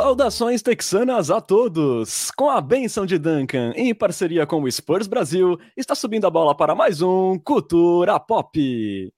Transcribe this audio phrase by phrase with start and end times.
[0.00, 2.30] Saudações texanas a todos!
[2.30, 6.56] Com a benção de Duncan, em parceria com o Spurs Brasil, está subindo a bola
[6.56, 9.12] para mais um Cultura Pop.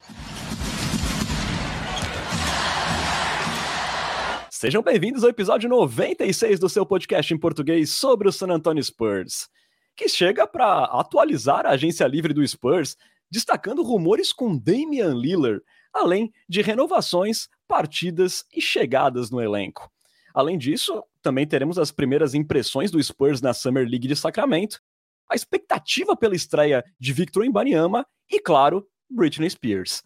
[4.50, 9.50] Sejam bem-vindos ao episódio 96 do seu podcast em português sobre o San Antonio Spurs,
[9.94, 12.96] que chega para atualizar a agência livre do Spurs,
[13.30, 15.60] destacando rumores com Damian Lillard,
[15.92, 19.90] além de renovações, partidas e chegadas no elenco.
[20.34, 24.80] Além disso, também teremos as primeiras impressões do Spurs na Summer League de Sacramento,
[25.28, 30.02] a expectativa pela estreia de Victor Imbaniama e, claro, Britney Spears.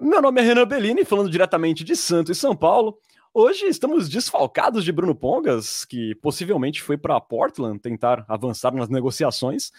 [0.00, 2.98] Meu nome é Renan Bellini, falando diretamente de Santos e São Paulo.
[3.34, 9.70] Hoje estamos desfalcados de Bruno Pongas, que possivelmente foi para Portland tentar avançar nas negociações.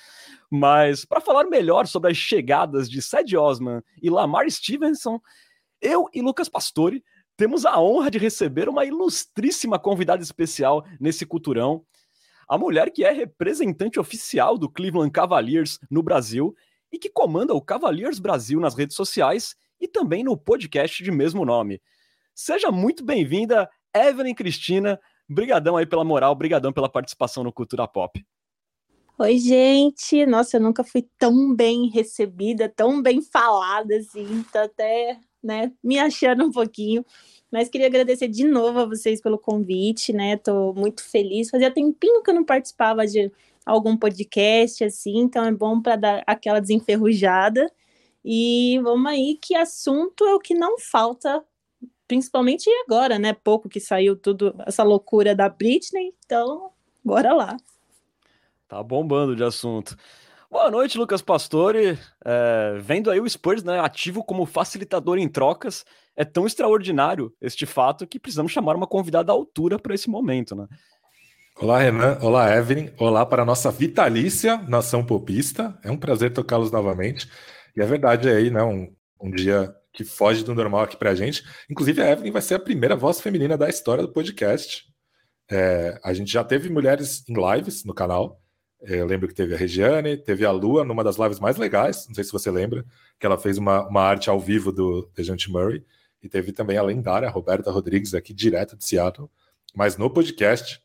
[0.50, 5.20] Mas para falar melhor sobre as chegadas de Sed Osman e Lamar Stevenson,
[5.80, 7.03] eu e Lucas Pastore
[7.36, 11.86] temos a honra de receber uma ilustríssima convidada especial nesse culturão.
[12.48, 16.56] A mulher que é representante oficial do Cleveland Cavaliers no Brasil
[16.92, 21.44] e que comanda o Cavaliers Brasil nas redes sociais e também no podcast de mesmo
[21.44, 21.81] nome.
[22.36, 25.00] Seja muito bem-vinda, Evelyn Cristina.
[25.28, 28.23] Brigadão aí pela moral, brigadão pela participação no Cultura Pop.
[29.17, 30.26] Oi, gente.
[30.26, 34.44] Nossa, eu nunca fui tão bem recebida, tão bem falada assim.
[34.52, 37.05] Tô até né, me achando um pouquinho.
[37.52, 40.38] Mas queria agradecer de novo a vocês pelo convite, né?
[40.38, 41.52] Tô muito feliz.
[41.52, 43.31] Fazia tempinho que eu não participava de
[43.64, 47.71] algum podcast assim, então é bom para dar aquela desenferrujada.
[48.25, 51.44] E vamos aí, que assunto é o que não falta,
[52.08, 53.33] principalmente agora, né?
[53.33, 56.71] Pouco que saiu tudo essa loucura da Britney, então
[57.03, 57.58] bora lá.
[58.67, 59.95] Tá bombando de assunto.
[60.54, 61.98] Boa noite, Lucas Pastore.
[62.23, 65.84] É, vendo aí o Spurs né, ativo como facilitador em trocas,
[66.16, 70.55] é tão extraordinário este fato que precisamos chamar uma convidada à altura para esse momento,
[70.55, 70.67] né?
[71.60, 72.20] Olá, Renan.
[72.22, 72.92] Olá, Evelyn.
[73.00, 75.76] Olá para a nossa vitalícia nação popista.
[75.83, 77.27] É um prazer tocá-los novamente.
[77.76, 78.61] E é verdade aí, né?
[78.61, 81.44] Um, um dia que foge do normal aqui para a gente.
[81.67, 84.83] Inclusive, a Evelyn vai ser a primeira voz feminina da história do podcast.
[85.50, 88.42] É, a gente já teve mulheres em lives no canal.
[88.83, 92.05] É, eu lembro que teve a Regiane, teve a Lua numa das lives mais legais,
[92.08, 92.86] não sei se você lembra,
[93.17, 95.83] que ela fez uma, uma arte ao vivo do Dejante Murray.
[96.21, 99.30] E teve também a lendária Roberta Rodrigues aqui, direto de Seattle.
[99.76, 100.82] Mas no podcast,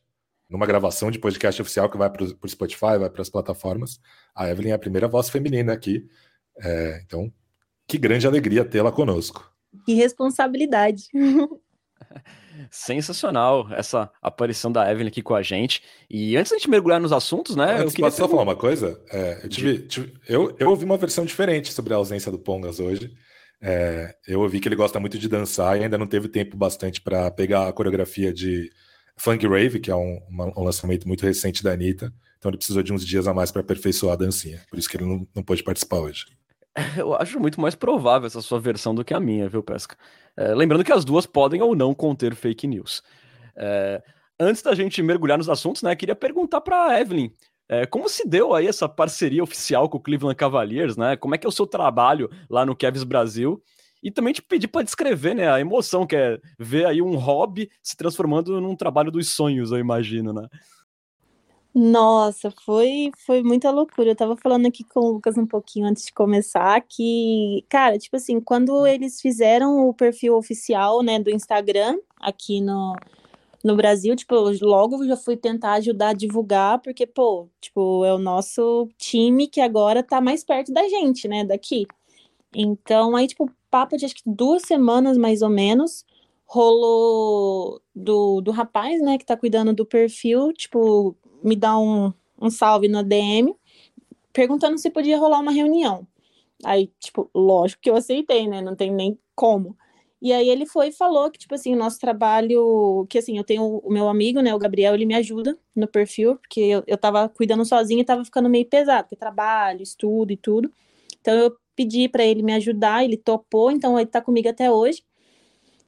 [0.49, 4.01] numa gravação de podcast oficial que vai para o Spotify, vai para as plataformas,
[4.35, 6.09] a Evelyn é a primeira voz feminina aqui.
[6.57, 7.31] É, então,
[7.87, 9.49] que grande alegria tê-la conosco.
[9.85, 11.03] Que responsabilidade.
[12.71, 15.81] Sensacional essa aparição da Evelyn aqui com a gente.
[16.09, 17.73] E antes da gente mergulhar nos assuntos, né?
[17.73, 18.99] Antes, eu queria só falar uma coisa.
[19.11, 22.79] É, eu, tive, tive, eu, eu ouvi uma versão diferente sobre a ausência do Pongas
[22.79, 23.13] hoje.
[23.61, 27.01] É, eu ouvi que ele gosta muito de dançar e ainda não teve tempo bastante
[27.01, 28.71] para pegar a coreografia de
[29.17, 32.13] Funk Rave, que é um, uma, um, lançamento muito recente da Anitta.
[32.37, 34.61] Então ele precisou de uns dias a mais para aperfeiçoar a dancinha.
[34.69, 36.25] Por isso que ele não, não pôde participar hoje.
[36.97, 39.95] Eu acho muito mais provável essa sua versão do que a minha, viu, Pesca?
[40.37, 43.03] É, lembrando que as duas podem ou não conter fake news.
[43.55, 44.01] É,
[44.39, 47.31] antes da gente mergulhar nos assuntos, né, queria perguntar para Evelyn.
[47.67, 51.15] É, como se deu aí essa parceria oficial com o Cleveland Cavaliers, né?
[51.15, 53.61] Como é que é o seu trabalho lá no Cavs Brasil?
[54.01, 57.69] E também te pedir para descrever, né, a emoção que é ver aí um hobby
[57.83, 60.47] se transformando num trabalho dos sonhos, eu imagino, né?
[61.73, 64.09] Nossa, foi foi muita loucura.
[64.11, 68.15] Eu tava falando aqui com o Lucas um pouquinho antes de começar que, cara, tipo
[68.15, 72.95] assim, quando eles fizeram o perfil oficial, né, do Instagram aqui no,
[73.63, 78.17] no Brasil, tipo, logo já fui tentar ajudar a divulgar, porque, pô, tipo, é o
[78.19, 81.87] nosso time que agora tá mais perto da gente, né, daqui.
[82.55, 86.05] Então, aí, tipo, papo de acho que duas semanas mais ou menos,
[86.45, 92.49] rolou do, do rapaz, né, que tá cuidando do perfil, tipo, me dar um, um
[92.49, 93.55] salve na DM,
[94.33, 96.07] perguntando se podia rolar uma reunião.
[96.65, 98.61] Aí, tipo, lógico que eu aceitei, né?
[98.61, 99.77] Não tem nem como.
[100.21, 103.43] E aí ele foi e falou que, tipo assim, o nosso trabalho, que assim, eu
[103.43, 106.97] tenho o meu amigo, né, o Gabriel, ele me ajuda no perfil, porque eu, eu
[106.97, 110.71] tava cuidando sozinha e tava ficando meio pesado, porque trabalho, estudo e tudo.
[111.21, 115.01] Então eu pedi para ele me ajudar, ele topou, então ele tá comigo até hoje.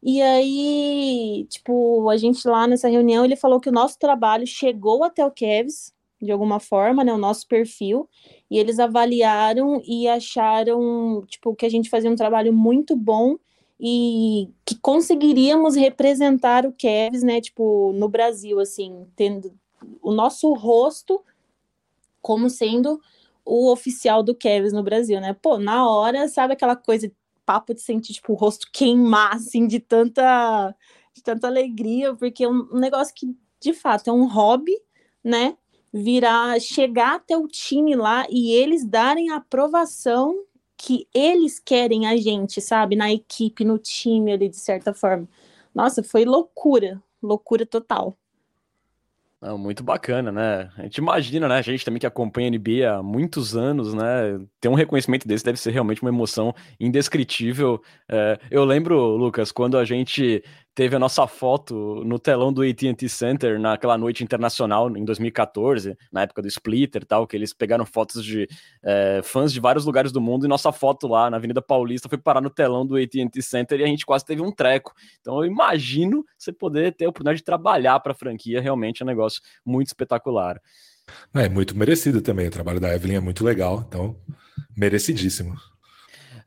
[0.03, 5.03] E aí, tipo, a gente lá nessa reunião, ele falou que o nosso trabalho chegou
[5.03, 8.09] até o Kevs, de alguma forma, né, o nosso perfil,
[8.50, 13.38] e eles avaliaram e acharam, tipo, que a gente fazia um trabalho muito bom
[13.80, 19.53] e que conseguiríamos representar o Kevs, né, tipo, no Brasil, assim, tendo
[20.01, 21.21] o nosso rosto
[22.21, 23.00] como sendo
[23.44, 25.33] o oficial do Kevs no Brasil, né?
[25.33, 27.12] Pô, na hora, sabe aquela coisa
[27.46, 30.76] papo de sentir, tipo, o rosto queimar, assim, de tanta
[31.14, 34.74] de tanta alegria, porque é um negócio que, de fato, é um hobby,
[35.24, 35.58] né?
[35.94, 40.46] Virar, chegar até o time lá e eles darem a aprovação
[40.78, 42.96] que eles querem a gente, sabe?
[42.96, 45.28] Na equipe, no time ali, de certa forma.
[45.76, 48.18] Nossa, foi loucura, loucura total.
[49.42, 50.70] Não, muito bacana, né?
[50.78, 51.56] A gente imagina, né?
[51.56, 54.40] A gente também que acompanha a NBA há muitos anos, né?
[54.60, 57.82] Ter um reconhecimento desse deve ser realmente uma emoção indescritível.
[58.08, 60.44] É, eu lembro, Lucas, quando a gente
[60.74, 66.22] teve a nossa foto no telão do AT&T Center naquela noite internacional em 2014, na
[66.22, 68.48] época do Splitter tal, que eles pegaram fotos de
[68.84, 72.18] é, fãs de vários lugares do mundo e nossa foto lá na Avenida Paulista foi
[72.18, 74.94] parar no telão do AT&T Center e a gente quase teve um treco.
[75.20, 79.06] Então eu imagino você poder ter a oportunidade de trabalhar para a franquia, realmente é
[79.06, 80.62] um negócio muito espetacular.
[81.34, 84.16] É muito merecido também, o trabalho da Evelyn é muito legal, então
[84.78, 85.56] merecidíssimo.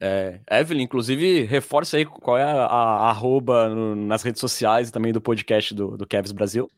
[0.06, 4.92] É, Evelyn, inclusive, reforça aí qual é a, a arroba no, nas redes sociais e
[4.92, 6.70] também do podcast do, do Kevs Brasil.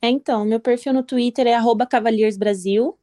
[0.00, 2.96] É, então, meu perfil no Twitter é arroba Cavaliers Brasil,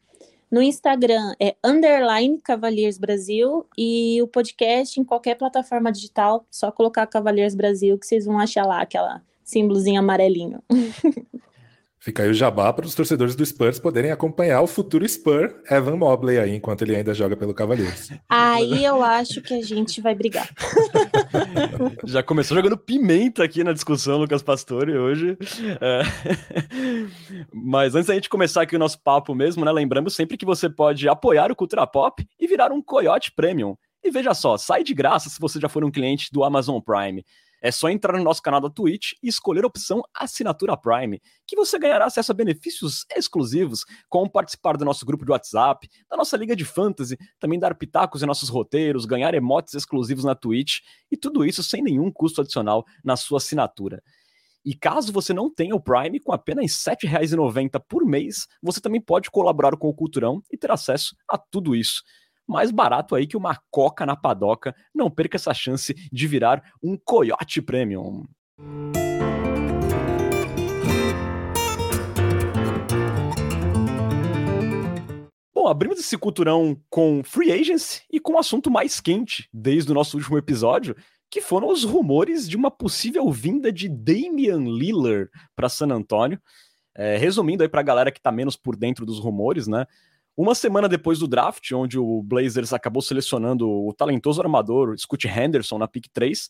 [0.49, 7.05] no Instagram é underline Cavaliers Brasil e o podcast em qualquer plataforma digital, só colocar
[7.07, 10.63] Cavaliers Brasil que vocês vão achar lá aquela símbolozinho amarelinho.
[12.05, 15.95] Fica aí o jabá para os torcedores do Spurs poderem acompanhar o futuro Spur Evan
[15.95, 18.11] Mobley aí, enquanto ele ainda joga pelo Cavaleiros.
[18.29, 20.47] Aí eu acho que a gente vai brigar.
[22.05, 25.35] Já começou jogando pimenta aqui na discussão, Lucas Pastore, hoje.
[25.81, 26.01] É...
[27.51, 29.71] Mas antes da gente começar aqui o nosso papo mesmo, né?
[29.71, 33.75] Lembrando sempre que você pode apoiar o Cultura Pop e virar um Coyote Premium.
[34.03, 37.25] E veja só, sai de graça se você já for um cliente do Amazon Prime.
[37.65, 41.55] É só entrar no nosso canal da Twitch e escolher a opção Assinatura Prime, que
[41.55, 46.37] você ganhará acesso a benefícios exclusivos, como participar do nosso grupo de WhatsApp, da nossa
[46.37, 50.81] liga de fantasy, também dar pitacos em nossos roteiros, ganhar emotes exclusivos na Twitch,
[51.11, 54.03] e tudo isso sem nenhum custo adicional na sua assinatura.
[54.63, 59.01] E caso você não tenha o Prime, com apenas R$ 7,90 por mês, você também
[59.01, 62.03] pode colaborar com o Culturão e ter acesso a tudo isso
[62.47, 64.75] mais barato aí que uma coca na padoca.
[64.93, 68.23] Não perca essa chance de virar um Coyote Premium.
[75.53, 79.95] Bom, abrimos esse culturão com Free Agency e com um assunto mais quente desde o
[79.95, 80.95] nosso último episódio,
[81.27, 86.39] que foram os rumores de uma possível vinda de Damian Lillard para San Antonio.
[86.95, 89.85] É, resumindo aí para a galera que está menos por dentro dos rumores, né?
[90.37, 95.77] Uma semana depois do draft, onde o Blazers acabou selecionando o talentoso armador Scott Henderson
[95.77, 96.49] na pick 3,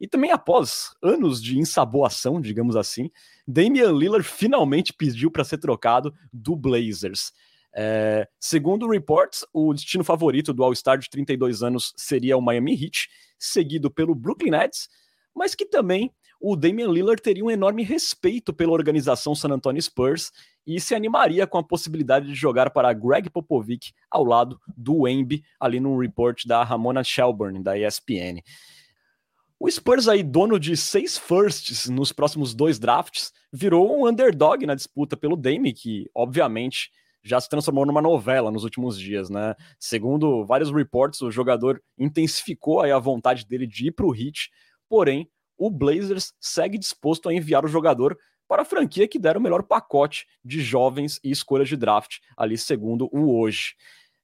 [0.00, 3.10] e também após anos de insaboação, digamos assim,
[3.46, 7.32] Damian Lillard finalmente pediu para ser trocado do Blazers.
[7.72, 13.08] É, segundo reports, o destino favorito do All-Star de 32 anos seria o Miami Heat,
[13.38, 14.88] seguido pelo Brooklyn Nets,
[15.34, 20.32] mas que também o Damian Lillard teria um enorme respeito pela organização San Antonio Spurs
[20.76, 25.42] e se animaria com a possibilidade de jogar para Greg Popovich ao lado do Wemby,
[25.58, 28.40] ali num report da Ramona Shelburne, da ESPN.
[29.58, 34.74] O Spurs aí, dono de seis firsts nos próximos dois drafts, virou um underdog na
[34.74, 36.90] disputa pelo Dame, que, obviamente,
[37.22, 39.54] já se transformou numa novela nos últimos dias, né?
[39.78, 44.50] Segundo vários reports, o jogador intensificou aí a vontade dele de ir para o Heat,
[44.88, 48.16] porém o Blazers segue disposto a enviar o jogador
[48.50, 52.58] para a franquia que der o melhor pacote de jovens e escolhas de draft, ali
[52.58, 53.76] segundo o hoje.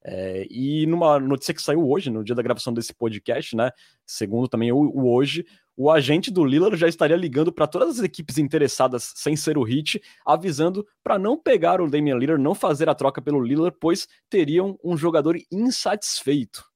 [0.03, 3.71] É, e numa notícia que saiu hoje, no dia da gravação desse podcast, né?
[4.05, 5.45] Segundo também o, o hoje,
[5.77, 9.63] o agente do Lillard já estaria ligando para todas as equipes interessadas, sem ser o
[9.63, 14.09] Hit, avisando para não pegar o Damian Lillard, não fazer a troca pelo Lillard, pois
[14.29, 16.66] teriam um jogador insatisfeito.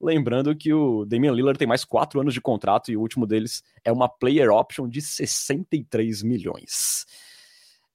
[0.00, 3.62] Lembrando que o Damian Lillard tem mais quatro anos de contrato e o último deles
[3.82, 7.06] é uma player option de 63 milhões.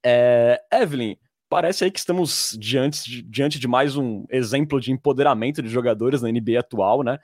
[0.03, 1.15] É, Evelyn,
[1.48, 6.22] parece aí que estamos diante de, diante de mais um exemplo de empoderamento de jogadores
[6.22, 7.20] na NBA atual, né?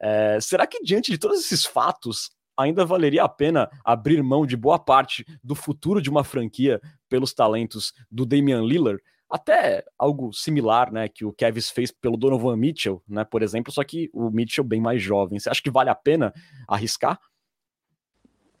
[0.00, 4.56] É, será que diante de todos esses fatos ainda valeria a pena abrir mão de
[4.56, 9.02] boa parte do futuro de uma franquia pelos talentos do Damian Lillard?
[9.30, 13.84] Até algo similar, né, que o Kevs fez pelo Donovan Mitchell, né, por exemplo, só
[13.84, 15.38] que o Mitchell bem mais jovem.
[15.38, 16.32] Você acha que vale a pena
[16.66, 17.20] arriscar?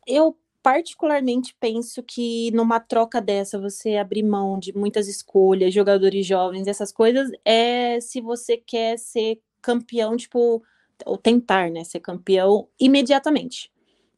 [0.06, 6.66] Eu particularmente penso que numa troca dessa, você abrir mão de muitas escolhas, jogadores jovens,
[6.66, 10.62] essas coisas, é se você quer ser campeão, tipo,
[11.06, 13.70] ou tentar, né, ser campeão imediatamente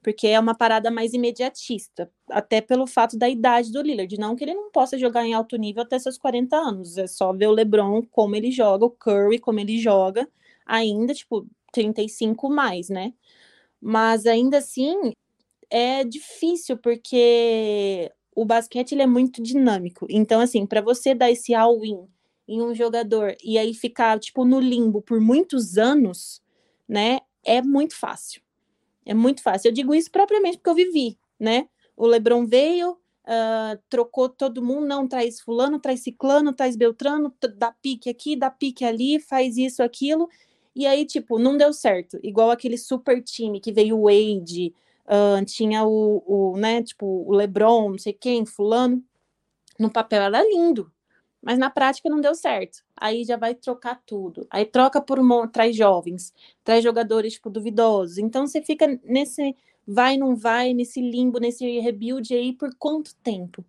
[0.02, 4.44] porque é uma parada mais imediatista, até pelo fato da idade do Lillard, não que
[4.44, 7.52] ele não possa jogar em alto nível até seus 40 anos, é só ver o
[7.52, 10.28] LeBron como ele joga, o Curry como ele joga,
[10.64, 13.12] ainda tipo 35 mais, né?
[13.80, 15.12] Mas ainda assim,
[15.70, 20.06] é difícil porque o basquete ele é muito dinâmico.
[20.10, 22.06] Então, assim, para você dar esse all-in
[22.48, 26.42] em um jogador e aí ficar, tipo, no limbo por muitos anos,
[26.88, 28.42] né, é muito fácil.
[29.04, 29.68] É muito fácil.
[29.68, 31.68] Eu digo isso propriamente porque eu vivi, né?
[31.96, 37.72] O LeBron veio, uh, trocou todo mundo, não traz fulano, traz ciclano, traz beltrano, dá
[37.72, 40.28] pique aqui, dá pique ali, faz isso, aquilo,
[40.74, 42.18] e aí, tipo, não deu certo.
[42.22, 44.74] Igual aquele super time que veio o Wade,
[45.06, 49.02] uh, tinha o, o, né, tipo, o LeBron, não sei quem, fulano.
[49.78, 50.92] No papel era lindo,
[51.42, 52.82] mas na prática não deu certo.
[52.96, 54.46] Aí já vai trocar tudo.
[54.50, 55.18] Aí troca por
[55.48, 56.32] traz jovens,
[56.64, 58.18] traz jogadores tipo duvidosos.
[58.18, 59.56] Então você fica nesse
[59.86, 63.64] vai não vai, nesse limbo, nesse rebuild aí por quanto tempo,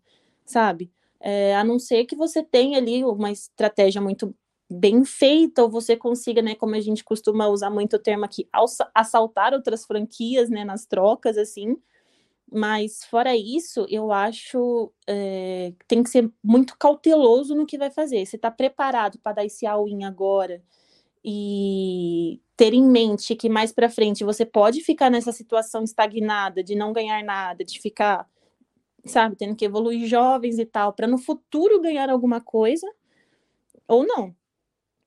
[0.46, 0.92] sabe?
[1.20, 4.36] É, a não ser que você tenha ali uma estratégia muito
[4.70, 8.48] bem feita, ou você consiga, né, como a gente costuma usar muito o termo aqui,
[8.96, 11.76] assaltar outras franquias, né, nas trocas, assim,
[12.52, 18.26] mas fora isso, eu acho é, tem que ser muito cauteloso no que vai fazer.
[18.26, 20.62] Você está preparado para dar esse all-in agora
[21.24, 26.76] e ter em mente que mais para frente você pode ficar nessa situação estagnada, de
[26.76, 28.28] não ganhar nada, de ficar,
[29.06, 32.88] sabe, tendo que evoluir jovens e tal, para no futuro ganhar alguma coisa,
[33.88, 34.36] ou não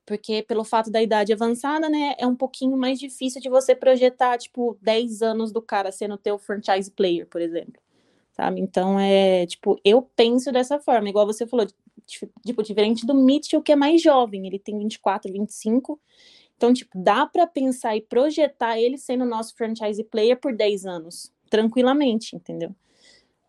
[0.05, 4.37] porque pelo fato da idade avançada, né, é um pouquinho mais difícil de você projetar,
[4.37, 7.81] tipo, 10 anos do cara sendo teu franchise player, por exemplo,
[8.33, 8.61] sabe?
[8.61, 11.65] Então, é, tipo, eu penso dessa forma, igual você falou,
[12.05, 15.99] tipo, diferente do Mitchell, que é mais jovem, ele tem 24, 25,
[16.55, 21.31] então, tipo, dá para pensar e projetar ele sendo nosso franchise player por 10 anos,
[21.49, 22.73] tranquilamente, entendeu?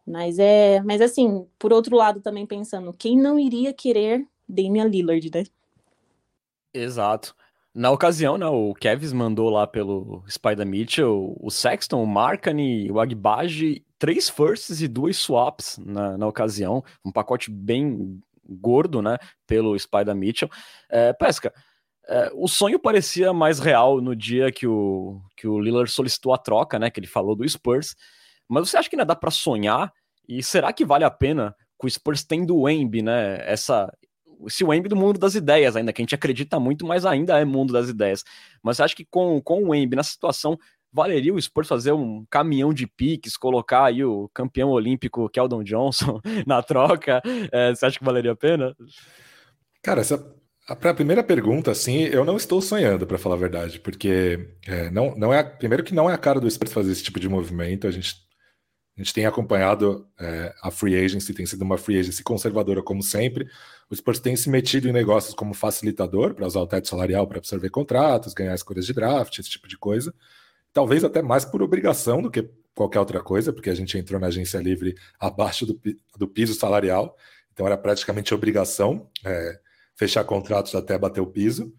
[0.07, 5.31] Mas é, mas assim, por outro lado também pensando, quem não iria querer Damian Lillard,
[5.35, 5.45] né?
[6.77, 7.35] Exato.
[7.75, 13.01] Na ocasião, né, o Kevs mandou lá pelo Spider Mitchell o Sexton, o Markany, o
[13.01, 16.83] Agbaji, três firsts e duas swaps na, na ocasião.
[17.05, 18.19] Um pacote bem
[18.49, 20.49] gordo, né, pelo Spider Mitchell.
[20.89, 21.53] É, Pesca,
[22.09, 26.39] é, o sonho parecia mais real no dia que o, que o Lillard solicitou a
[26.39, 27.95] troca, né, que ele falou do Spurs.
[28.49, 29.93] Mas você acha que ainda dá para sonhar?
[30.29, 33.93] E será que vale a pena com o Spurs tendo o Embi, né, essa
[34.47, 37.45] esse Wemby do mundo das ideias ainda, que a gente acredita muito, mas ainda é
[37.45, 38.25] mundo das ideias.
[38.63, 40.59] Mas você acha que com, com o Wemby nessa situação,
[40.93, 46.21] valeria o Spurs fazer um caminhão de piques, colocar aí o campeão olímpico Keldon Johnson
[46.47, 47.23] na troca?
[47.53, 48.77] É, você acha que valeria a pena?
[49.83, 50.19] Cara, essa,
[50.81, 54.91] para a primeira pergunta, assim, eu não estou sonhando, para falar a verdade, porque é,
[54.91, 57.29] não, não é primeiro que não é a cara do Spurs fazer esse tipo de
[57.29, 57.87] movimento.
[57.87, 58.27] A gente
[58.97, 63.03] a gente tem acompanhado é, a free agency, tem sido uma free agency conservadora como
[63.03, 63.47] sempre.
[63.89, 67.39] O Spurs tem se metido em negócios como facilitador para usar o teto salarial para
[67.39, 70.13] absorver contratos, ganhar escolhas de draft, esse tipo de coisa.
[70.73, 74.27] Talvez até mais por obrigação do que qualquer outra coisa, porque a gente entrou na
[74.27, 75.81] agência livre abaixo do,
[76.19, 77.17] do piso salarial,
[77.53, 79.59] então era praticamente obrigação é,
[79.95, 81.73] fechar contratos até bater o piso.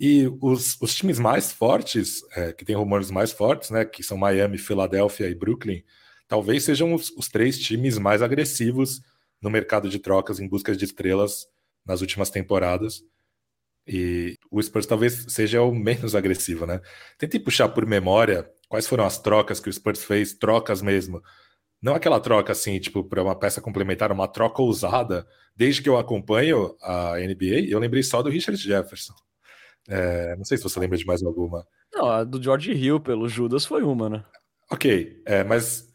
[0.00, 4.16] E os, os times mais fortes, é, que tem rumores mais fortes, né, que são
[4.16, 5.82] Miami, Filadélfia e Brooklyn,
[6.28, 9.02] talvez sejam os, os, três times mais agressivos
[9.40, 11.46] no mercado de trocas em busca de estrelas
[11.84, 13.02] nas últimas temporadas.
[13.86, 16.80] E o Spurs talvez seja o menos agressivo, né?
[17.16, 21.22] Tentei puxar por memória quais foram as trocas que o Spurs fez, trocas mesmo.
[21.80, 25.26] Não aquela troca assim, tipo, para uma peça complementar, uma troca ousada.
[25.56, 29.14] Desde que eu acompanho a NBA, eu lembrei só do Richard Jefferson.
[29.88, 31.66] É, não sei se você lembra de mais alguma.
[31.92, 34.24] Não, a do George Hill pelo Judas foi uma, né?
[34.70, 35.87] Ok, é, mas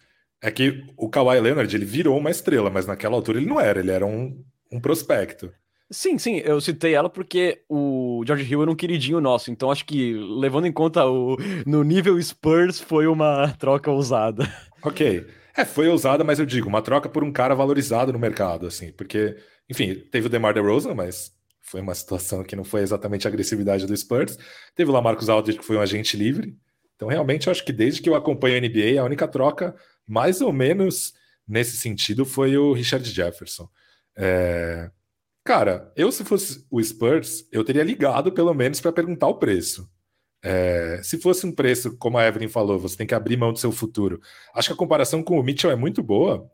[0.43, 3.79] é que o Kawhi Leonard ele virou uma estrela, mas naquela altura ele não era,
[3.79, 5.50] ele era um, um prospecto.
[5.89, 9.85] Sim, sim, eu citei ela porque o George Hill era um queridinho nosso, então acho
[9.85, 14.43] que levando em conta o no nível Spurs foi uma troca ousada.
[14.83, 18.67] Ok, é, foi ousada, mas eu digo, uma troca por um cara valorizado no mercado,
[18.67, 19.38] assim, porque,
[19.69, 21.31] enfim, teve o DeMar DeRozan, mas
[21.62, 24.38] foi uma situação que não foi exatamente a agressividade do Spurs.
[24.75, 26.53] Teve o Lamarcus Aldridge, que foi um agente livre.
[26.95, 29.73] Então, realmente, eu acho que desde que eu acompanho a NBA, a única troca,
[30.07, 31.13] mais ou menos
[31.48, 33.69] nesse sentido, foi o Richard Jefferson.
[34.15, 34.89] É...
[35.43, 39.89] Cara, eu se fosse o Spurs, eu teria ligado pelo menos para perguntar o preço.
[40.41, 41.01] É...
[41.03, 43.72] se fosse um preço, como a Evelyn falou, você tem que abrir mão do seu
[43.72, 44.22] futuro.
[44.53, 46.50] Acho que a comparação com o Mitchell é muito boa,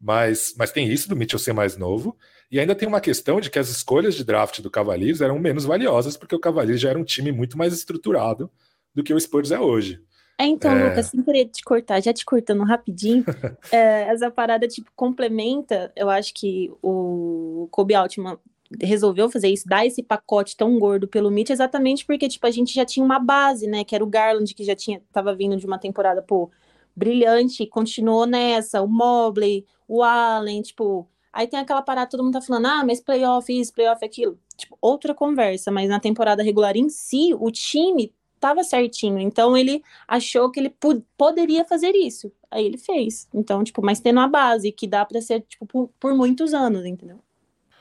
[0.00, 2.16] mas, mas tem isso do Mitchell ser mais novo.
[2.50, 5.64] E ainda tem uma questão de que as escolhas de draft do Cavaliers eram menos
[5.64, 8.50] valiosas, porque o Cavaliers já era um time muito mais estruturado
[8.94, 10.02] do que o Spurs é hoje.
[10.40, 10.88] É, então, é...
[10.88, 13.22] Lucas, sem querer te cortar, já te cortando rapidinho,
[13.70, 18.38] é, essa parada, tipo, complementa, eu acho que o Kobe Altman
[18.80, 22.72] resolveu fazer isso, dar esse pacote tão gordo pelo Mitch, exatamente porque, tipo, a gente
[22.72, 25.66] já tinha uma base, né, que era o Garland, que já tinha, tava vindo de
[25.66, 26.50] uma temporada, pô,
[26.96, 32.40] brilhante, continuou nessa, o Mobley, o Allen, tipo, aí tem aquela parada, todo mundo tá
[32.40, 36.88] falando, ah, mas playoff isso, playoff aquilo, tipo, outra conversa, mas na temporada regular em
[36.88, 40.74] si, o time tava certinho, então ele achou que ele
[41.16, 45.20] poderia fazer isso, aí ele fez, então, tipo, mas tendo a base, que dá para
[45.20, 47.20] ser, tipo, por, por muitos anos, entendeu?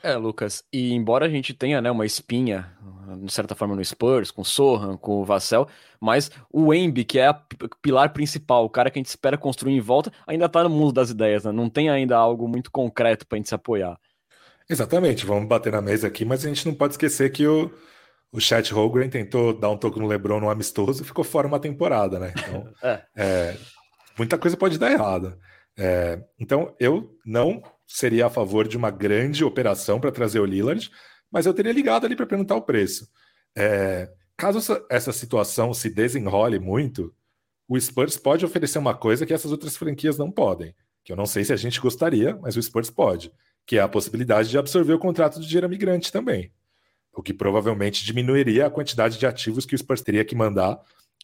[0.02, 2.72] É, Lucas, e embora a gente tenha né, uma espinha,
[3.22, 5.68] de certa forma, no Spurs, com o Sohan, com o Vassell,
[6.00, 7.36] mas o Embi, que é o
[7.82, 10.94] pilar principal, o cara que a gente espera construir em volta, ainda tá no mundo
[10.94, 11.52] das ideias, né?
[11.52, 14.00] Não tem ainda algo muito concreto pra gente se apoiar.
[14.70, 17.70] Exatamente, vamos bater na mesa aqui, mas a gente não pode esquecer que o,
[18.32, 21.60] o Chat Holgren tentou dar um toque no LeBron no amistoso e ficou fora uma
[21.60, 22.34] temporada, né?
[22.38, 23.04] Então, é.
[23.16, 23.58] É,
[24.18, 25.38] muita coisa pode dar errado.
[25.78, 30.92] É, então, eu não seria a favor de uma grande operação para trazer o Lillard,
[31.32, 33.08] mas eu teria ligado ali para perguntar o preço.
[33.58, 37.14] É, caso essa situação se desenrole muito,
[37.68, 41.26] o Spurs pode oferecer uma coisa que essas outras franquias não podem, que eu não
[41.26, 43.32] sei se a gente gostaria, mas o Spurs pode,
[43.66, 46.52] que é a possibilidade de absorver o contrato de Jeremy Grant também,
[47.14, 50.80] o que provavelmente diminuiria a quantidade de ativos que o Spurs teria que mandar.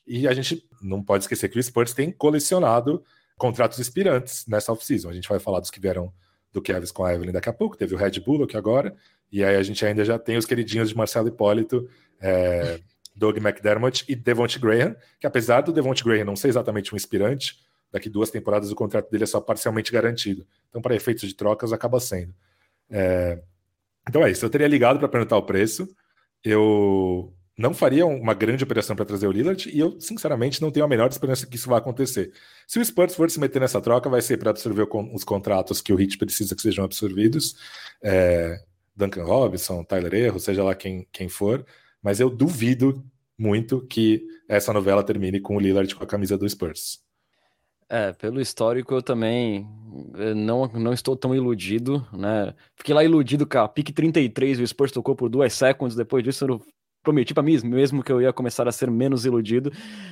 [0.06, 3.04] E a gente não pode esquecer que o Spurs tem colecionado
[3.38, 5.10] contratos expirantes nessa off-season.
[5.10, 6.14] A gente vai falar dos que vieram
[6.52, 8.96] do Kevin com a Evelyn daqui a pouco, teve o Red Bull aqui agora,
[9.32, 11.90] e aí a gente ainda já tem os queridinhos de Marcelo Hipólito,
[12.22, 12.80] é,
[13.14, 17.60] Doug McDermott e Devonte Graham, que apesar do Devonte Graham não ser exatamente um inspirante,
[17.92, 20.46] daqui duas temporadas o contrato dele é só parcialmente garantido.
[20.70, 22.34] Então, para efeitos de trocas, acaba sendo.
[22.90, 23.42] É,
[24.08, 25.88] então é isso, eu teria ligado para perguntar o preço.
[26.44, 30.86] Eu não faria uma grande operação para trazer o Lillard e eu, sinceramente, não tenho
[30.86, 32.34] a menor esperança que isso vai acontecer.
[32.68, 35.94] Se o Spurs for se meter nessa troca, vai ser para absorver os contratos que
[35.94, 37.56] o Heat precisa que sejam absorvidos.
[38.04, 38.60] É,
[38.96, 41.66] Duncan Robinson, Tyler Erro, seja lá quem, quem for,
[42.02, 43.04] mas eu duvido
[43.38, 47.05] muito que essa novela termine com o Lillard com a camisa do Spurs.
[47.88, 49.68] É, pelo histórico eu também
[50.16, 52.54] eh, não, não estou tão iludido, né?
[52.76, 56.60] Fiquei lá iludido com a pique 33, o Spurs tocou por duas seconds, depois disso
[57.06, 59.72] prometi para mim mesmo que eu ia começar a ser menos iludido.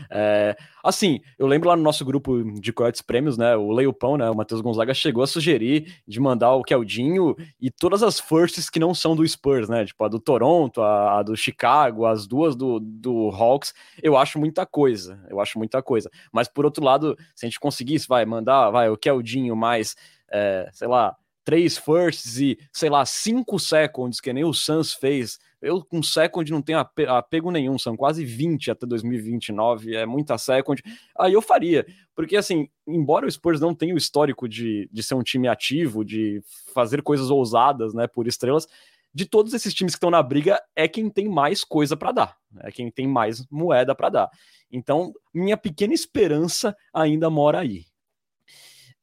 [0.10, 3.56] É, assim, eu lembro lá no nosso grupo de Coyotes Prêmios, né?
[3.56, 4.29] O Leopão, né?
[4.29, 8.79] O Matheus Gonzaga chegou a sugerir de mandar o Keldinho e todas as firsts que
[8.79, 9.84] não são do Spurs, né?
[9.86, 13.73] Tipo a do Toronto, a, a do Chicago, as duas do, do Hawks.
[14.01, 15.19] Eu acho muita coisa.
[15.29, 16.10] Eu acho muita coisa.
[16.32, 19.95] Mas por outro lado, se a gente conseguisse, vai mandar, vai o Keldinho mais,
[20.32, 25.39] é, sei lá, três firsts e, sei lá, cinco seconds, que nem o Suns fez
[25.63, 30.84] eu com second não tenho apego nenhum, são quase 20 até 2029, é muita second.
[31.17, 35.15] Aí eu faria, porque assim, embora o Spurs não tenha o histórico de, de ser
[35.15, 36.41] um time ativo, de
[36.73, 38.67] fazer coisas ousadas, né, por estrelas,
[39.13, 42.38] de todos esses times que estão na briga, é quem tem mais coisa para dar,
[42.60, 44.30] é quem tem mais moeda para dar.
[44.69, 47.86] Então, minha pequena esperança ainda mora aí.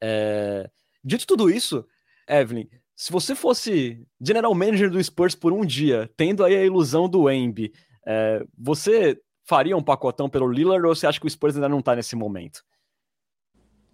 [0.00, 0.68] É...
[1.02, 1.86] Dito tudo isso,
[2.28, 2.68] Evelyn,
[3.00, 7.30] se você fosse general manager do Spurs por um dia, tendo aí a ilusão do
[7.30, 7.72] Embi,
[8.06, 11.80] é, você faria um pacotão pelo Lillard ou você acha que o Spurs ainda não
[11.80, 12.62] tá nesse momento?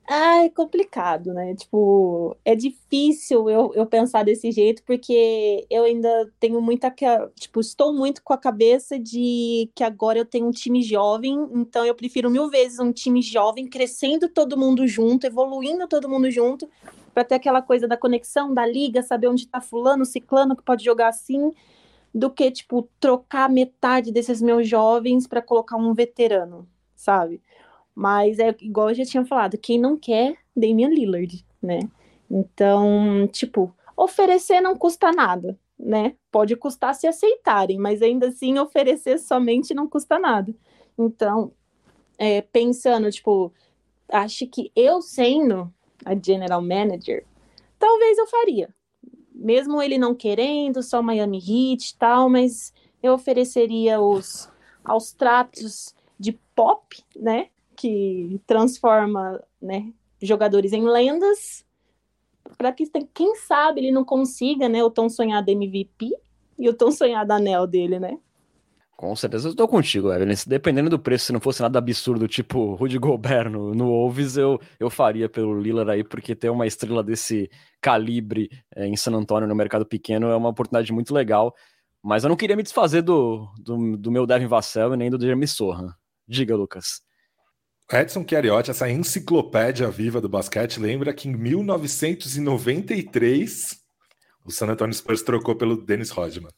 [0.09, 1.55] Ah, é complicado, né?
[1.55, 6.93] Tipo, é difícil eu, eu pensar desse jeito, porque eu ainda tenho muita.
[7.39, 11.87] Tipo, estou muito com a cabeça de que agora eu tenho um time jovem, então
[11.87, 16.69] eu prefiro mil vezes um time jovem, crescendo todo mundo junto, evoluindo todo mundo junto,
[17.17, 20.85] para ter aquela coisa da conexão, da liga, saber onde está fulano, ciclano, que pode
[20.85, 21.51] jogar assim,
[22.15, 27.41] do que, tipo, trocar metade desses meus jovens para colocar um veterano, sabe?
[27.95, 31.81] Mas é igual eu já tinha falado, quem não quer, Damian Lillard, né?
[32.31, 36.17] Então, tipo, oferecer não custa nada, né?
[36.31, 40.55] Pode custar se aceitarem, mas ainda assim oferecer somente não custa nada.
[40.99, 41.51] Então,
[42.19, 43.55] é, pensando, tipo,
[44.07, 45.73] acho que eu sendo
[46.07, 47.27] a general manager,
[47.79, 48.73] talvez eu faria.
[49.35, 54.49] Mesmo ele não querendo, só Miami Heat e tal, mas eu ofereceria os
[54.85, 57.49] aos tratos de pop, né?
[57.75, 59.93] Que transforma, né,
[60.23, 61.67] jogadores em lendas,
[62.57, 66.17] para que quem sabe ele não consiga, né, o tão sonhado MVP
[66.59, 68.19] e o tão sonhado anel dele, né?
[68.97, 70.35] Com certeza eu estou contigo, Evelyn.
[70.47, 74.59] Dependendo do preço, se não fosse nada absurdo, tipo Rudy Gobert no, no Wolves, eu,
[74.81, 79.47] eu faria pelo Lillard aí, porque ter uma estrela desse calibre é, em San Antonio,
[79.47, 81.55] no mercado pequeno, é uma oportunidade muito legal.
[82.03, 85.21] Mas eu não queria me desfazer do, do, do meu Devin Vassell e nem do
[85.21, 85.95] Jeremy Sohan.
[86.27, 87.03] Diga, Lucas.
[87.93, 93.77] Edson Chiariotti, essa enciclopédia viva do basquete, lembra que em 1993
[94.45, 96.51] o San Antonio Spurs trocou pelo Dennis Rodman.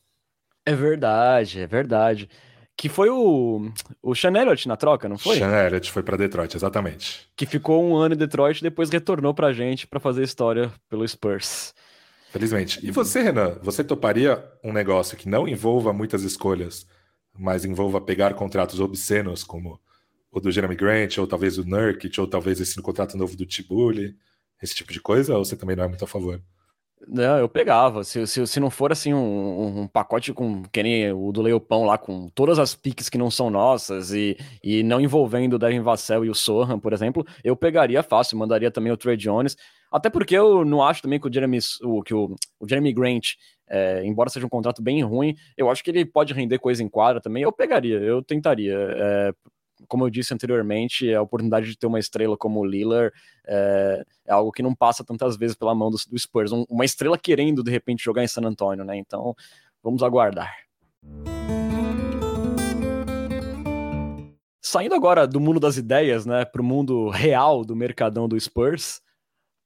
[0.69, 2.29] É verdade, é verdade.
[2.77, 5.39] Que foi o, o Sean Elliott na troca, não foi?
[5.39, 7.27] Sean Elliott foi para Detroit, exatamente.
[7.35, 11.09] Que ficou um ano em Detroit e depois retornou pra gente para fazer história pelo
[11.09, 11.75] Spurs.
[12.31, 12.87] Felizmente.
[12.87, 16.87] E você, Renan, você toparia um negócio que não envolva muitas escolhas,
[17.37, 19.81] mas envolva pegar contratos obscenos, como
[20.31, 24.15] o do Jeremy Grant, ou talvez o Nurkic, ou talvez esse contrato novo do Tibuli,
[24.63, 26.43] esse tipo de coisa, ou você também não é muito a favor?
[27.07, 28.03] Não, eu pegava.
[28.03, 31.85] Se, se, se não for assim um, um pacote com que nem o do Leopão
[31.85, 35.81] lá, com todas as piques que não são nossas e, e não envolvendo o Devin
[35.81, 39.57] Vassell e o Sohan, por exemplo, eu pegaria fácil, mandaria também o Trey Jones.
[39.91, 43.29] Até porque eu não acho também que o Jeremy, o, que o, o Jeremy Grant,
[43.69, 46.89] é, embora seja um contrato bem ruim, eu acho que ele pode render coisa em
[46.89, 47.43] quadra também.
[47.43, 48.77] Eu pegaria, eu tentaria.
[48.77, 49.33] É,
[49.87, 53.13] como eu disse anteriormente, a oportunidade de ter uma estrela como o Lillard
[53.47, 56.53] é, é algo que não passa tantas vezes pela mão do, do Spurs.
[56.53, 58.97] Um, uma estrela querendo, de repente, jogar em San Antonio, né?
[58.97, 59.35] Então,
[59.83, 60.53] vamos aguardar.
[64.61, 69.01] Saindo agora do mundo das ideias, né, para o mundo real do mercadão do Spurs,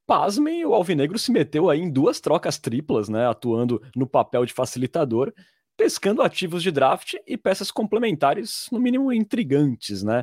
[0.06, 4.52] pasmem, o Alvinegro se meteu aí em duas trocas triplas, né, atuando no papel de
[4.52, 5.32] facilitador
[5.76, 10.22] pescando ativos de draft e peças complementares, no mínimo intrigantes, né?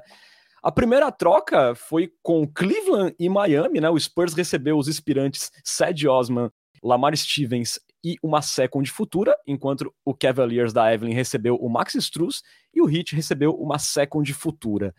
[0.62, 3.90] A primeira troca foi com Cleveland e Miami, né?
[3.90, 6.52] O Spurs recebeu os inspirantes Sad Osman,
[6.84, 12.42] Lamar Stevens e uma second futura, enquanto o Cavaliers da Evelyn recebeu o Max Struz
[12.74, 14.94] e o Heat recebeu uma second futura.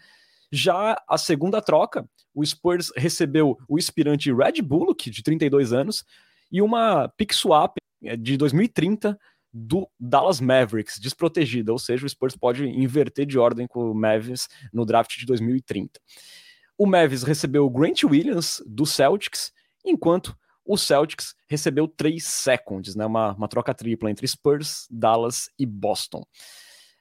[0.53, 6.05] Já a segunda troca, o Spurs recebeu o inspirante Red Bullock, de 32 anos,
[6.51, 9.19] e uma pick swap eh, de 2030
[9.53, 14.49] do Dallas Mavericks, desprotegida, ou seja, o Spurs pode inverter de ordem com o Mavis
[14.73, 16.01] no draft de 2030.
[16.79, 19.53] O Mavis recebeu o Grant Williams do Celtics,
[19.85, 25.67] enquanto o Celtics recebeu três seconds, né, uma, uma troca tripla entre Spurs, Dallas e
[25.67, 26.25] Boston.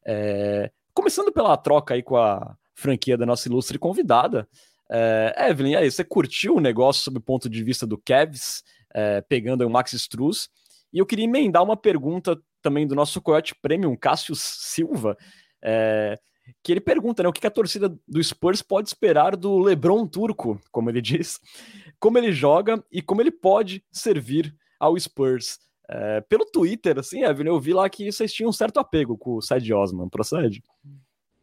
[0.05, 4.47] É, começando pela troca aí com a franquia da nossa ilustre convidada,
[4.91, 9.21] é, Evelyn, aí, você curtiu o negócio sob o ponto de vista do Cavs, é,
[9.21, 10.49] pegando o Max Struz,
[10.93, 15.17] e eu queria emendar uma pergunta também do nosso Coyote Premium, Cássio Silva,
[15.63, 16.17] é,
[16.63, 20.59] que ele pergunta né, o que a torcida do Spurs pode esperar do Lebron turco,
[20.71, 21.39] como ele diz,
[21.99, 25.59] como ele joga e como ele pode servir ao Spurs.
[25.91, 29.35] É, pelo Twitter, assim, Evan, eu vi lá que vocês tinham um certo apego com
[29.35, 30.61] o Said Osman, procede?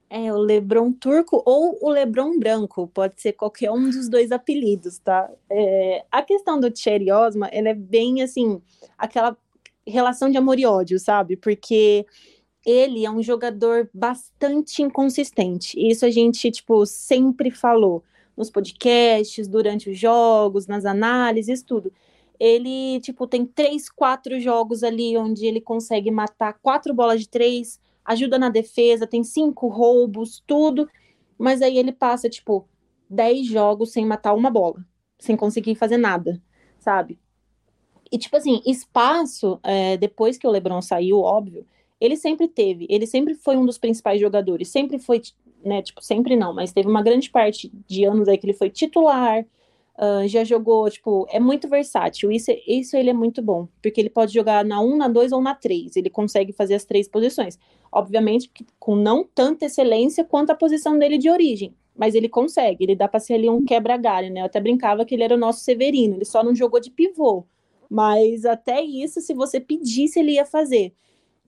[0.09, 4.99] É, o Lebron turco ou o Lebron branco, pode ser qualquer um dos dois apelidos,
[4.99, 5.29] tá?
[5.51, 8.63] É, a questão do Cherry Osman, ela é bem, assim,
[8.97, 9.37] aquela
[9.87, 11.37] relação de amor e ódio, sabe?
[11.37, 12.07] Porque
[12.65, 15.79] ele é um jogador bastante inconsistente.
[15.79, 18.03] Isso a gente, tipo, sempre falou
[18.37, 21.93] nos podcasts, durante os jogos, nas análises, tudo.
[22.39, 27.81] Ele, tipo, tem três, quatro jogos ali onde ele consegue matar quatro bolas de três,
[28.07, 30.89] ajuda na defesa, tem cinco roubos, tudo,
[31.39, 32.69] mas aí ele passa, tipo,
[33.09, 34.85] dez jogos sem matar uma bola,
[35.19, 36.41] sem conseguir fazer nada,
[36.79, 37.19] sabe?
[38.11, 41.67] E, tipo assim, espaço, é, depois que o Lebron saiu, óbvio,
[42.01, 45.21] ele sempre teve, ele sempre foi um dos principais jogadores, sempre foi,
[45.65, 48.71] né, tipo, sempre não, mas teve uma grande parte de anos aí que ele foi
[48.71, 49.45] titular,
[49.99, 52.31] Uh, já jogou, tipo, é muito versátil.
[52.31, 55.41] Isso, isso ele é muito bom, porque ele pode jogar na 1, na 2 ou
[55.41, 55.97] na 3.
[55.97, 57.59] Ele consegue fazer as três posições.
[57.91, 61.75] Obviamente, com não tanta excelência quanto a posição dele de origem.
[61.97, 64.43] Mas ele consegue, ele dá para ser ali um quebra-galho, né?
[64.43, 67.47] Eu até brincava que ele era o nosso Severino, ele só não jogou de pivô.
[67.89, 70.93] Mas até isso, se você pedisse, ele ia fazer.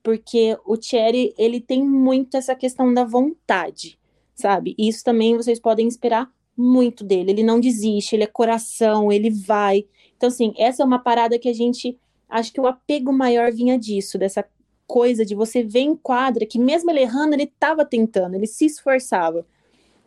[0.02, 3.98] Porque o Thierry, ele tem muito essa questão da vontade,
[4.34, 4.74] sabe?
[4.78, 7.30] E isso também vocês podem esperar muito dele.
[7.30, 9.86] Ele não desiste, ele é coração, ele vai.
[10.16, 11.96] Então, assim, essa é uma parada que a gente.
[12.28, 14.44] Acho que o apego maior vinha disso, dessa
[14.86, 18.66] coisa de você ver em quadra que, mesmo ele errando, ele estava tentando, ele se
[18.66, 19.46] esforçava.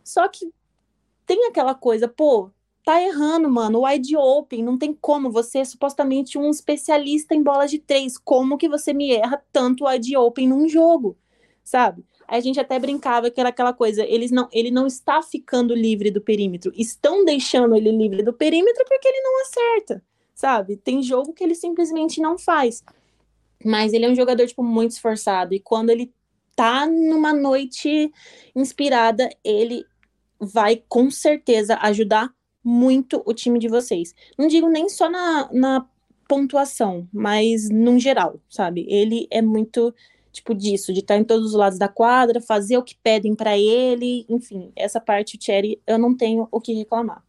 [0.04, 0.52] Só que
[1.26, 2.50] tem aquela coisa, pô,
[2.84, 3.84] tá errando, mano.
[3.84, 5.30] Wide open, não tem como.
[5.30, 8.18] Você é supostamente um especialista em bolas de três.
[8.18, 11.16] Como que você me erra tanto wide open num jogo?
[11.64, 12.04] Sabe?
[12.32, 16.10] A gente até brincava que era aquela coisa, eles não, ele não está ficando livre
[16.10, 20.02] do perímetro, estão deixando ele livre do perímetro porque ele não acerta,
[20.34, 20.78] sabe?
[20.78, 22.82] Tem jogo que ele simplesmente não faz.
[23.62, 26.10] Mas ele é um jogador tipo muito esforçado e quando ele
[26.56, 28.10] tá numa noite
[28.56, 29.84] inspirada, ele
[30.40, 32.30] vai com certeza ajudar
[32.64, 34.14] muito o time de vocês.
[34.38, 35.86] Não digo nem só na, na
[36.26, 38.86] pontuação, mas num geral, sabe?
[38.88, 39.94] Ele é muito
[40.32, 43.56] tipo disso, de estar em todos os lados da quadra, fazer o que pedem para
[43.56, 47.22] ele, enfim, essa parte o Cherry eu não tenho o que reclamar.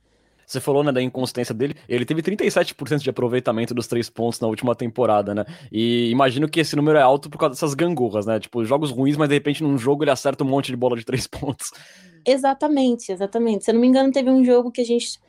[0.46, 1.76] Você falou né, da inconsistência dele.
[1.88, 5.46] Ele teve 37% de aproveitamento dos três pontos na última temporada, né?
[5.72, 8.39] E imagino que esse número é alto por causa dessas gangorras, né?
[8.39, 11.06] Tipo, jogos ruins, mas de repente num jogo ele acerta um monte de bola de
[11.06, 11.72] três pontos.
[12.26, 13.66] Exatamente, exatamente.
[13.66, 15.20] Se eu não me engano, teve um jogo que a gente.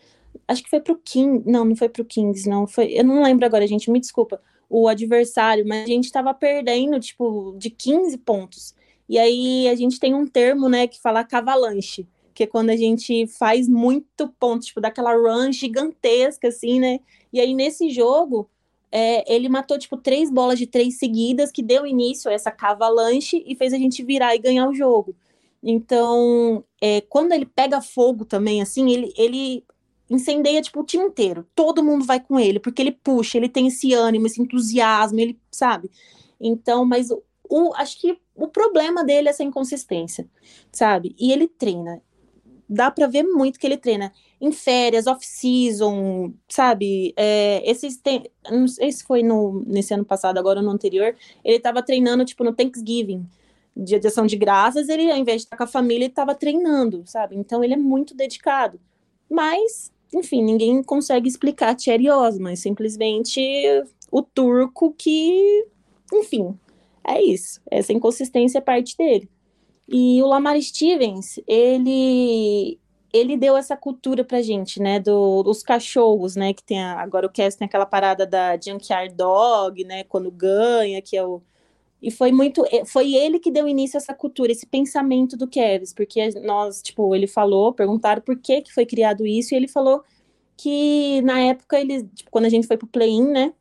[0.47, 1.43] Acho que foi pro King.
[1.47, 2.67] Não, não foi pro Kings, não.
[2.67, 2.87] Foi...
[2.87, 3.91] Eu não lembro agora, gente.
[3.91, 4.41] Me desculpa.
[4.68, 8.74] O adversário, mas a gente tava perdendo, tipo, de 15 pontos.
[9.09, 12.77] E aí a gente tem um termo, né, que fala cavalanche, que é quando a
[12.77, 17.00] gente faz muito ponto, tipo, daquela run gigantesca, assim, né?
[17.33, 18.48] E aí nesse jogo,
[18.90, 23.44] é, ele matou, tipo, três bolas de três seguidas, que deu início a essa cavalanche
[23.46, 25.14] e fez a gente virar e ganhar o jogo.
[25.62, 29.64] Então, é, quando ele pega fogo também, assim, ele, ele
[30.14, 31.46] incendeia, tipo, o time inteiro.
[31.55, 35.38] Todo mundo vai com ele, porque ele puxa, ele tem esse ânimo, esse entusiasmo, ele,
[35.50, 35.90] sabe?
[36.40, 40.29] Então, mas o, acho que o problema dele é essa inconsistência,
[40.72, 41.14] sabe?
[41.18, 42.03] E ele treina.
[42.68, 47.12] Dá para ver muito que ele treina em férias, off-season, sabe?
[47.16, 51.61] É, esses tem, não sei se foi no, nesse ano passado, agora no anterior, ele
[51.61, 53.27] tava treinando, tipo, no Thanksgiving
[53.77, 56.35] dia de ação de graças, ele, ao invés de estar com a família, ele estava
[56.35, 57.37] treinando, sabe?
[57.37, 58.81] Então ele é muito dedicado.
[59.29, 63.40] Mas, enfim, ninguém consegue explicar Thierry Osman, simplesmente
[64.11, 65.66] o turco que,
[66.12, 66.59] enfim,
[67.07, 67.61] é isso.
[67.70, 69.29] Essa inconsistência é parte dele.
[69.88, 72.79] E o Lamar Stevens, ele
[73.12, 77.27] ele deu essa cultura pra gente, né, do, dos cachorros, né, que tem a, agora
[77.27, 81.40] o Cass tem aquela parada da Junkyard Dog, né, quando ganha, que é o
[82.05, 85.49] e foi muito, eh, foi ele que deu início a essa cultura, esse pensamento do
[85.49, 89.67] Kevs, porque nós, tipo, ele falou, perguntaram por que que foi criado isso, e ele
[89.67, 90.05] falou
[90.55, 93.55] que na época ele, tipo, quando a gente foi pro play-in, né,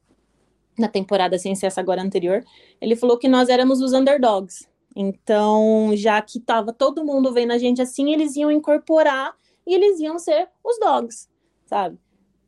[0.77, 2.43] na temporada sem ser essa agora anterior,
[2.81, 4.67] ele falou que nós éramos os underdogs.
[4.93, 9.33] Então, já que tava todo mundo vendo a gente assim, eles iam incorporar
[9.65, 11.29] e eles iam ser os dogs,
[11.65, 11.97] sabe?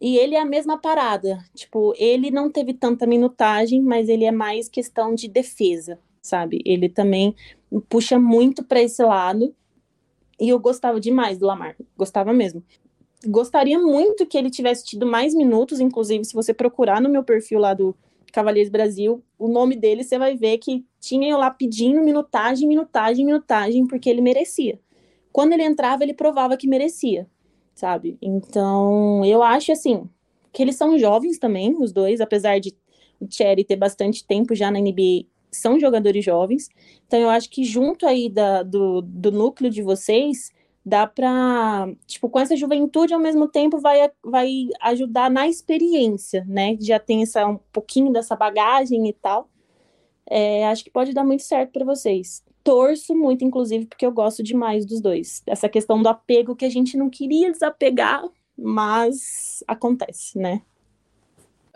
[0.05, 1.43] E ele é a mesma parada.
[1.55, 6.61] Tipo, ele não teve tanta minutagem, mas ele é mais questão de defesa, sabe?
[6.63, 7.35] Ele também
[7.89, 9.51] puxa muito para esse lado.
[10.39, 11.75] E eu gostava demais do Lamar.
[11.97, 12.63] Gostava mesmo.
[13.25, 17.57] Gostaria muito que ele tivesse tido mais minutos, inclusive, se você procurar no meu perfil
[17.57, 17.95] lá do
[18.31, 23.25] Cavaleiros Brasil, o nome dele você vai ver que tinha eu lá pedindo minutagem, minutagem,
[23.25, 24.79] minutagem, porque ele merecia.
[25.31, 27.27] Quando ele entrava, ele provava que merecia
[27.75, 28.17] sabe?
[28.21, 30.09] Então, eu acho assim
[30.51, 32.73] que eles são jovens também, os dois, apesar de
[33.19, 36.69] o Cherry ter bastante tempo já na NBA, são jogadores jovens.
[37.05, 40.53] Então, eu acho que junto aí da, do, do núcleo de vocês,
[40.85, 46.77] dá para, tipo, com essa juventude ao mesmo tempo vai, vai ajudar na experiência, né?
[46.79, 49.49] Já tem essa, um pouquinho dessa bagagem e tal.
[50.29, 54.41] É, acho que pode dar muito certo para vocês torço muito, inclusive, porque eu gosto
[54.41, 55.43] demais dos dois.
[55.45, 58.23] Essa questão do apego que a gente não queria desapegar,
[58.57, 60.63] mas acontece, né?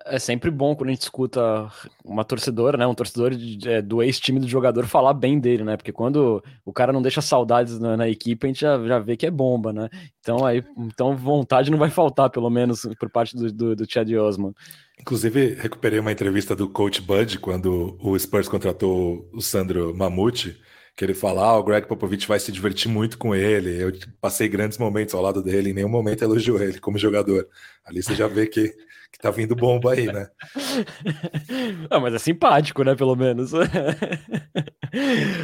[0.06, 1.69] É sempre bom quando a gente escuta
[2.04, 2.88] uma torcedora, né?
[2.88, 5.78] Um torcedor de, é, do ex-time do jogador falar bem dele, né?
[5.78, 9.15] Porque quando o cara não deixa saudades na, na, equipe, a gente já, já vê
[9.15, 9.89] que é bomba, né?
[10.19, 14.10] Então aí, então vontade não vai faltar, pelo menos, por parte do, do, do Chad
[14.13, 14.54] Osman.
[14.99, 20.58] Inclusive, recuperei uma entrevista do coach Bud quando o Spurs contratou o Sandro Mamute
[20.99, 23.81] que ele fala, ah, o Greg Popovich vai se divertir muito com ele.
[23.81, 27.47] Eu passei grandes momentos ao lado dele, em nenhum momento elogiou ele como jogador.
[27.85, 30.27] Ali você já vê que, que tá vindo bomba aí, né?
[31.89, 32.95] ah, mas é simpático, né?
[32.95, 33.53] Pelo menos.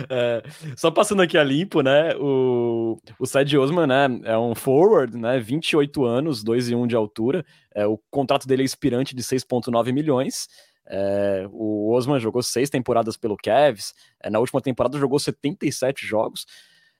[0.10, 0.44] é,
[0.76, 2.13] só passando aqui a limpo, né?
[2.18, 4.08] O, o Sad Osman, né?
[4.26, 5.39] É um forward, né?
[5.39, 7.46] 28 anos, 2 e 1 de altura.
[7.74, 10.50] É, o contrato dele é expirante de 6,9 milhões.
[10.88, 16.45] É, o Osman jogou seis temporadas pelo Cavs, é, na última temporada jogou 77 jogos.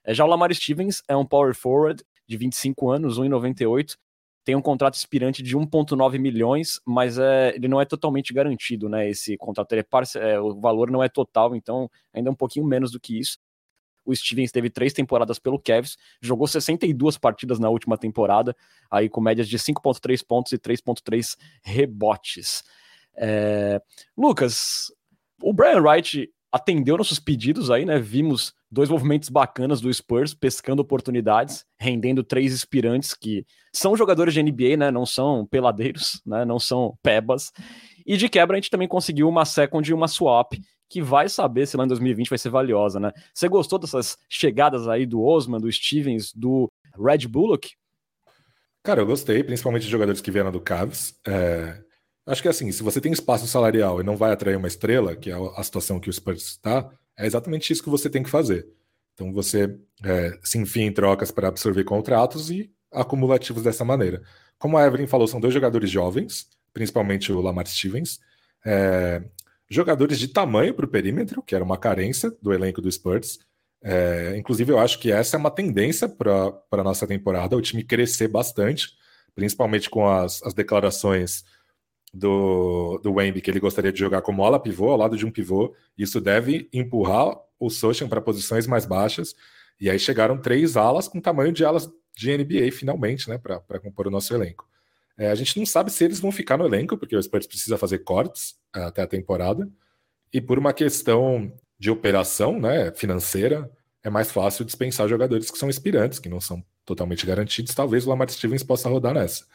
[0.04, 3.96] É, já o Lamar Stevens é um power forward de 25 anos, 1,98,
[4.46, 9.10] tem um contrato expirante de 1,9 milhões, mas é, ele não é totalmente garantido, né?
[9.10, 10.20] Esse contrato, é parce...
[10.20, 13.40] é, o valor não é total, então ainda é um pouquinho menos do que isso.
[14.06, 18.56] O Stevens teve três temporadas pelo Cavs, jogou 62 partidas na última temporada,
[18.90, 22.64] aí com médias de 5,3 pontos e 3,3 rebotes.
[23.18, 23.82] É...
[24.18, 24.92] Lucas,
[25.42, 28.00] o Brian Wright atendeu nossos pedidos aí, né?
[28.00, 34.42] Vimos dois movimentos bacanas do Spurs pescando oportunidades, rendendo três inspirantes que são jogadores de
[34.42, 34.90] NBA, né?
[34.90, 36.46] Não são peladeiros, né?
[36.46, 37.52] Não são pebas.
[38.06, 40.54] E de quebra a gente também conseguiu uma second e uma swap
[40.90, 43.12] que vai saber se lá em 2020 vai ser valiosa, né?
[43.34, 47.72] Você gostou dessas chegadas aí do Osman, do Stevens, do Red Bullock?
[48.84, 51.20] Cara, eu gostei, principalmente de jogadores que vieram do Cavs.
[51.28, 51.82] É,
[52.26, 55.30] Acho que assim, se você tem espaço salarial e não vai atrair uma estrela, que
[55.30, 58.68] é a situação que o Spurs está, é exatamente isso que você tem que fazer.
[59.14, 64.24] Então você é, se enfia em trocas para absorver contratos e acumulativos dessa maneira.
[64.58, 68.20] Como a Evelyn falou, são dois jogadores jovens, principalmente o Lamar Stevens.
[68.66, 69.22] É,
[69.70, 73.40] jogadores de tamanho para o perímetro, que era uma carência do elenco do Spurs.
[73.84, 77.84] É, inclusive, eu acho que essa é uma tendência para a nossa temporada, o time
[77.84, 78.90] crescer bastante,
[79.36, 81.44] principalmente com as, as declarações
[82.16, 85.32] do, do Wemby, que ele gostaria de jogar como ala pivô, ao lado de um
[85.32, 85.76] pivô.
[85.98, 89.36] Isso deve empurrar o Sochan para posições mais baixas.
[89.80, 94.08] E aí chegaram três alas com tamanho de alas de NBA, finalmente, né, para compor
[94.08, 94.66] o nosso elenco.
[95.18, 97.78] É, a gente não sabe se eles vão ficar no elenco, porque o Spurs precisa
[97.78, 99.70] fazer cortes é, até a temporada.
[100.32, 103.70] E por uma questão de operação né, financeira,
[104.02, 107.76] é mais fácil dispensar jogadores que são expirantes, que não são totalmente garantidos.
[107.76, 109.46] Talvez o Lamar Stevens possa rodar nessa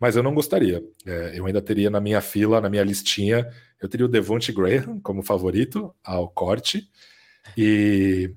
[0.00, 0.82] mas eu não gostaria.
[1.06, 3.48] É, eu ainda teria na minha fila, na minha listinha,
[3.80, 6.88] eu teria o Devonte Graham como favorito ao corte.
[7.56, 8.32] E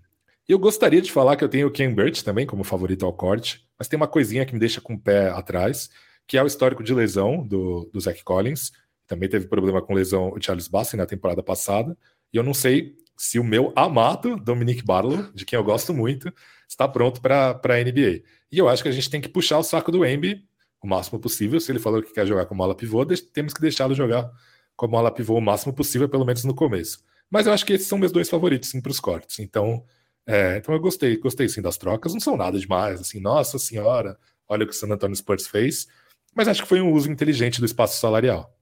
[0.47, 3.67] eu gostaria de falar que eu tenho o Ken Burt também como favorito ao corte,
[3.77, 5.89] mas tem uma coisinha que me deixa com o pé atrás,
[6.25, 8.71] que é o histórico de lesão do, do Zach Collins.
[9.05, 11.97] Também teve problema com lesão o Charles Bassin na temporada passada.
[12.33, 16.31] E eu não sei se o meu amado Dominic Barlow, de quem eu gosto muito,
[16.67, 18.21] está pronto para a NBA.
[18.51, 20.46] E eu acho que a gente tem que puxar o saco do Embi
[20.81, 21.59] o máximo possível.
[21.59, 24.31] Se ele falou que quer jogar como ala pivô, temos que deixá-lo jogar
[24.75, 27.03] como ala pivô o máximo possível, pelo menos no começo.
[27.29, 29.39] Mas eu acho que esses são meus dois favoritos para os cortes.
[29.39, 29.83] Então,
[30.25, 32.13] é, então eu gostei, gostei sim das trocas.
[32.13, 35.87] Não são nada demais, assim, nossa senhora, olha o que o San Antonio Spurs fez.
[36.35, 38.56] Mas acho que foi um uso inteligente do espaço salarial.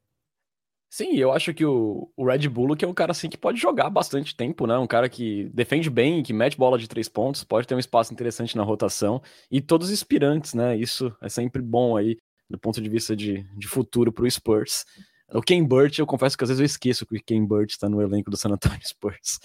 [0.90, 3.60] Sim, eu acho que o, o Red Bull que é um cara assim que pode
[3.60, 4.78] jogar bastante tempo, né?
[4.78, 8.14] Um cara que defende bem, que mete bola de três pontos, pode ter um espaço
[8.14, 9.22] interessante na rotação
[9.52, 10.78] e todos inspirantes, né?
[10.78, 12.18] Isso é sempre bom aí
[12.50, 14.86] do ponto de vista de, de futuro para o Spurs.
[15.34, 17.90] O Ken Burt, eu confesso que às vezes eu esqueço que o Ken Burt está
[17.90, 19.40] no elenco do San Antonio Spurs,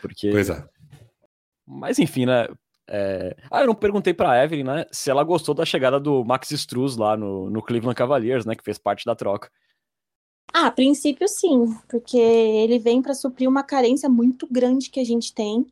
[0.00, 0.30] porque.
[0.30, 0.64] Pois é.
[1.66, 2.46] Mas enfim, né?
[2.88, 3.34] É...
[3.50, 4.86] Ah, eu não perguntei para Evelyn, né?
[4.92, 8.54] Se ela gostou da chegada do Max Struz lá no, no Cleveland Cavaliers, né?
[8.54, 9.50] Que fez parte da troca.
[10.56, 15.04] Ah, a princípio sim, porque ele vem para suprir uma carência muito grande que a
[15.04, 15.66] gente tem,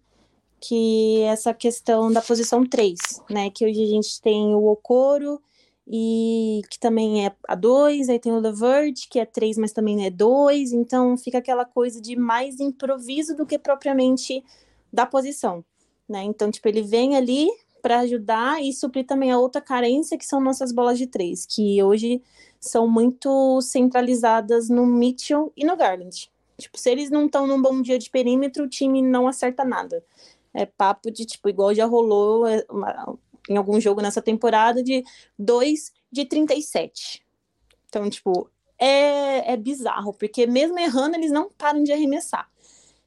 [0.61, 2.99] que é essa questão da posição 3,
[3.31, 3.49] né?
[3.51, 5.41] Que hoje a gente tem o Okoro
[5.87, 10.05] e que também é a 2, aí tem o Levert, que é 3, mas também
[10.05, 14.45] é 2, então fica aquela coisa de mais improviso do que propriamente
[14.93, 15.65] da posição,
[16.09, 16.25] né?
[16.25, 17.49] Então, tipo, ele vem ali
[17.83, 21.83] para ajudar e suprir também a outra carência que são nossas bolas de três, que
[21.83, 22.21] hoje
[22.63, 26.31] são muito centralizadas no Mitchell e no Garland.
[26.57, 30.05] Tipo, se eles não estão num bom dia de perímetro, o time não acerta nada.
[30.55, 35.03] É papo de, tipo, igual já rolou é, uma, em algum jogo nessa temporada, de
[35.37, 37.27] 2 de 37.
[37.89, 38.49] Então, tipo,
[38.79, 42.49] é, é bizarro, porque mesmo errando, eles não param de arremessar.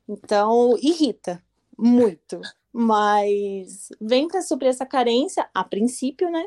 [0.07, 1.41] Então, irrita
[1.77, 2.41] muito.
[2.73, 6.45] Mas vem para suprir essa carência, a princípio, né?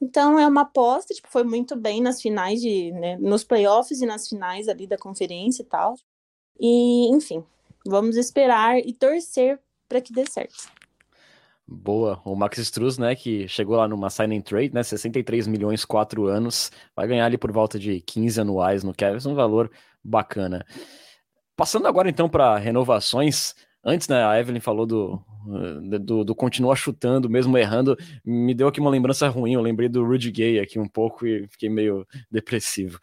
[0.00, 4.06] Então é uma aposta, tipo, foi muito bem nas finais de, né, nos playoffs e
[4.06, 5.94] nas finais ali da conferência e tal.
[6.58, 7.44] E, enfim,
[7.86, 10.70] vamos esperar e torcer para que dê certo.
[11.66, 16.26] Boa, o Max Struz, né, que chegou lá numa sign trade, né, 63 milhões, 4
[16.26, 19.70] anos, vai ganhar ali por volta de 15 anuais no Cavs, um valor
[20.02, 20.64] bacana.
[21.54, 23.54] Passando agora então para renovações,
[23.88, 25.18] Antes, né, a Evelyn falou do,
[25.98, 27.96] do, do continua chutando, mesmo errando.
[28.22, 29.54] Me deu aqui uma lembrança ruim.
[29.54, 32.98] Eu lembrei do Rudy Gay aqui um pouco e fiquei meio depressivo.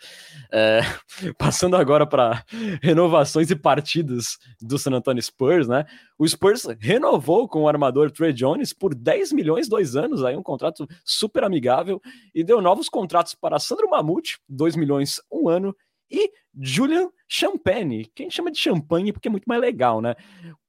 [0.52, 0.82] É,
[1.39, 2.45] passando agora para
[2.84, 5.86] renovações e partidas do San Antonio Spurs, né?
[6.19, 10.43] O Spurs renovou com o armador Trey Jones por 10 milhões, dois anos, aí um
[10.43, 12.00] contrato super amigável,
[12.34, 15.76] e deu novos contratos para Sandro Mamute, 2 milhões, um ano,
[16.10, 20.15] e Julian Champagne, que a gente chama de champanhe porque é muito mais legal, né?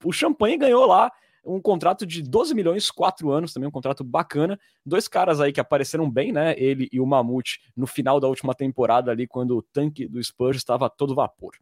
[0.04, 1.10] O Champagne ganhou lá
[1.46, 4.58] um contrato de 12 milhões, quatro anos, também um contrato bacana.
[4.84, 6.54] Dois caras aí que apareceram bem, né?
[6.58, 10.56] Ele e o Mamute no final da última temporada ali, quando o tanque do Spurs
[10.56, 11.54] estava todo vapor.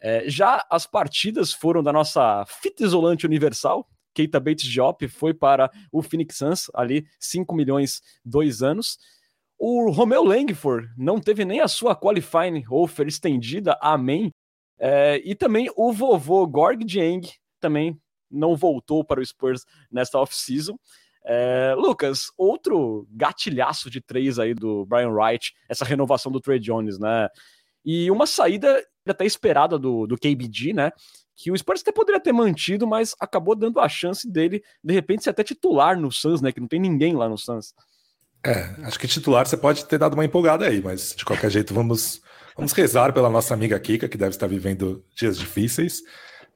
[0.00, 3.86] É, já as partidas foram da nossa fita isolante universal.
[4.14, 8.98] Keita Bates Diop foi para o Phoenix Suns, ali 5 milhões, dois anos.
[9.62, 14.32] O Romeu Langford não teve nem a sua qualifying offer estendida, amém.
[14.78, 17.20] É, e também o vovô Gorg Dieng
[17.60, 20.78] também não voltou para o Spurs nesta off-season.
[21.22, 26.98] É, Lucas, outro gatilhaço de três aí do Brian Wright, essa renovação do Trey Jones,
[26.98, 27.28] né?
[27.84, 30.90] E uma saída até esperada do, do KBD, né?
[31.36, 35.22] Que o Spurs até poderia ter mantido, mas acabou dando a chance dele, de repente,
[35.22, 36.50] ser até titular no Suns, né?
[36.50, 37.74] Que não tem ninguém lá no Suns.
[38.44, 41.74] É, acho que titular você pode ter dado uma empolgada aí, mas de qualquer jeito
[41.74, 42.22] vamos,
[42.56, 46.02] vamos rezar pela nossa amiga Kika, que deve estar vivendo dias difíceis.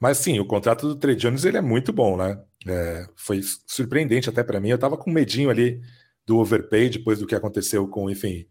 [0.01, 2.43] Mas sim, o contrato do Trey Jones ele é muito bom, né?
[2.67, 4.71] É, foi surpreendente até para mim.
[4.71, 5.81] Eu tava com medinho ali
[6.27, 8.47] do overpay depois do que aconteceu com, enfim,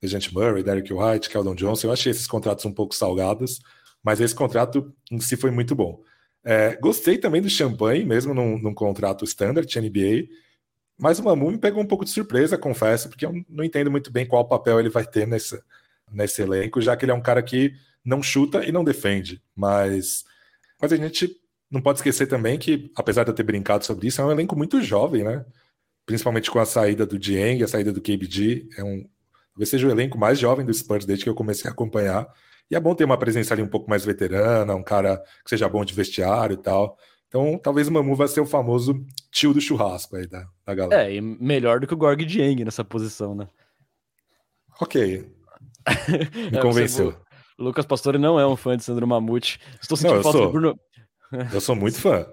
[0.00, 1.88] Dejante Murray, Derek White, Keldon Johnson.
[1.88, 3.60] Eu achei esses contratos um pouco salgados,
[4.02, 6.02] mas esse contrato em si foi muito bom.
[6.44, 10.28] É, gostei também do Champagne, mesmo num, num contrato standard NBA,
[10.98, 14.10] mas o Mamu me pegou um pouco de surpresa, confesso, porque eu não entendo muito
[14.10, 15.60] bem qual papel ele vai ter nesse,
[16.10, 17.72] nesse elenco, já que ele é um cara que
[18.04, 19.40] não chuta e não defende.
[19.54, 20.24] Mas,
[20.80, 21.30] mas a gente
[21.70, 24.56] não pode esquecer também que, apesar de eu ter brincado sobre isso, é um elenco
[24.56, 25.44] muito jovem, né?
[26.06, 28.68] Principalmente com a saída do Dieng, a saída do KBG.
[28.76, 29.06] É um,
[29.52, 32.26] talvez seja o elenco mais jovem do Spurs desde que eu comecei a acompanhar.
[32.70, 35.68] E é bom ter uma presença ali um pouco mais veterana, um cara que seja
[35.68, 36.98] bom de vestiário e tal.
[37.28, 41.04] Então, talvez o Mamu vai ser o famoso tio do churrasco aí da, da galera.
[41.04, 43.46] É, e melhor do que o Gorg Dieng nessa posição, né?
[44.80, 45.30] Ok.
[46.50, 47.14] Me é, convenceu.
[47.58, 49.60] o Lucas Pastore não é um fã de Sandro Mamute.
[49.80, 50.46] Estou sentindo não, falta sou.
[50.46, 50.80] do Bruno.
[51.52, 52.26] Eu sou muito fã.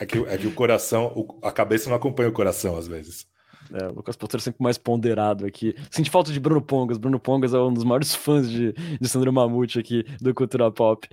[0.00, 3.26] É que, é que o coração, o, a cabeça não acompanha o coração às vezes.
[3.72, 5.74] É, o Lucas Potter é sempre mais ponderado aqui.
[5.90, 6.96] Senti falta de Bruno Pongas.
[6.96, 11.06] Bruno Pongas é um dos maiores fãs de, de Sandro Mamute aqui do Cultura Pop.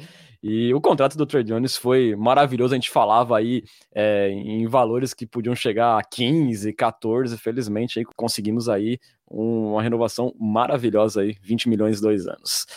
[0.48, 2.76] E o contrato do Trey Jones foi maravilhoso.
[2.76, 3.64] A gente falava aí
[3.96, 7.36] é, em valores que podiam chegar a 15, 14.
[7.36, 12.68] Felizmente aí conseguimos aí uma renovação maravilhosa aí, 20 milhões dois anos.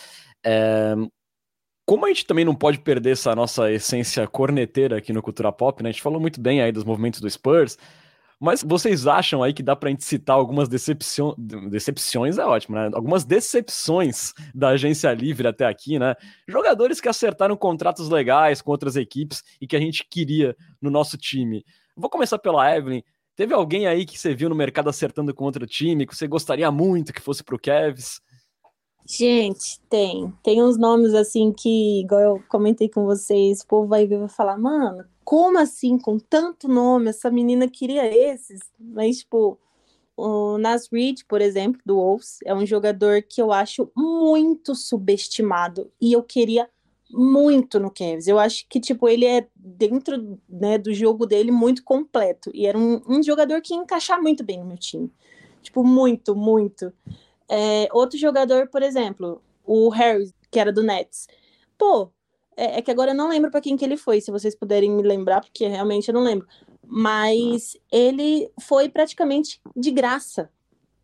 [0.43, 0.95] É,
[1.85, 5.83] como a gente também não pode perder essa nossa essência corneteira aqui no Cultura Pop,
[5.83, 5.89] né?
[5.89, 7.77] A gente falou muito bem aí dos movimentos do Spurs,
[8.39, 11.35] mas vocês acham aí que dá pra gente citar algumas decepções,
[11.69, 12.89] decepções é ótimo, né?
[12.93, 16.15] Algumas decepções da agência livre até aqui, né?
[16.47, 21.17] Jogadores que acertaram contratos legais com outras equipes e que a gente queria no nosso
[21.17, 21.65] time.
[21.97, 23.01] Vou começar pela Evelyn.
[23.35, 26.71] Teve alguém aí que você viu no mercado acertando com outro time, que você gostaria
[26.71, 28.21] muito que fosse pro Cavs?
[29.05, 30.31] Gente, tem.
[30.43, 34.19] Tem uns nomes assim que, igual eu comentei com vocês, o povo vai ver e
[34.19, 38.61] vai falar, mano, como assim, com tanto nome, essa menina queria esses?
[38.79, 39.59] Mas, tipo,
[40.17, 45.91] o Nas Reed, por exemplo, do Wolves, é um jogador que eu acho muito subestimado
[46.01, 46.67] e eu queria
[47.11, 48.27] muito no Cavs.
[48.27, 52.75] Eu acho que, tipo, ele é dentro né, do jogo dele muito completo e era
[52.75, 55.13] um, um jogador que ia encaixar muito bem no meu time.
[55.61, 56.91] Tipo, muito, muito.
[57.47, 61.27] É, outro jogador, por exemplo, o Harris, que era do Nets.
[61.77, 62.11] Pô,
[62.59, 64.91] é, é, que agora eu não lembro para quem que ele foi, se vocês puderem
[64.91, 66.45] me lembrar, porque realmente eu não lembro.
[66.85, 70.49] Mas ele foi praticamente de graça.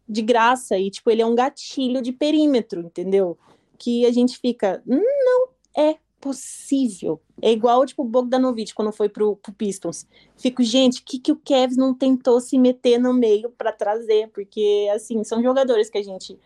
[0.08, 0.78] De graça.
[0.78, 3.38] E, tipo, ele é um gatilho de perímetro, entendeu?
[3.78, 4.84] Que a gente fica.
[4.86, 5.47] Não
[5.78, 7.22] é possível.
[7.41, 10.08] É igual, tipo, o Bogdanovic quando foi pro, pro Pistons.
[10.36, 14.30] Fico, gente, que, que o Kevs não tentou se meter no meio para trazer?
[14.30, 16.38] Porque, assim, são jogadores que a gente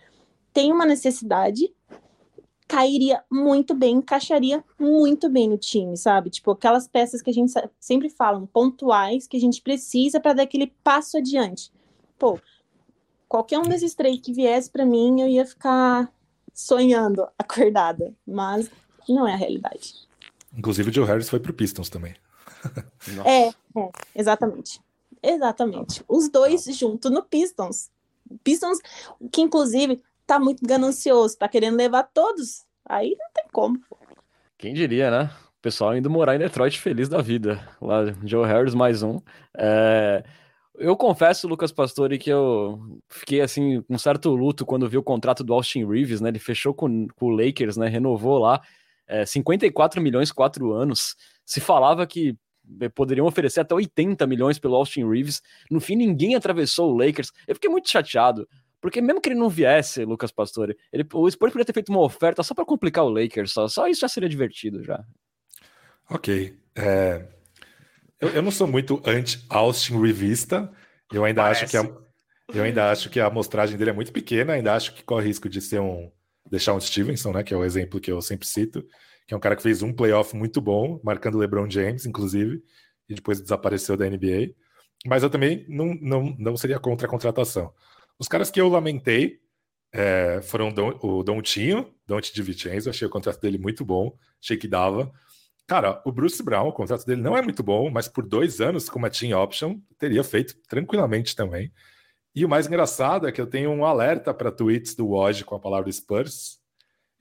[0.53, 1.73] tem uma necessidade,
[2.69, 6.29] cairia muito bem, encaixaria muito bem no time, sabe?
[6.29, 10.43] Tipo, aquelas peças que a gente sempre fala, pontuais, que a gente precisa para dar
[10.43, 11.71] aquele passo adiante.
[12.19, 12.39] Pô,
[13.27, 16.13] qualquer um desses três que viesse para mim, eu ia ficar
[16.53, 18.69] sonhando acordada, mas
[19.09, 20.07] não é a realidade.
[20.55, 22.15] Inclusive o Joe Harris foi pro Pistons também.
[23.25, 23.53] é, é,
[24.13, 24.79] exatamente.
[25.23, 26.03] Exatamente.
[26.07, 27.89] Os dois juntos no Pistons.
[28.43, 28.77] Pistons,
[29.31, 32.63] que inclusive tá muito ganancioso, tá querendo levar todos.
[32.87, 33.79] Aí não tem como.
[34.59, 35.31] Quem diria, né?
[35.57, 37.67] O pessoal indo morar em Detroit feliz da vida.
[37.81, 39.17] Lá, Joe Harris mais um.
[39.57, 40.23] É...
[40.75, 45.03] Eu confesso, Lucas Pastore, que eu fiquei assim, com um certo luto quando vi o
[45.03, 46.29] contrato do Austin Reeves, né?
[46.29, 47.87] Ele fechou com, com o Lakers, né?
[47.87, 48.61] Renovou lá
[49.07, 51.15] é, 54 milhões, quatro anos.
[51.43, 52.37] Se falava que
[52.79, 55.41] é, poderiam oferecer até 80 milhões pelo Austin Reeves.
[55.71, 57.31] No fim, ninguém atravessou o Lakers.
[57.47, 58.47] Eu fiquei muito chateado.
[58.81, 62.01] Porque mesmo que ele não viesse, Lucas Pastore, ele, o Spurs poderia ter feito uma
[62.01, 65.03] oferta só para complicar o Lakers, só, só isso já seria divertido já.
[66.09, 66.57] Ok.
[66.75, 67.27] É...
[68.19, 70.71] Eu, eu, não sou muito anti-Austin Revista.
[71.11, 71.63] Eu ainda Parece.
[71.63, 71.97] acho que a,
[72.53, 75.47] eu ainda acho que a amostragem dele é muito pequena, ainda acho que corre risco
[75.47, 76.11] de ser um
[76.49, 78.83] deixar um Stevenson, né, que é o exemplo que eu sempre cito,
[79.27, 82.61] que é um cara que fez um playoff muito bom, marcando LeBron James, inclusive,
[83.07, 84.55] e depois desapareceu da NBA.
[85.05, 87.71] Mas eu também não, não, não seria contra a contratação.
[88.19, 89.39] Os caras que eu lamentei
[89.91, 94.57] é, foram Don, o Dontinho, Donte de Vincenzo, achei o contrato dele muito bom, achei
[94.57, 95.11] que dava.
[95.65, 98.89] Cara, o Bruce Brown, o contrato dele não é muito bom, mas por dois anos,
[98.89, 101.71] como a team option, teria feito tranquilamente também.
[102.35, 105.55] E o mais engraçado é que eu tenho um alerta para tweets do Woj com
[105.55, 106.59] a palavra Spurs.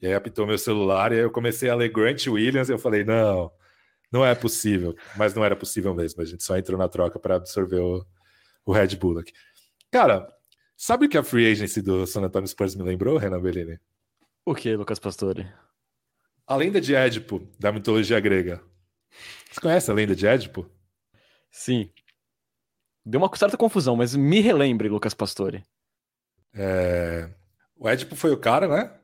[0.01, 2.79] E aí apitou meu celular e aí eu comecei a ler Grant Williams e eu
[2.79, 3.51] falei, não,
[4.13, 4.95] não é possível.
[5.17, 6.23] Mas não era possível mesmo.
[6.23, 8.05] A gente só entrou na troca para absorver o,
[8.65, 9.33] o Red Bull aqui.
[9.91, 10.29] Cara,
[10.79, 13.79] sabe o que a free agency do San Antonio Spurs me lembrou, Renan Bellini?
[14.47, 15.53] O que, Lucas Pastore?
[16.47, 18.63] A lenda de Édipo, da mitologia grega.
[19.51, 20.71] Você conhece a lenda de Édipo?
[21.51, 21.93] Sim.
[23.05, 25.65] Deu uma certa confusão, mas me relembre, Lucas Pastore.
[26.55, 27.29] É...
[27.77, 28.99] O Édipo foi o cara, né?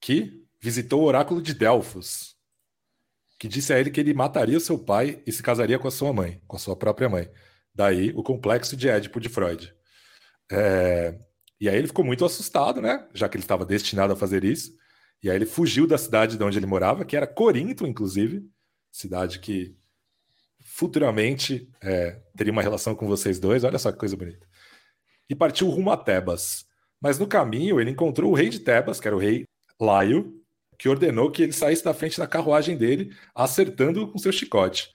[0.00, 2.36] Que visitou o oráculo de Delfos,
[3.38, 5.90] que disse a ele que ele mataria o seu pai e se casaria com a
[5.90, 7.30] sua mãe, com a sua própria mãe.
[7.74, 9.74] Daí o complexo de Édipo de Freud.
[10.50, 11.18] É...
[11.60, 13.06] E aí ele ficou muito assustado, né?
[13.12, 14.72] Já que ele estava destinado a fazer isso.
[15.22, 18.48] E aí ele fugiu da cidade de onde ele morava, que era Corinto, inclusive,
[18.92, 19.76] cidade que
[20.60, 23.64] futuramente é, teria uma relação com vocês dois.
[23.64, 24.46] Olha só que coisa bonita.
[25.28, 26.64] E partiu rumo a Tebas.
[27.00, 29.44] Mas no caminho ele encontrou o rei de Tebas, que era o rei
[29.80, 30.40] Laio,
[30.78, 34.88] que ordenou que ele saísse da frente da carruagem dele, acertando com seu chicote.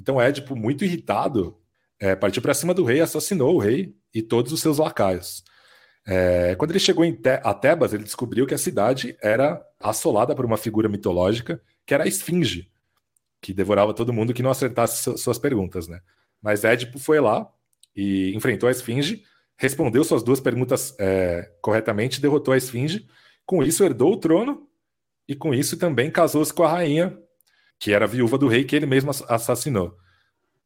[0.00, 1.58] Então Édipo, muito irritado,
[1.98, 5.42] é, partiu para cima do rei, assassinou o rei e todos os seus lacaios.
[6.06, 10.44] É, quando ele chegou Te a Tebas, ele descobriu que a cidade era assolada por
[10.44, 12.70] uma figura mitológica, que era a Esfinge,
[13.40, 16.00] que devorava todo mundo que não acertasse suas perguntas, né?
[16.40, 17.48] Mas Édipo foi lá
[17.94, 19.24] e enfrentou a Esfinge,
[19.56, 23.08] respondeu suas duas perguntas é, corretamente, derrotou a Esfinge.
[23.44, 24.68] Com isso, herdou o trono
[25.26, 27.18] e com isso também casou-se com a rainha,
[27.78, 29.96] que era viúva do rei que ele mesmo assassinou.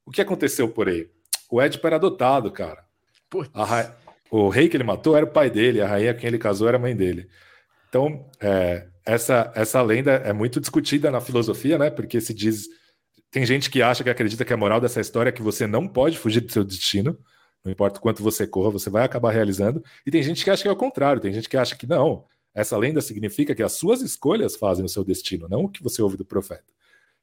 [0.05, 1.09] O que aconteceu por aí?
[1.51, 2.84] O Édipo era adotado, cara.
[3.55, 3.96] Ra...
[4.30, 6.68] O rei que ele matou era o pai dele, a rainha com quem ele casou
[6.68, 7.28] era a mãe dele.
[7.88, 11.90] Então, é, essa, essa lenda é muito discutida na filosofia, né?
[11.90, 12.68] Porque se diz.
[13.30, 15.86] Tem gente que acha que acredita que a moral dessa história é que você não
[15.86, 17.18] pode fugir do seu destino,
[17.64, 19.82] não importa quanto você corra, você vai acabar realizando.
[20.07, 22.24] E tem gente que acha que é o contrário, tem gente que acha que não.
[22.55, 26.03] Essa lenda significa que as suas escolhas fazem o seu destino, não o que você
[26.03, 26.64] ouve do profeta.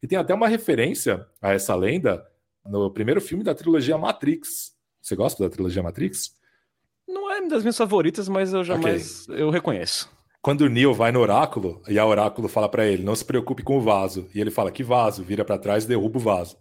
[0.02, 2.26] E tem até uma referência a essa lenda
[2.70, 4.74] no primeiro filme da trilogia Matrix.
[5.02, 6.32] Você gosta da trilogia Matrix?
[7.08, 9.42] Não é uma das minhas favoritas, mas eu jamais okay.
[9.42, 10.10] eu reconheço.
[10.42, 13.64] Quando o Neo vai no oráculo e a oráculo fala para ele: "Não se preocupe
[13.64, 16.58] com o vaso", e ele fala: "Que vaso?", vira para trás e derruba o vaso.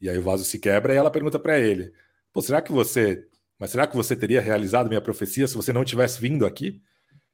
[0.00, 1.92] E aí o vaso se quebra e ela pergunta para ele:
[2.32, 3.26] "Pô, será que você,
[3.58, 6.80] mas será que você teria realizado minha profecia se você não tivesse vindo aqui?"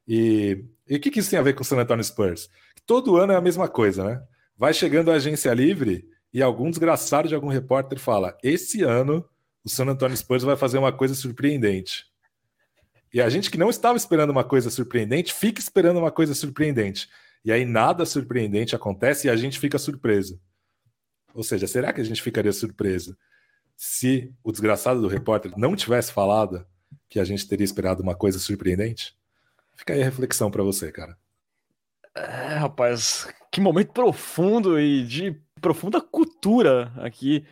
[0.09, 2.49] E, e o que, que isso tem a ver com o San Antonio Spurs?
[2.87, 4.23] Todo ano é a mesma coisa, né?
[4.57, 9.29] Vai chegando a agência livre e algum desgraçado de algum repórter fala: esse ano
[9.65, 12.07] o San Antonio Spurs vai fazer uma coisa surpreendente.
[13.13, 17.09] E a gente que não estava esperando uma coisa surpreendente, fica esperando uma coisa surpreendente.
[17.45, 20.41] E aí nada surpreendente acontece e a gente fica surpreso.
[21.35, 23.17] Ou seja, será que a gente ficaria surpreso
[23.77, 26.67] se o desgraçado do repórter não tivesse falado
[27.09, 29.17] que a gente teria esperado uma coisa surpreendente?
[29.75, 31.17] Fica aí a reflexão para você, cara.
[32.15, 37.45] É, rapaz, que momento profundo e de profunda cultura aqui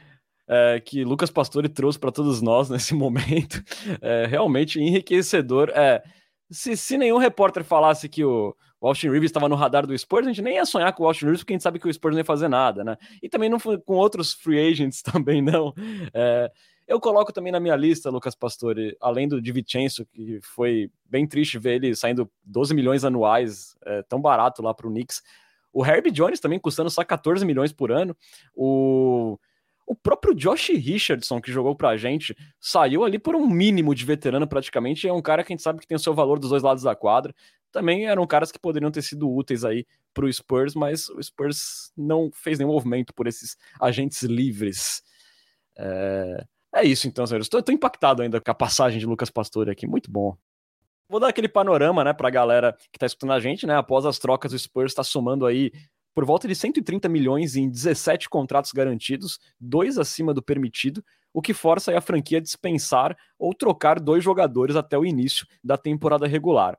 [0.49, 3.63] é, que Lucas Pastore trouxe para todos nós nesse momento.
[4.01, 5.71] É realmente enriquecedor.
[5.75, 6.03] É,
[6.51, 10.27] se, se nenhum repórter falasse que o, o Austin Reeves estava no radar do Spurs,
[10.27, 11.93] a gente nem ia sonhar com o Austin Reeves, porque a gente sabe que o
[11.93, 12.97] Spurs não ia fazer nada, né?
[13.23, 15.75] E também não com outros free agents também não.
[16.15, 16.51] É,
[16.87, 21.59] eu coloco também na minha lista, Lucas Pastore, além do Divincenzo, que foi bem triste
[21.59, 25.23] ver ele saindo 12 milhões anuais, é, tão barato lá para o Knicks.
[25.79, 28.17] O Herbie Jones também custando só 14 milhões por ano.
[28.53, 29.39] O,
[29.87, 34.45] o próprio Josh Richardson, que jogou pra gente, saiu ali por um mínimo de veterano
[34.45, 35.07] praticamente.
[35.07, 36.83] É um cara que a gente sabe que tem o seu valor dos dois lados
[36.83, 37.33] da quadra.
[37.71, 42.29] Também eram caras que poderiam ter sido úteis aí pro Spurs, mas o Spurs não
[42.35, 45.01] fez nenhum movimento por esses agentes livres.
[45.79, 46.45] É...
[46.75, 47.47] É isso então, senhores.
[47.47, 49.87] Estou impactado ainda com a passagem de Lucas Pastore aqui.
[49.87, 50.37] Muito bom.
[51.09, 53.75] Vou dar aquele panorama, né, pra galera que tá escutando a gente, né?
[53.77, 55.73] Após as trocas, o Spurs está somando aí
[56.15, 61.03] por volta de 130 milhões em 17 contratos garantidos, dois acima do permitido,
[61.33, 65.79] o que força a franquia a dispensar ou trocar dois jogadores até o início da
[65.79, 66.79] temporada regular.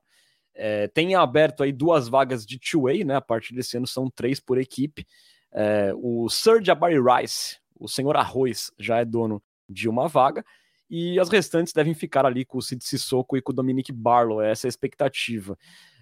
[0.53, 3.15] É, tem aberto aí duas vagas de two-way, né?
[3.15, 5.07] A partir desse ano são três por equipe.
[5.51, 10.43] É, o Sir Jabari Rice, o senhor Arroz, já é dono de uma vaga,
[10.89, 14.41] e as restantes devem ficar ali com o Sid Sissoko e com o Dominic Barlow,
[14.41, 15.57] essa é a expectativa.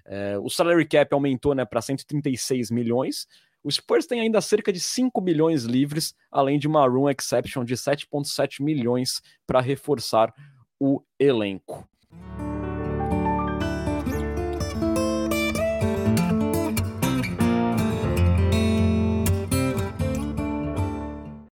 [0.06, 3.28] É, o salary cap aumentou né, para 136 milhões,
[3.64, 7.76] o Spurs tem ainda cerca de 5 milhões livres, além de uma room exception de
[7.76, 10.34] 7,7 milhões para reforçar
[10.80, 11.86] o elenco.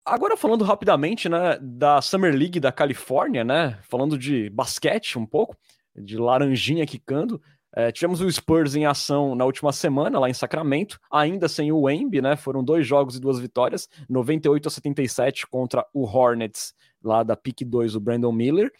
[0.04, 5.56] Agora falando rapidamente, né, da Summer League da Califórnia, né, falando de basquete um pouco,
[5.96, 7.40] de laranjinha quicando,
[7.74, 11.82] é, tivemos o Spurs em ação na última semana, lá em Sacramento, ainda sem o
[11.82, 17.22] Wemby, né, foram dois jogos e duas vitórias, 98 a 77 contra o Hornets, lá
[17.22, 18.70] da PIC 2, o Brandon Miller,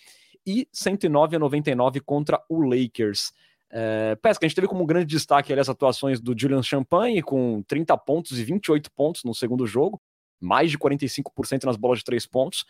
[0.47, 3.33] e 109 a 99 contra o Lakers.
[3.73, 7.63] É, Pesca, a gente teve como grande destaque ali, as atuações do Julian Champagne, com
[7.67, 10.01] 30 pontos e 28 pontos no segundo jogo,
[10.45, 12.65] mais de 45% nas bolas de três pontos.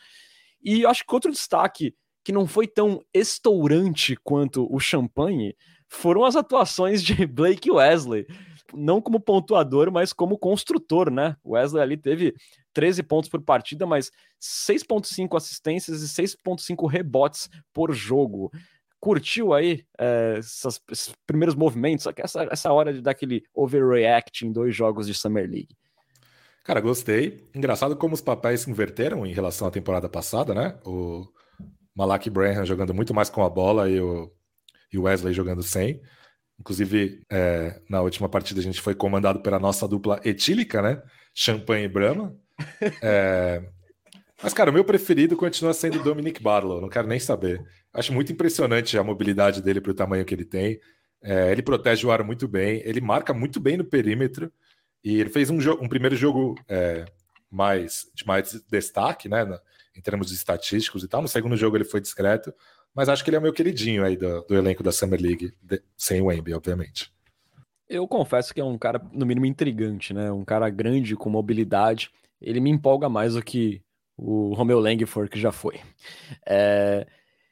[0.62, 1.94] E acho que outro destaque
[2.24, 5.54] que não foi tão estourante quanto o Champagne
[5.86, 8.26] foram as atuações de Blake Wesley.
[8.72, 11.36] Não como pontuador, mas como construtor, né?
[11.44, 12.34] Wesley ali teve
[12.72, 14.10] 13 pontos por partida, mas
[14.40, 18.50] 6,5 assistências e 6,5 rebotes por jogo.
[18.98, 22.06] Curtiu aí é, essas, esses primeiros movimentos?
[22.16, 25.76] Essa, essa hora de dar aquele overreact em dois jogos de Summer League?
[26.64, 27.46] Cara, gostei.
[27.54, 30.78] Engraçado como os papéis se inverteram em relação à temporada passada, né?
[30.84, 31.26] O
[31.94, 34.32] Malak Branham jogando muito mais com a bola e o,
[34.96, 36.00] Wesley jogando sem.
[36.58, 41.02] Inclusive, é, na última partida a gente foi comandado pela nossa dupla etílica, né?
[41.34, 42.34] Champanhe e Brahma.
[43.02, 43.62] É...
[44.42, 47.62] Mas, cara, o meu preferido continua sendo Dominic Barlow, não quero nem saber.
[47.92, 50.80] Acho muito impressionante a mobilidade dele para o tamanho que ele tem.
[51.22, 54.52] É, ele protege o ar muito bem, ele marca muito bem no perímetro.
[55.04, 57.04] E ele fez um, um primeiro jogo é,
[57.50, 59.44] mais de mais destaque, né?
[59.96, 61.22] Em termos de estatísticos e tal.
[61.22, 62.52] No segundo jogo ele foi discreto,
[62.94, 65.52] mas acho que ele é o meu queridinho aí do, do elenco da Summer League,
[65.62, 67.12] de, sem o Wemby, obviamente.
[67.88, 70.32] Eu confesso que é um cara, no mínimo, intrigante, né?
[70.32, 72.10] Um cara grande, com mobilidade.
[72.40, 73.82] Ele me empolga mais do que
[74.16, 75.80] o Romeo Langford, que já foi.
[76.46, 77.06] É...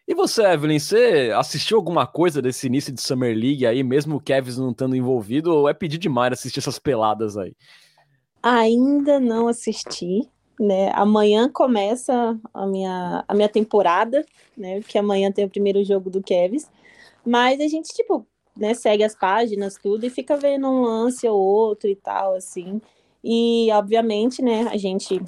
[0.06, 4.20] E você, Evelyn, você assistiu alguma coisa desse início de Summer League aí, mesmo o
[4.20, 7.54] Kevin não estando envolvido, ou é pedir demais assistir essas peladas aí?
[8.42, 10.28] Ainda não assisti,
[10.58, 10.90] né?
[10.94, 14.26] Amanhã começa a minha, a minha temporada,
[14.56, 14.80] né?
[14.80, 16.68] Porque amanhã tem o primeiro jogo do Kevs.
[17.24, 18.26] Mas a gente, tipo,
[18.56, 22.80] né, segue as páginas, tudo, e fica vendo um lance ou outro e tal, assim.
[23.22, 25.20] E, obviamente, né, a gente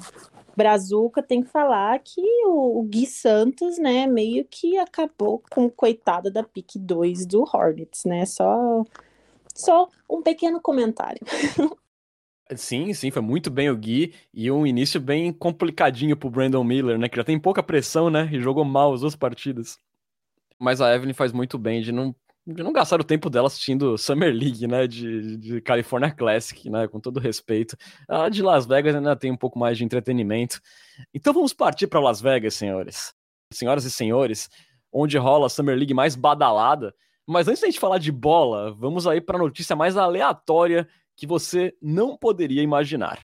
[0.55, 6.31] Brazuca tem que falar que o, o, Gui Santos, né, meio que acabou com coitada
[6.31, 8.25] da pick 2 do Hornets, né?
[8.25, 8.83] Só,
[9.53, 11.21] só um pequeno comentário.
[12.55, 16.95] Sim, sim, foi muito bem o Gui e um início bem complicadinho pro Brandon Miller,
[16.95, 17.09] né?
[17.09, 18.29] Que já tem pouca pressão, né?
[18.31, 19.79] E jogou mal as duas partidas.
[20.59, 22.15] Mas a Evelyn faz muito bem de não
[22.45, 26.87] de não gastar o tempo dela assistindo Summer League, né, de, de California Classic, né,
[26.87, 27.75] com todo respeito.
[28.07, 30.61] A de Las Vegas ainda tem um pouco mais de entretenimento.
[31.13, 33.13] Então vamos partir para Las Vegas, senhores.
[33.51, 34.49] Senhoras e senhores,
[34.91, 36.93] onde rola a Summer League mais badalada.
[37.27, 40.87] Mas antes da gente falar de bola, vamos aí para a notícia mais aleatória
[41.17, 43.19] que você não poderia imaginar.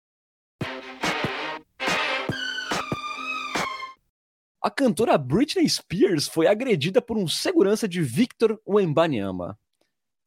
[4.61, 9.57] A cantora Britney Spears foi agredida por um segurança de Victor Wembanyama.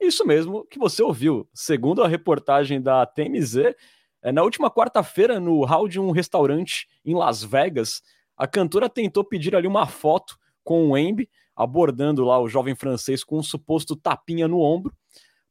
[0.00, 1.48] Isso mesmo que você ouviu.
[1.54, 3.76] Segundo a reportagem da TMZ,
[4.20, 8.02] é, na última quarta-feira, no hall de um restaurante em Las Vegas,
[8.36, 13.22] a cantora tentou pedir ali uma foto com o Wemby, abordando lá o jovem francês
[13.22, 14.92] com um suposto tapinha no ombro.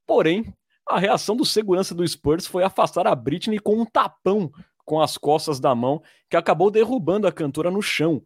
[0.05, 0.53] Porém,
[0.85, 4.51] a reação do segurança do Spurs foi afastar a Britney com um tapão
[4.83, 8.21] com as costas da mão, que acabou derrubando a cantora no chão.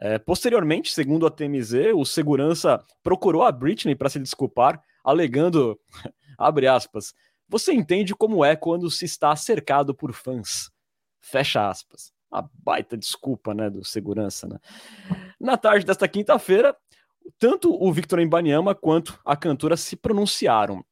[0.00, 5.78] É, posteriormente, segundo a TMZ, o segurança procurou a Britney para se desculpar, alegando,
[6.38, 7.12] abre aspas,
[7.48, 10.70] você entende como é quando se está cercado por fãs.
[11.20, 12.12] Fecha aspas.
[12.30, 14.58] A baita desculpa, né, do segurança, né?
[15.40, 16.76] Na tarde desta quinta-feira,
[17.38, 20.84] tanto o Victor Embanyama quanto a cantora se pronunciaram.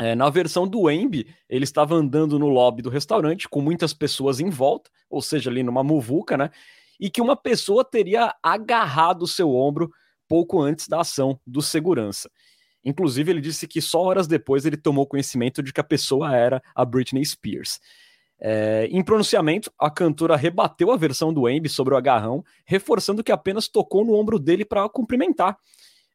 [0.00, 4.38] É, na versão do Embi, ele estava andando no lobby do restaurante com muitas pessoas
[4.38, 6.50] em volta, ou seja, ali numa muvuca, né?
[6.98, 9.90] E que uma pessoa teria agarrado o seu ombro
[10.28, 12.30] pouco antes da ação do segurança.
[12.84, 16.62] Inclusive, ele disse que só horas depois ele tomou conhecimento de que a pessoa era
[16.74, 17.80] a Britney Spears.
[18.40, 23.32] É, em pronunciamento, a cantora rebateu a versão do Embi sobre o agarrão, reforçando que
[23.32, 25.56] apenas tocou no ombro dele para cumprimentar,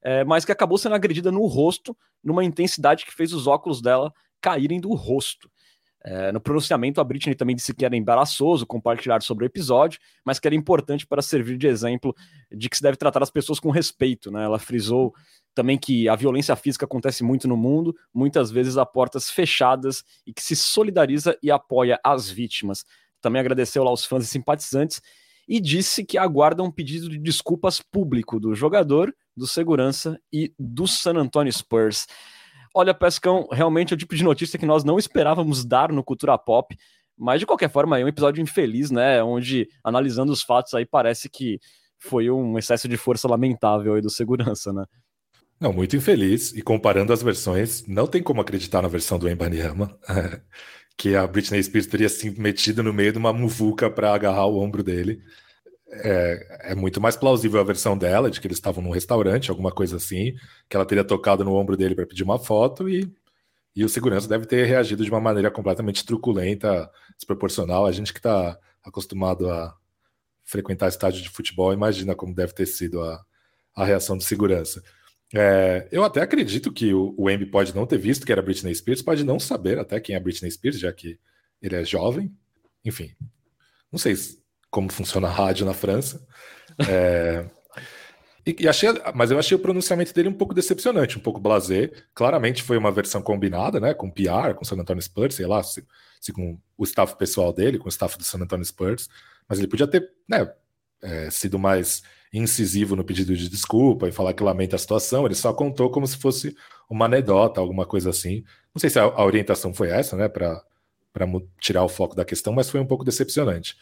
[0.01, 4.13] é, mas que acabou sendo agredida no rosto, numa intensidade que fez os óculos dela
[4.39, 5.49] caírem do rosto.
[6.05, 10.37] É, no pronunciamento, a Britney também disse que era embaraçoso compartilhar sobre o episódio, mas
[10.37, 12.13] que era importante para servir de exemplo
[12.51, 14.29] de que se deve tratar as pessoas com respeito.
[14.29, 14.43] Né?
[14.43, 15.13] Ela frisou
[15.55, 20.33] também que a violência física acontece muito no mundo, muitas vezes a portas fechadas, e
[20.33, 22.83] que se solidariza e apoia as vítimas.
[23.21, 25.01] Também agradeceu lá aos fãs e simpatizantes
[25.47, 30.87] e disse que aguarda um pedido de desculpas público do jogador, do segurança e do
[30.87, 32.07] San Antonio Spurs.
[32.73, 36.37] Olha, Pescão, realmente é o tipo de notícia que nós não esperávamos dar no Cultura
[36.37, 36.75] Pop,
[37.15, 39.21] mas de qualquer forma é um episódio infeliz, né?
[39.23, 41.59] Onde, analisando os fatos aí, parece que
[41.99, 44.85] foi um excesso de força lamentável aí do segurança, né?
[45.59, 46.51] Não, muito infeliz.
[46.53, 49.95] E comparando as versões, não tem como acreditar na versão do Embanyama,
[50.97, 54.59] que a Britney Spears teria se metido no meio de uma muvuca para agarrar o
[54.59, 55.21] ombro dele
[56.03, 59.71] é, é, muito mais plausível a versão dela, de que eles estavam num restaurante, alguma
[59.71, 60.35] coisa assim,
[60.69, 63.11] que ela teria tocado no ombro dele para pedir uma foto e,
[63.75, 67.85] e o segurança deve ter reagido de uma maneira completamente truculenta, desproporcional.
[67.85, 69.75] A gente que está acostumado a
[70.43, 73.23] frequentar estádio de futebol, imagina como deve ter sido a,
[73.75, 74.83] a reação do segurança.
[75.33, 78.75] É, eu até acredito que o, o Embi pode não ter visto que era Britney
[78.75, 81.19] Spears, pode não saber até quem é Britney Spears, já que
[81.61, 82.31] ele é jovem.
[82.85, 83.15] Enfim,
[83.91, 84.15] não sei
[84.73, 86.25] como funciona a rádio na França.
[86.89, 87.45] É,
[88.45, 91.91] e, e, achei, mas eu achei o pronunciamento dele um pouco decepcionante, um pouco blasé.
[92.15, 93.93] Claramente foi uma versão combinada, né?
[93.93, 95.85] Com PR, com o San Antonio Spurs, sei lá, se,
[96.19, 99.07] se, com o staff pessoal dele, com o staff do San Antonio Spurs.
[99.47, 100.51] Mas ele podia ter, né?
[101.03, 102.01] É, sido mais
[102.33, 106.07] incisivo no pedido de desculpa e falar que lamenta a situação, ele só contou como
[106.07, 106.55] se fosse
[106.89, 108.43] uma anedota, alguma coisa assim.
[108.73, 110.63] Não sei se a, a orientação foi essa, né, para
[111.59, 113.75] tirar o foco da questão, mas foi um pouco decepcionante.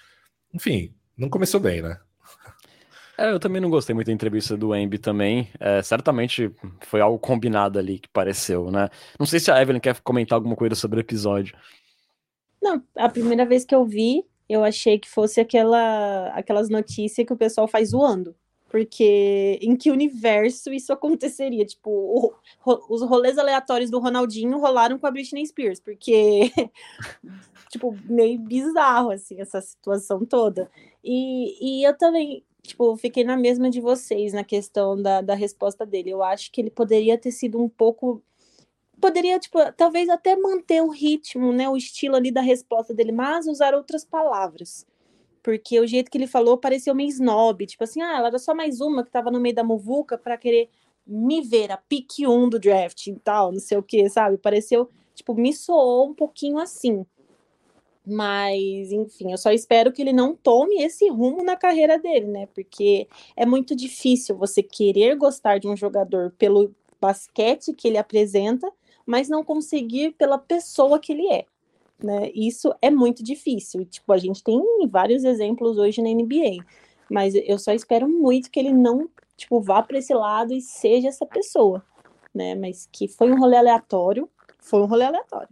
[0.54, 2.00] Enfim, não começou bem, né?
[3.18, 5.48] É, eu também não gostei muito da entrevista do Embi também.
[5.60, 8.90] É, certamente foi algo combinado ali que pareceu, né?
[9.20, 11.56] Não sei se a Evelyn quer comentar alguma coisa sobre o episódio.
[12.62, 17.34] Não, a primeira vez que eu vi, eu achei que fosse aquela, aquelas notícias que
[17.34, 18.36] o pessoal faz zoando.
[18.72, 21.66] Porque em que universo isso aconteceria?
[21.66, 22.34] Tipo, o,
[22.90, 26.50] os rolês aleatórios do Ronaldinho rolaram com a Britney Spears, porque,
[27.70, 30.72] tipo, meio bizarro, assim, essa situação toda.
[31.04, 35.86] E, e eu também, tipo, fiquei na mesma de vocês na questão da, da resposta
[35.86, 36.12] dele.
[36.12, 38.24] Eu acho que ele poderia ter sido um pouco
[39.02, 43.48] poderia, tipo, talvez até manter o ritmo, né, o estilo ali da resposta dele, mas
[43.48, 44.86] usar outras palavras.
[45.44, 48.54] Porque o jeito que ele falou pareceu meio snob, tipo assim, ah, ela era só
[48.54, 50.70] mais uma que tava no meio da muvuca para querer
[51.06, 54.38] me ver a pique 1 do draft e tal, não sei o que, sabe?
[54.38, 57.06] Pareceu, tipo, me soou um pouquinho assim.
[58.06, 62.48] Mas, enfim, eu só espero que ele não tome esse rumo na carreira dele, né?
[62.48, 68.72] Porque é muito difícil você querer gostar de um jogador pelo basquete que ele apresenta
[69.06, 71.46] mas não conseguir pela pessoa que ele é.
[72.04, 72.32] Né?
[72.34, 73.86] Isso é muito difícil.
[73.86, 76.64] Tipo, a gente tem vários exemplos hoje na NBA,
[77.10, 81.08] mas eu só espero muito que ele não tipo vá para esse lado e seja
[81.08, 81.84] essa pessoa,
[82.34, 82.56] né?
[82.56, 84.30] Mas que foi um rolê aleatório,
[84.60, 85.50] foi um rolê aleatório.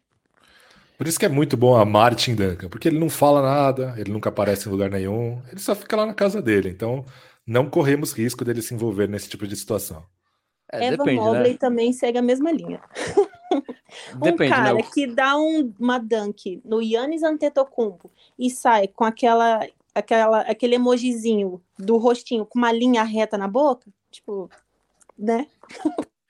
[0.98, 4.12] Por isso que é muito bom a Martin Duncan, porque ele não fala nada, ele
[4.12, 6.70] nunca aparece em lugar nenhum, ele só fica lá na casa dele.
[6.70, 7.06] Então,
[7.48, 10.04] não corremos risco dele se envolver nesse tipo de situação.
[10.72, 11.58] É, Eva depende, Mobley né?
[11.58, 12.82] também segue a mesma linha.
[14.22, 14.84] Depende, um cara né?
[14.94, 21.62] que dá um, uma dunk no Yannis Antetokounmpo e sai com aquela, aquela, aquele emojizinho
[21.78, 24.50] do rostinho com uma linha reta na boca, tipo,
[25.18, 25.48] né?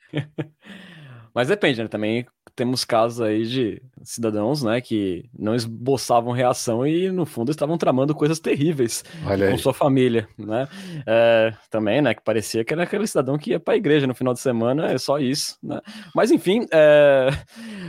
[1.33, 1.87] Mas depende, né?
[1.87, 2.25] Também
[2.59, 8.13] temos casos aí de cidadãos, né, que não esboçavam reação e no fundo estavam tramando
[8.13, 9.01] coisas terríveis
[9.49, 10.67] com sua família, né?
[11.07, 14.13] É, também, né, que parecia que era aquele cidadão que ia para a igreja no
[14.13, 15.79] final de semana, é só isso, né?
[16.13, 17.29] Mas enfim, é,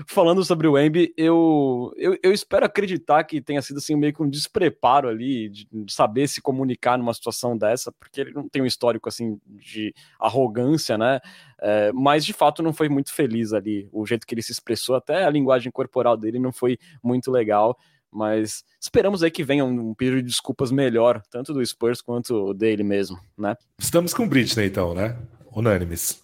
[0.07, 4.23] falando sobre o Embi, eu, eu, eu, espero acreditar que tenha sido assim meio que
[4.23, 8.63] um despreparo ali de, de saber se comunicar numa situação dessa, porque ele não tem
[8.63, 11.19] um histórico assim de arrogância, né?
[11.63, 13.89] É, mas de fato não foi muito feliz ali.
[13.93, 17.77] O jeito que ele se expressou, até a linguagem corporal dele não foi muito legal.
[18.13, 22.53] Mas esperamos aí que venha um, um pedido de desculpas melhor, tanto do Spurs quanto
[22.55, 23.57] dele mesmo, né?
[23.79, 25.17] Estamos com Britney, então, né?
[25.55, 26.21] Unânimes.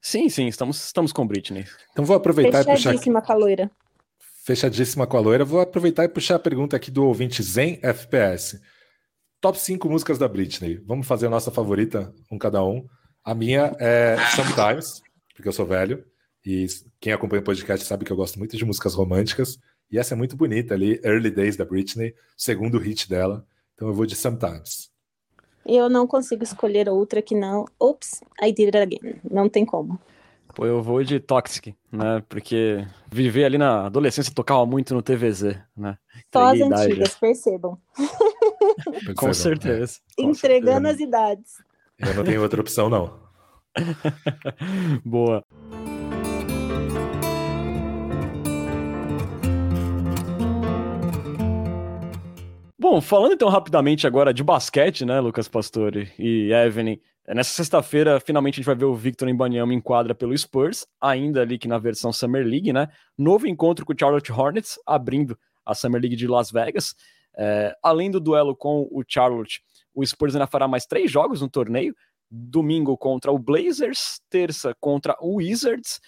[0.00, 1.64] Sim, sim, estamos, estamos com Britney.
[1.90, 2.76] Então vou aproveitar e puxar.
[2.76, 3.70] Fechadíssima com a loira.
[4.44, 5.44] Fechadíssima com a loira.
[5.44, 8.60] Vou aproveitar e puxar a pergunta aqui do ouvinte Zen FPS.
[9.40, 10.76] Top 5 músicas da Britney.
[10.86, 12.86] Vamos fazer a nossa favorita, um cada um.
[13.24, 15.02] A minha é Sometimes,
[15.34, 16.04] porque eu sou velho.
[16.44, 16.66] E
[17.00, 19.58] quem acompanha o podcast sabe que eu gosto muito de músicas românticas.
[19.90, 23.46] E essa é muito bonita ali, Early Days da Britney, segundo hit dela.
[23.74, 24.90] Então eu vou de Sometimes.
[25.64, 27.64] Eu não consigo escolher outra que não.
[27.80, 29.20] Oops, I did it again.
[29.30, 29.98] Não tem como.
[30.54, 32.22] Pô, eu vou de Toxic, né?
[32.28, 35.98] Porque viver ali na adolescência tocava muito no TVZ, né?
[36.32, 37.78] Só as antigas, percebam.
[39.16, 39.98] Com certeza.
[40.18, 40.22] É.
[40.22, 40.90] Com Entregando certeza.
[40.90, 41.52] as idades.
[41.98, 43.18] Eu não tenho outra opção, não.
[45.04, 45.44] Boa.
[52.78, 56.98] Bom, falando então rapidamente agora de basquete, né, Lucas Pastore e Evelyn.
[57.26, 61.40] Nessa sexta-feira, finalmente a gente vai ver o Victor Embanyama em quadra pelo Spurs, ainda
[61.40, 62.88] ali que na versão Summer League, né?
[63.16, 66.94] Novo encontro com o Charlotte Hornets, abrindo a Summer League de Las Vegas.
[67.36, 69.62] É, além do duelo com o Charlotte,
[69.94, 71.94] o Spurs ainda fará mais três jogos no torneio:
[72.30, 76.00] domingo contra o Blazers, terça contra o Wizards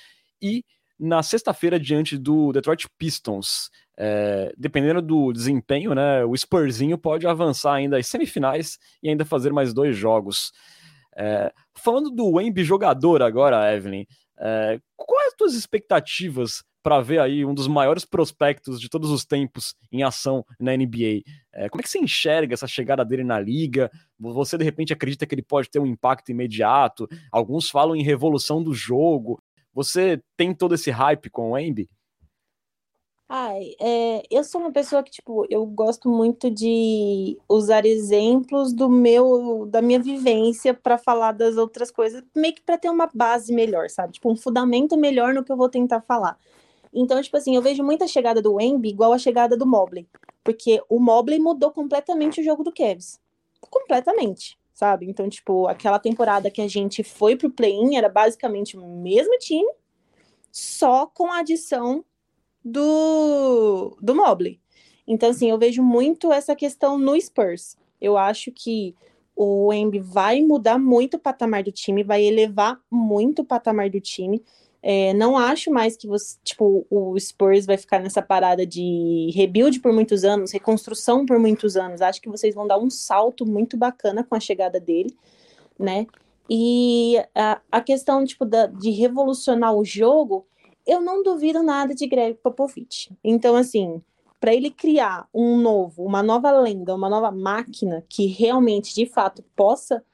[0.43, 0.65] e
[0.99, 3.71] na sexta-feira diante do Detroit Pistons.
[3.99, 9.53] É, dependendo do desempenho, né, o Spurzinho pode avançar ainda às semifinais e ainda fazer
[9.53, 10.53] mais dois jogos.
[11.17, 14.05] É, falando do Wemby jogador agora, Evelyn,
[14.39, 19.25] é, quais as tuas expectativas para ver aí um dos maiores prospectos de todos os
[19.25, 21.25] tempos em ação na NBA.
[21.53, 23.91] É, como é que você enxerga essa chegada dele na liga?
[24.17, 27.09] Você de repente acredita que ele pode ter um impacto imediato?
[27.33, 29.43] Alguns falam em revolução do jogo.
[29.75, 31.91] Você tem todo esse hype com o Embi?
[33.29, 38.89] Ai, é, eu sou uma pessoa que, tipo, eu gosto muito de usar exemplos do
[38.89, 43.53] meu, da minha vivência para falar das outras coisas, meio que para ter uma base
[43.53, 44.13] melhor, sabe?
[44.13, 46.39] Tipo, um fundamento melhor no que eu vou tentar falar.
[46.99, 50.09] Então, tipo assim, eu vejo muita chegada do Wemby igual a chegada do Mobley,
[50.43, 53.21] porque o Mobley mudou completamente o jogo do Cavs.
[53.61, 55.07] Completamente, sabe?
[55.07, 59.71] Então, tipo, aquela temporada que a gente foi pro play-in era basicamente o mesmo time,
[60.51, 62.03] só com a adição
[62.65, 64.59] do, do Mobley.
[65.07, 67.77] Então, assim, eu vejo muito essa questão no Spurs.
[68.01, 68.95] Eu acho que
[69.37, 74.01] o Embi vai mudar muito o patamar do time, vai elevar muito o patamar do
[74.01, 74.43] time.
[74.83, 79.81] É, não acho mais que você, tipo, o Spurs vai ficar nessa parada de rebuild
[79.81, 82.01] por muitos anos, reconstrução por muitos anos.
[82.01, 85.17] Acho que vocês vão dar um salto muito bacana com a chegada dele,
[85.79, 86.07] né?
[86.49, 90.47] E a, a questão, tipo, da, de revolucionar o jogo,
[90.87, 93.11] eu não duvido nada de Greg Popovich.
[93.25, 94.01] Então, assim,
[94.41, 99.43] para ele criar um novo, uma nova lenda, uma nova máquina que realmente, de fato,
[99.57, 100.05] possa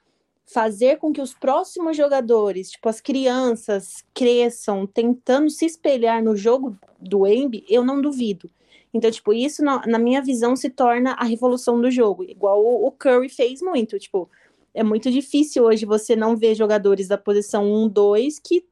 [0.45, 6.77] fazer com que os próximos jogadores, tipo as crianças, cresçam tentando se espelhar no jogo
[6.99, 8.51] do Embi, eu não duvido.
[8.95, 12.87] Então, tipo, isso na, na, minha visão se torna a revolução do jogo, igual o,
[12.87, 14.29] o Curry fez muito, tipo,
[14.75, 18.65] é muito difícil hoje você não ver jogadores da posição 1, 2 que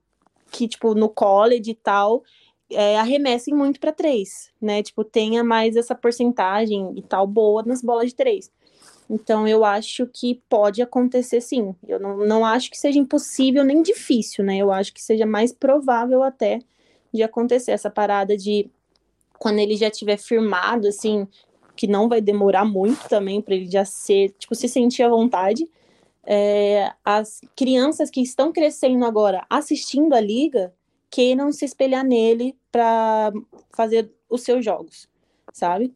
[0.50, 2.22] que, tipo, no college e tal,
[2.70, 4.82] é, arremessem muito para três, né?
[4.82, 8.50] Tipo, tenha mais essa porcentagem e tal boa nas bolas de três.
[9.10, 11.74] Então, eu acho que pode acontecer sim.
[11.86, 14.56] Eu não, não acho que seja impossível nem difícil, né?
[14.58, 16.60] Eu acho que seja mais provável até
[17.12, 18.70] de acontecer essa parada de
[19.38, 21.26] quando ele já tiver firmado, assim,
[21.74, 25.68] que não vai demorar muito também para ele já ser, tipo, se sentir à vontade
[26.24, 30.72] é, as crianças que estão crescendo agora assistindo a liga
[31.10, 33.32] queiram se espelhar nele para
[33.74, 35.08] fazer os seus jogos,
[35.52, 35.92] sabe?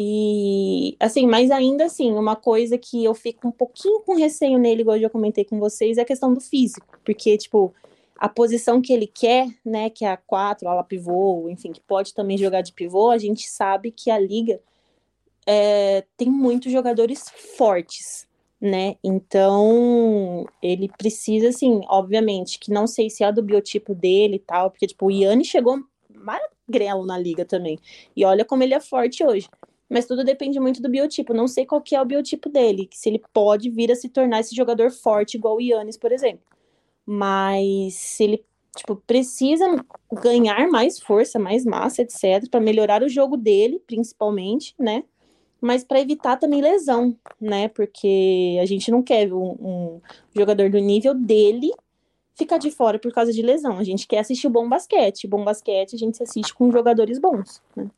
[0.00, 4.82] E assim, mas ainda assim, uma coisa que eu fico um pouquinho com receio nele,
[4.82, 7.74] igual eu já comentei com vocês, é a questão do físico, porque tipo,
[8.16, 12.14] a posição que ele quer, né, que é a 4, ala pivô, enfim, que pode
[12.14, 14.60] também jogar de pivô, a gente sabe que a liga
[15.44, 17.24] é, tem muitos jogadores
[17.56, 18.28] fortes,
[18.60, 18.96] né?
[19.02, 24.70] Então, ele precisa, assim, obviamente, que não sei se é do biotipo dele e tal,
[24.70, 25.82] porque, tipo, o Yanni chegou
[26.12, 27.78] magrelo na liga também.
[28.14, 29.48] E olha como ele é forte hoje.
[29.88, 31.32] Mas tudo depende muito do biotipo.
[31.32, 34.40] Não sei qual que é o biotipo dele, se ele pode vir a se tornar
[34.40, 36.44] esse jogador forte igual o Yannis, por exemplo.
[37.06, 38.44] Mas se ele,
[38.76, 39.64] tipo, precisa
[40.12, 45.04] ganhar mais força, mais massa, etc, para melhorar o jogo dele, principalmente, né?
[45.60, 47.68] mas para evitar também lesão, né?
[47.68, 50.00] Porque a gente não quer um, um,
[50.34, 51.72] jogador do nível dele
[52.34, 53.78] ficar de fora por causa de lesão.
[53.78, 55.26] A gente quer assistir bom basquete.
[55.26, 57.90] Bom basquete a gente assiste com jogadores bons, né?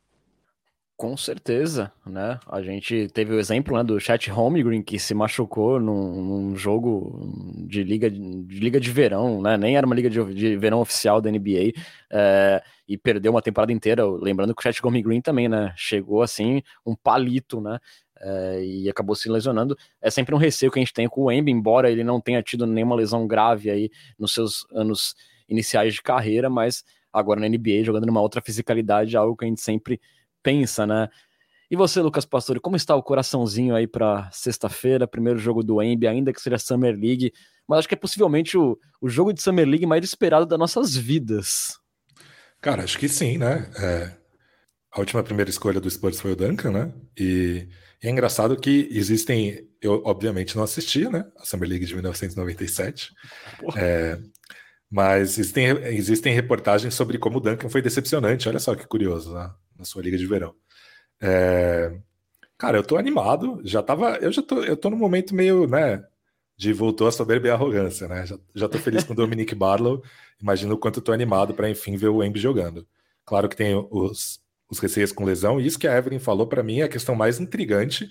[1.01, 2.39] Com certeza, né?
[2.45, 7.27] A gente teve o exemplo né, do Chat Holmgren que se machucou num, num jogo
[7.67, 9.57] de liga de, liga de verão, né?
[9.57, 11.73] Nem era uma liga de, de verão oficial da NBA
[12.07, 14.05] é, e perdeu uma temporada inteira.
[14.05, 15.73] Lembrando que o Chat Holmgren também, né?
[15.75, 17.79] Chegou assim um palito, né?
[18.19, 19.75] É, e acabou se lesionando.
[19.99, 22.43] É sempre um receio que a gente tem com o Embi, embora ele não tenha
[22.43, 23.89] tido nenhuma lesão grave aí
[24.19, 25.15] nos seus anos
[25.49, 29.61] iniciais de carreira, mas agora na NBA jogando numa outra fisicalidade, algo que a gente
[29.61, 29.99] sempre
[30.43, 31.09] pensa, né?
[31.71, 36.05] E você, Lucas Pastore, como está o coraçãozinho aí para sexta-feira, primeiro jogo do Embi,
[36.05, 37.31] ainda que seja Summer League,
[37.65, 40.93] mas acho que é possivelmente o, o jogo de Summer League mais esperado das nossas
[40.93, 41.79] vidas.
[42.59, 43.71] Cara, acho que sim, né?
[43.79, 44.11] É,
[44.91, 46.93] a última primeira escolha do Spurs foi o Duncan, né?
[47.17, 47.69] E,
[48.03, 51.25] e, é engraçado que existem, eu obviamente não assisti, né?
[51.39, 53.13] A Summer League de 1997.
[53.77, 54.19] É,
[54.91, 58.49] mas existem, existem reportagens sobre como o Duncan foi decepcionante.
[58.49, 59.49] Olha só que curioso, né?
[59.81, 60.55] Na sua liga de verão.
[61.19, 61.91] É...
[62.57, 66.05] Cara, eu tô animado, já tava, eu já tô, eu tô num momento meio, né,
[66.55, 68.25] de voltou a soberba e a arrogância, né?
[68.25, 70.03] Já, já tô feliz com o Dominic Barlow,
[70.39, 72.87] imagino o quanto eu tô animado para enfim ver o Embi jogando.
[73.25, 76.61] Claro que tem os, os receios com lesão, e isso que a Evelyn falou para
[76.61, 78.05] mim é a questão mais intrigante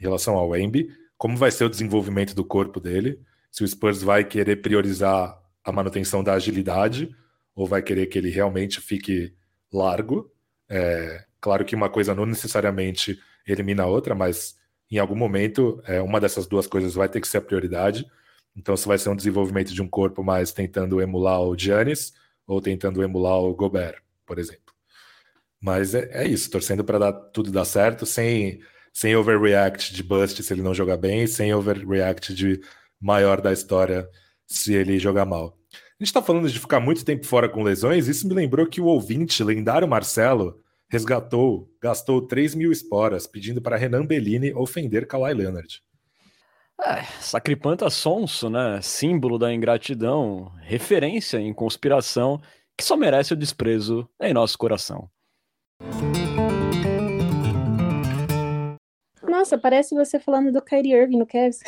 [0.00, 3.20] em relação ao Embi, como vai ser o desenvolvimento do corpo dele,
[3.52, 7.14] se o Spurs vai querer priorizar a manutenção da agilidade
[7.54, 9.32] ou vai querer que ele realmente fique
[9.72, 10.31] largo.
[10.74, 14.56] É, claro que uma coisa não necessariamente elimina a outra, mas
[14.90, 18.06] em algum momento é, uma dessas duas coisas vai ter que ser a prioridade.
[18.56, 22.14] Então, se vai ser um desenvolvimento de um corpo mais tentando emular o Giannis
[22.46, 24.74] ou tentando emular o Gobert, por exemplo.
[25.60, 28.60] Mas é, é isso, torcendo para dar tudo dar certo, sem,
[28.92, 32.60] sem overreact de bust se ele não jogar bem, sem overreact de
[32.98, 34.08] maior da história
[34.46, 35.58] se ele jogar mal.
[35.72, 38.80] A gente está falando de ficar muito tempo fora com lesões, isso me lembrou que
[38.80, 40.61] o ouvinte, lendário Marcelo,
[40.92, 45.82] resgatou, gastou 3 mil esporas, pedindo para Renan Bellini ofender Kawhi Leonard.
[46.78, 48.78] É, Sacripanta sonso, né?
[48.82, 52.42] Símbolo da ingratidão, referência em conspiração,
[52.76, 55.08] que só merece o desprezo em nosso coração.
[59.22, 61.60] Nossa, parece você falando do Kyrie Irving no Cavs.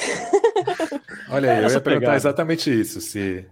[1.31, 3.49] Olha aí, eu ia perguntar exatamente isso, se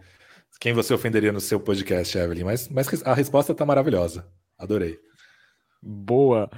[0.61, 4.27] quem você ofenderia no seu podcast, Evelyn, mas, mas a resposta tá maravilhosa.
[4.59, 4.99] Adorei.
[5.83, 6.49] Boa.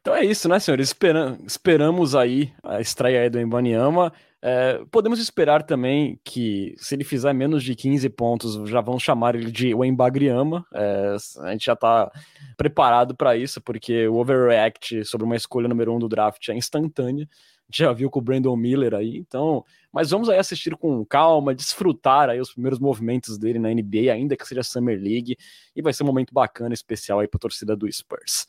[0.00, 0.88] Então é isso, né, senhores?
[0.88, 4.12] Esperam, esperamos aí a estreia do Embanyama.
[4.44, 9.36] É, podemos esperar também que, se ele fizer menos de 15 pontos, já vão chamar
[9.36, 10.66] ele de Wembagriama.
[10.74, 12.10] É, a gente já está
[12.56, 17.28] preparado para isso, porque o overreact sobre uma escolha número um do draft é instantânea.
[17.72, 19.64] Já viu com o Brandon Miller aí, então.
[19.92, 24.36] Mas vamos aí assistir com calma, desfrutar aí os primeiros movimentos dele na NBA, ainda
[24.36, 25.36] que seja Summer League,
[25.74, 28.46] e vai ser um momento bacana, especial aí para a torcida do Spurs.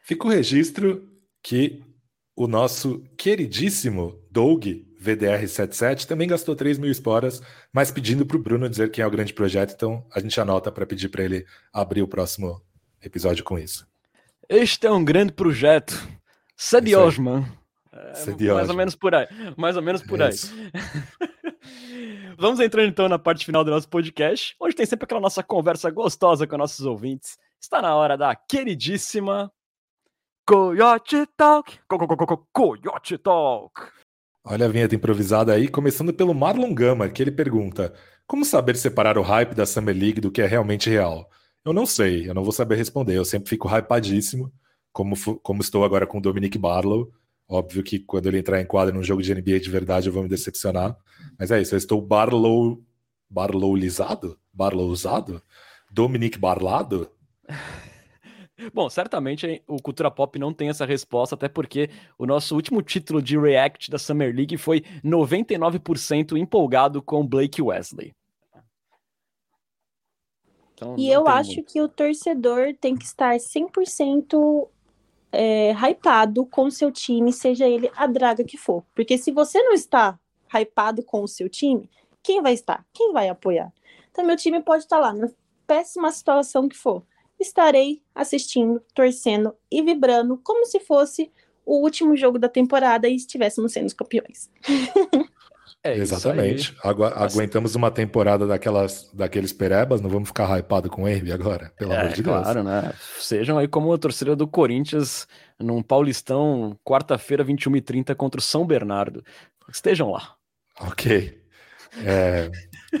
[0.00, 1.08] Fica o registro
[1.42, 1.82] que
[2.34, 4.66] o nosso queridíssimo Doug
[5.00, 7.42] VDR77 também gastou 3 mil esporas,
[7.72, 10.70] mas pedindo para o Bruno dizer quem é o grande projeto, então a gente anota
[10.70, 12.62] para pedir para ele abrir o próximo
[13.02, 13.86] episódio com isso.
[14.48, 15.94] Este é um grande projeto.
[16.56, 17.46] Sadi Osman.
[17.92, 19.26] É, mais ou menos por aí.
[19.56, 20.32] Mais ou menos por aí.
[22.38, 25.90] Vamos entrando então na parte final do nosso podcast, onde tem sempre aquela nossa conversa
[25.90, 27.36] gostosa com nossos ouvintes.
[27.60, 29.52] Está na hora da queridíssima
[30.46, 31.78] Coyote Talk.
[31.88, 33.72] Co -co -co Coyote Talk.
[34.44, 37.92] Olha a vinheta improvisada aí, começando pelo Marlon Gama, que ele pergunta:
[38.26, 41.28] Como saber separar o hype da Summer League do que é realmente real?
[41.64, 43.16] Eu não sei, eu não vou saber responder.
[43.16, 44.50] Eu sempre fico hypadíssimo,
[44.92, 47.12] como, como estou agora com o Dominic Barlow.
[47.50, 50.22] Óbvio que quando ele entrar em quadra num jogo de NBA de verdade eu vou
[50.22, 50.96] me decepcionar.
[51.36, 52.80] Mas é isso, eu estou Barlow.
[53.28, 54.38] Barlowizado?
[54.52, 55.42] Barlowzado?
[55.90, 57.10] Dominic Barlado?
[58.72, 63.20] Bom, certamente o Cultura Pop não tem essa resposta, até porque o nosso último título
[63.20, 68.12] de React da Summer League foi 99% empolgado com Blake Wesley.
[70.74, 71.72] Então, e eu acho muito.
[71.72, 74.68] que o torcedor tem que estar 100%
[75.32, 78.84] é, hypado com o seu time, seja ele a draga que for.
[78.94, 80.18] Porque se você não está
[80.54, 81.88] hypado com o seu time,
[82.22, 82.84] quem vai estar?
[82.92, 83.72] Quem vai apoiar?
[84.10, 85.28] Então, meu time pode estar lá, na
[85.66, 87.04] péssima situação que for
[87.42, 91.32] estarei assistindo, torcendo e vibrando como se fosse
[91.64, 94.50] o último jogo da temporada e estivéssemos sendo os campeões.
[95.82, 96.76] É Exatamente.
[96.84, 97.38] Agu assim.
[97.38, 101.96] aguentamos uma temporada daquelas, daqueles perebas, não vamos ficar hypado com ele agora, pelo é,
[101.96, 102.42] amor de Deus.
[102.42, 102.92] Claro, né?
[103.18, 105.26] Sejam aí como a torcida do Corinthians
[105.58, 109.24] num Paulistão, quarta-feira, 21h30 contra o São Bernardo.
[109.72, 110.34] Estejam lá.
[110.78, 111.40] Ok.
[112.04, 112.50] É...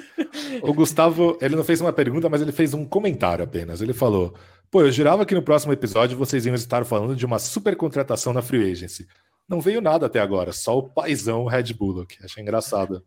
[0.62, 3.82] o Gustavo, ele não fez uma pergunta, mas ele fez um comentário apenas.
[3.82, 4.34] Ele falou:
[4.70, 8.32] Pô, eu jurava que no próximo episódio vocês iam estar falando de uma super contratação
[8.32, 9.06] na Free Agency.
[9.50, 12.16] Não veio nada até agora, só o paizão Red Bullock.
[12.24, 13.04] Achei engraçado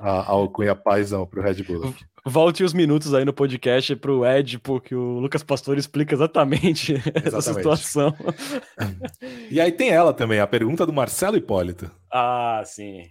[0.00, 2.04] a, a alcunha paizão pro Red Bullock.
[2.26, 7.28] Volte os minutos aí no podcast pro Ed, porque o Lucas Pastor explica exatamente, exatamente.
[7.28, 8.14] essa situação.
[9.50, 11.90] E aí tem ela também, a pergunta do Marcelo Hipólito.
[12.12, 13.04] Ah, sim.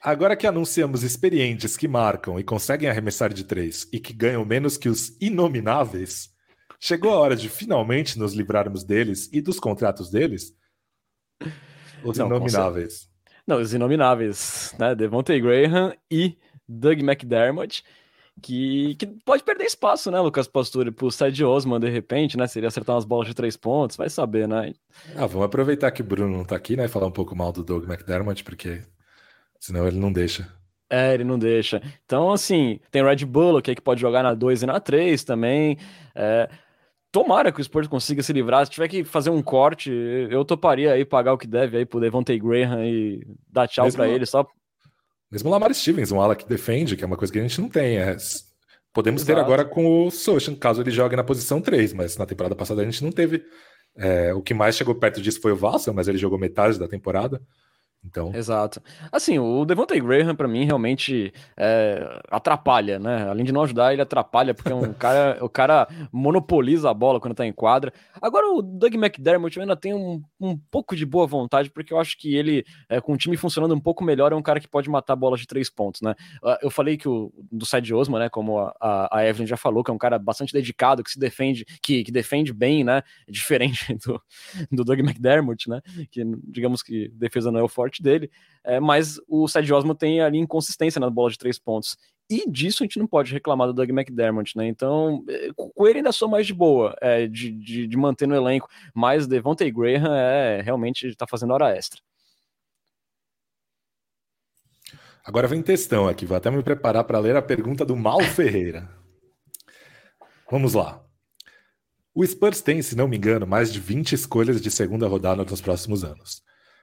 [0.00, 4.76] Agora que anunciamos experientes que marcam e conseguem arremessar de três e que ganham menos
[4.76, 6.30] que os inomináveis,
[6.78, 10.54] chegou a hora de finalmente nos livrarmos deles e dos contratos deles?
[12.04, 13.08] Os Não, inomináveis.
[13.46, 14.94] Não, os inomináveis, né?
[14.94, 16.36] Devontae Graham e
[16.68, 17.82] Doug McDermott
[18.40, 22.46] que, que pode perder espaço, né, Lucas Pastore, pro Side Osman, de repente, né?
[22.46, 24.72] Seria acertar umas bolas de três pontos, vai saber, né?
[25.14, 26.86] Ah, vamos aproveitar que o Bruno não tá aqui, né?
[26.86, 28.80] E falar um pouco mal do Doug McDermott, porque
[29.58, 30.48] senão ele não deixa.
[30.88, 31.80] É, ele não deixa.
[32.04, 34.80] Então, assim, tem o Red Bull, que, é que pode jogar na 2 e na
[34.80, 35.78] 3 também.
[36.14, 36.48] É,
[37.12, 38.64] tomara que o Spurs consiga se livrar.
[38.64, 39.90] Se tiver que fazer um corte,
[40.30, 44.08] eu toparia aí pagar o que deve aí pro Devontae Graham e dar tchau para
[44.08, 44.46] ele, só
[45.30, 47.60] mesmo o Lamar Stevens, um ala que defende, que é uma coisa que a gente
[47.60, 47.98] não tem.
[47.98, 48.16] É...
[48.92, 49.38] Podemos Exato.
[49.38, 52.82] ter agora com o Sochan, caso ele jogue na posição 3, mas na temporada passada
[52.82, 53.44] a gente não teve.
[53.96, 54.34] É...
[54.34, 57.40] o que mais chegou perto disso foi o Vassell, mas ele jogou metade da temporada.
[58.04, 58.32] Então...
[58.34, 58.82] Exato.
[59.12, 63.28] Assim, o Devontae Graham, para mim, realmente é, atrapalha, né?
[63.28, 67.20] Além de não ajudar, ele atrapalha, porque é um cara, o cara monopoliza a bola
[67.20, 67.92] quando tá em quadra.
[68.20, 72.16] Agora, o Doug McDermott ainda tem um, um pouco de boa vontade, porque eu acho
[72.18, 74.88] que ele, é, com o time funcionando um pouco melhor, é um cara que pode
[74.88, 76.14] matar bolas de três pontos, né?
[76.42, 78.28] Ah, eu falei que o do Side Osma, né?
[78.30, 81.66] Como a, a Evelyn já falou, que é um cara bastante dedicado, que se defende,
[81.82, 83.02] que, que defende bem, né?
[83.28, 84.20] Diferente do,
[84.72, 85.82] do Doug McDermott, né?
[86.10, 88.30] Que digamos que defesa não é o forte forte dele,
[88.62, 91.96] é, mas o Sed Osmo tem ali inconsistência na bola de três pontos.
[92.30, 94.68] E disso a gente não pode reclamar do Doug McDermott, né?
[94.68, 98.36] Então, é, com ele ainda sou mais de boa, é, de, de, de, manter no
[98.36, 102.00] elenco, mas Devontae Graham é realmente está fazendo hora extra.
[105.24, 108.88] Agora vem textão aqui, vou até me preparar para ler a pergunta do Mal Ferreira.
[110.48, 111.04] Vamos lá.
[112.14, 115.60] O Spurs tem, se não me engano, mais de 20 escolhas de segunda rodada nos
[115.60, 116.42] próximos anos.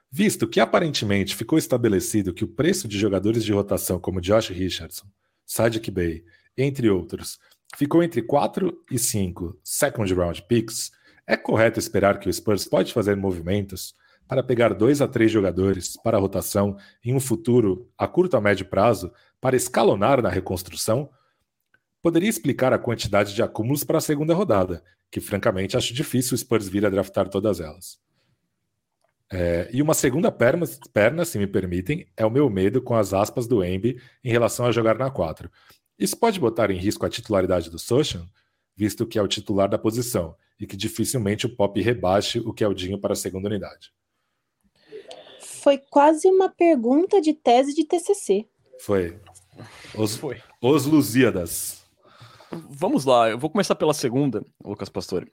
[0.10, 5.06] Visto que aparentemente ficou estabelecido que o preço de jogadores de rotação como Josh Richardson,
[5.46, 6.24] Sadiq Bey,
[6.58, 7.38] entre outros,
[7.76, 10.92] ficou entre 4 e 5 second round picks,
[11.26, 13.94] é correto esperar que o Spurs pode fazer movimentos
[14.28, 18.42] para pegar dois a três jogadores para a rotação em um futuro a curto a
[18.42, 21.10] médio prazo para escalonar na reconstrução?
[22.02, 26.38] Poderia explicar a quantidade de acúmulos para a segunda rodada, que francamente acho difícil o
[26.38, 27.98] Spurs vir a draftar todas elas.
[29.32, 33.14] É, e uma segunda perna, perna, se me permitem, é o meu medo com as
[33.14, 35.50] aspas do Embi em relação a jogar na 4.
[36.00, 38.28] Isso pode botar em risco a titularidade do Sochan,
[38.76, 43.00] visto que é o titular da posição, e que dificilmente o Pop rebaixe o Keldinho
[43.00, 43.92] para a segunda unidade.
[45.42, 48.48] Foi quase uma pergunta de tese de TCC.
[48.80, 49.20] Foi.
[49.96, 50.42] Os, Foi.
[50.62, 51.84] Os Lusíadas.
[52.70, 55.30] Vamos lá, eu vou começar pela segunda, Lucas Pastore.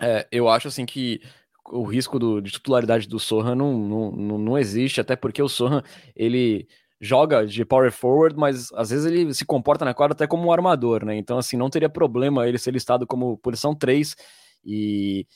[0.00, 1.22] É, eu acho assim que
[1.70, 5.82] o risco do, de titularidade do Sohan não, não, não existe, até porque o Sohan,
[6.14, 6.68] ele
[7.00, 10.52] joga de power forward, mas às vezes ele se comporta na quadra até como um
[10.52, 11.16] armador, né?
[11.16, 14.16] Então, assim, não teria problema ele ser listado como posição 3
[14.64, 15.26] e...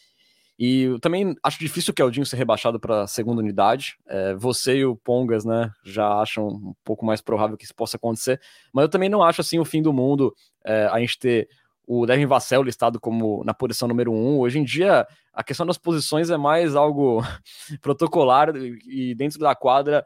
[0.60, 3.96] E eu também acho difícil que o Eldinho ser rebaixado para a segunda unidade.
[4.08, 7.96] É, você e o Pongas, né, já acham um pouco mais provável que isso possa
[7.96, 8.40] acontecer.
[8.72, 11.48] Mas eu também não acho assim o fim do mundo é, a gente ter
[11.90, 14.38] o Devin Vassell listado como na posição número um.
[14.40, 17.22] Hoje em dia, a questão das posições é mais algo
[17.80, 20.04] protocolar e dentro da quadra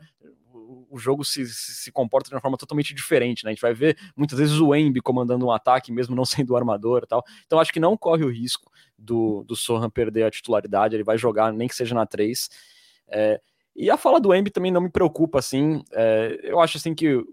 [0.89, 3.51] o jogo se, se comporta de uma forma totalmente diferente, né?
[3.51, 6.57] A gente vai ver muitas vezes o Embi comandando um ataque, mesmo não sendo o
[6.57, 7.24] armador e tal.
[7.47, 11.18] Então acho que não corre o risco do, do Sohan perder a titularidade, ele vai
[11.18, 12.49] jogar nem que seja na 3.
[13.09, 13.41] É,
[13.74, 15.83] e a fala do Embi também não me preocupa, assim.
[15.91, 17.24] É, eu acho assim que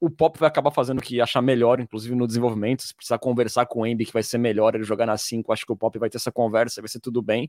[0.00, 2.82] o Pop vai acabar fazendo o que achar melhor, inclusive no desenvolvimento.
[2.82, 5.66] Se precisar conversar com o Embi, que vai ser melhor ele jogar na 5, acho
[5.66, 7.48] que o Pop vai ter essa conversa, vai ser tudo bem.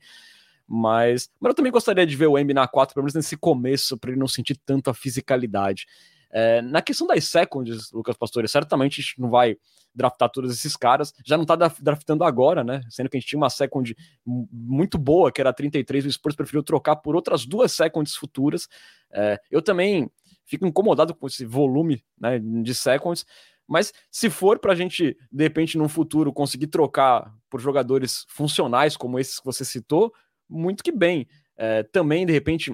[0.67, 3.97] Mas, mas eu também gostaria de ver o Embi na 4, pelo menos nesse começo,
[3.97, 5.85] para ele não sentir tanto a fisicalidade.
[6.31, 9.55] É, na questão das seconds, Lucas Pastore, certamente a gente não vai
[9.93, 11.13] draftar todos esses caras.
[11.25, 12.81] Já não está draftando agora, né?
[12.89, 16.61] Sendo que a gente tinha uma second muito boa, que era 33, o Spurs preferiu
[16.61, 18.67] trocar por outras duas seconds futuras.
[19.13, 20.11] É, eu também
[20.45, 23.25] fico incomodado com esse volume né, de seconds.
[23.67, 28.95] Mas se for para a gente, de repente, no futuro, conseguir trocar por jogadores funcionais
[28.95, 30.13] como esses que você citou,
[30.47, 31.27] muito que bem.
[31.57, 32.73] É, também, de repente,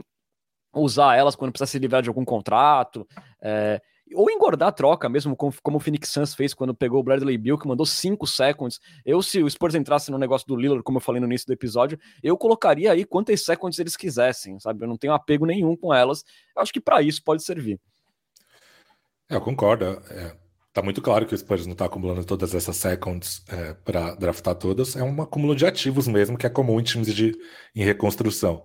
[0.73, 3.07] usar elas quando precisar se livrar de algum contrato.
[3.41, 3.81] É,
[4.13, 7.37] ou engordar a troca mesmo, como, como o Phoenix Suns fez quando pegou o Bradley
[7.37, 8.79] Bill, que mandou 5 seconds.
[9.05, 11.53] Eu, se o Spurs entrasse no negócio do Lillard, como eu falei no início do
[11.53, 14.83] episódio, eu colocaria aí quantas seconds eles quisessem, sabe?
[14.83, 16.23] Eu não tenho apego nenhum com elas.
[16.55, 17.79] Eu acho que para isso pode servir.
[19.29, 19.85] É, eu concordo.
[19.85, 20.35] É,
[20.73, 24.55] tá muito claro que o Spurs não está acumulando todas essas seconds é, para draftar
[24.55, 24.95] todas.
[24.95, 27.37] É um acúmulo de ativos mesmo, que é comum em times de,
[27.75, 28.63] em reconstrução.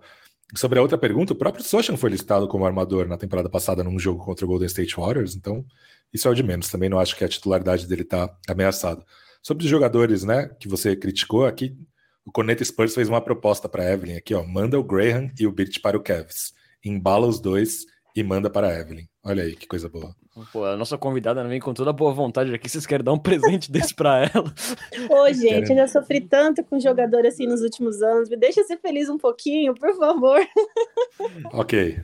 [0.55, 3.99] Sobre a outra pergunta, o próprio Sochan foi listado como armador na temporada passada num
[3.99, 5.65] jogo contra o Golden State Warriors, então
[6.13, 6.69] isso é o de menos.
[6.69, 9.03] Também não acho que a titularidade dele está ameaçada.
[9.41, 11.77] Sobre os jogadores, né, que você criticou aqui,
[12.25, 15.51] o Corneta Spurs fez uma proposta para Evelyn aqui, ó, manda o Graham e o
[15.51, 16.53] Birt para o Cavs,
[16.83, 17.85] embala os dois
[18.15, 19.07] e manda para a Evelyn.
[19.27, 20.15] Olha aí que coisa boa.
[20.53, 22.69] Pô, a nossa convidada vem com toda a boa vontade aqui.
[22.69, 24.53] Vocês querem dar um presente desse para ela?
[25.11, 28.29] Ô, gente, eu já sofri tanto com jogador assim nos últimos anos.
[28.29, 30.39] Me deixa ser feliz um pouquinho, por favor.
[31.51, 31.99] Ok.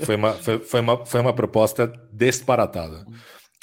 [0.00, 3.06] Foi uma, foi, foi uma, foi uma proposta disparatada.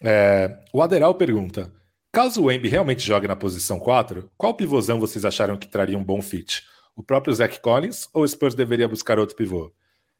[0.04, 1.72] É, o Aderal pergunta:
[2.12, 6.04] caso o Embi realmente jogue na posição 4, qual pivôzão vocês acharam que traria um
[6.04, 6.64] bom fit?
[6.96, 9.72] O próprio Zach Collins ou o Spurs deveria buscar outro pivô?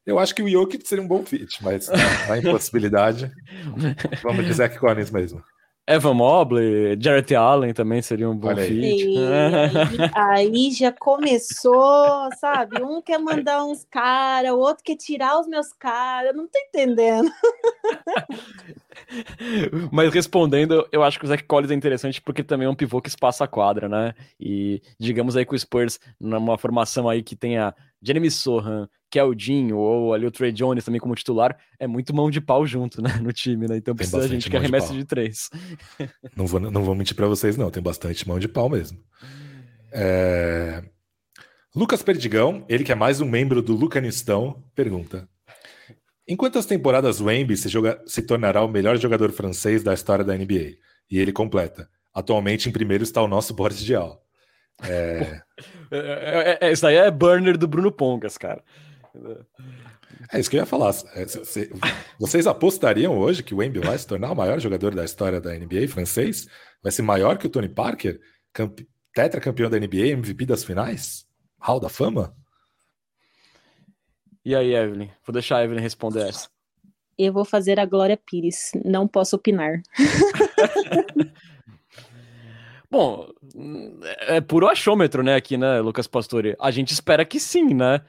[0.06, 1.88] Eu acho que o Jokic seria um bom fit, mas
[2.28, 3.32] na impossibilidade,
[4.22, 5.42] vamos de Zach Collins mesmo.
[5.86, 8.68] Evan Mobley, Jarrett Allen também seria um bom Olha aí.
[8.68, 9.06] fit.
[9.06, 12.82] E aí, aí já começou, sabe?
[12.82, 16.30] Um quer mandar uns caras, o outro quer tirar os meus caras.
[16.30, 17.30] Eu não tô entendendo.
[19.90, 23.00] Mas respondendo, eu acho que o Zach Collins é interessante porque também é um pivô
[23.00, 24.14] que espaça a quadra, né?
[24.38, 30.12] E digamos aí que o Spurs, numa formação aí que tenha Jeremy Sohan, Keldinho ou
[30.12, 33.10] ali o Trey Jones também como titular, é muito mão de pau junto, né?
[33.22, 33.76] No time, né?
[33.76, 35.50] Então Tem precisa bastante gente que mão de de três.
[36.36, 37.70] Não vou, não vou mentir pra vocês, não.
[37.70, 38.98] Tem bastante mão de pau mesmo.
[39.92, 40.82] É,
[41.74, 45.28] Lucas Perdigão, ele que é mais um membro do Lucanistão, pergunta:
[46.26, 50.34] Em quantas temporadas Wemby se, joga- se tornará o melhor jogador francês da história da
[50.36, 50.76] NBA?
[51.10, 54.22] E ele completa: Atualmente em primeiro está o nosso Boris Diaw.
[54.82, 55.40] É,
[55.90, 58.62] É, é, é, isso aí é burner do Bruno Pongas, cara.
[60.32, 60.92] é isso que eu ia falar.
[61.14, 61.24] É,
[62.18, 65.52] vocês apostariam hoje que o Wemby vai se tornar o maior jogador da história da
[65.56, 66.48] NBA francês?
[66.82, 68.20] Vai ser maior que o Tony Parker?
[68.52, 71.24] Campe- Tetracampeão da NBA, MVP das finais?
[71.60, 72.34] Hall da Fama?
[74.44, 75.08] E aí, Evelyn?
[75.26, 76.48] Vou deixar a Evelyn responder essa.
[77.16, 78.72] Eu vou fazer a Glória Pires.
[78.84, 79.80] Não posso opinar.
[82.90, 83.28] Bom,
[84.20, 86.54] é puro achômetro, né, aqui, né, Lucas Pastore?
[86.60, 88.00] A gente espera que sim, né?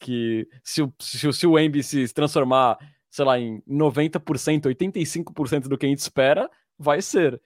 [0.00, 2.78] Que se o, se, o- se o Embi se transformar,
[3.10, 7.40] sei lá, em 90%, 85% do que a gente espera, vai ser.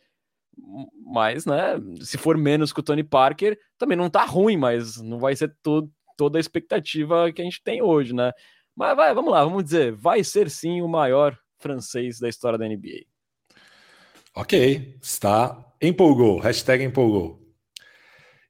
[1.05, 5.19] Mas, né, se for menos que o Tony Parker, também não tá ruim, mas não
[5.19, 8.33] vai ser to toda a expectativa que a gente tem hoje, né?
[8.77, 12.69] Mas vai, vamos lá, vamos dizer, vai ser sim o maior francês da história da
[12.69, 13.07] NBA.
[14.35, 15.65] Ok, está.
[15.81, 17.41] Empolgou, hashtag empolgou.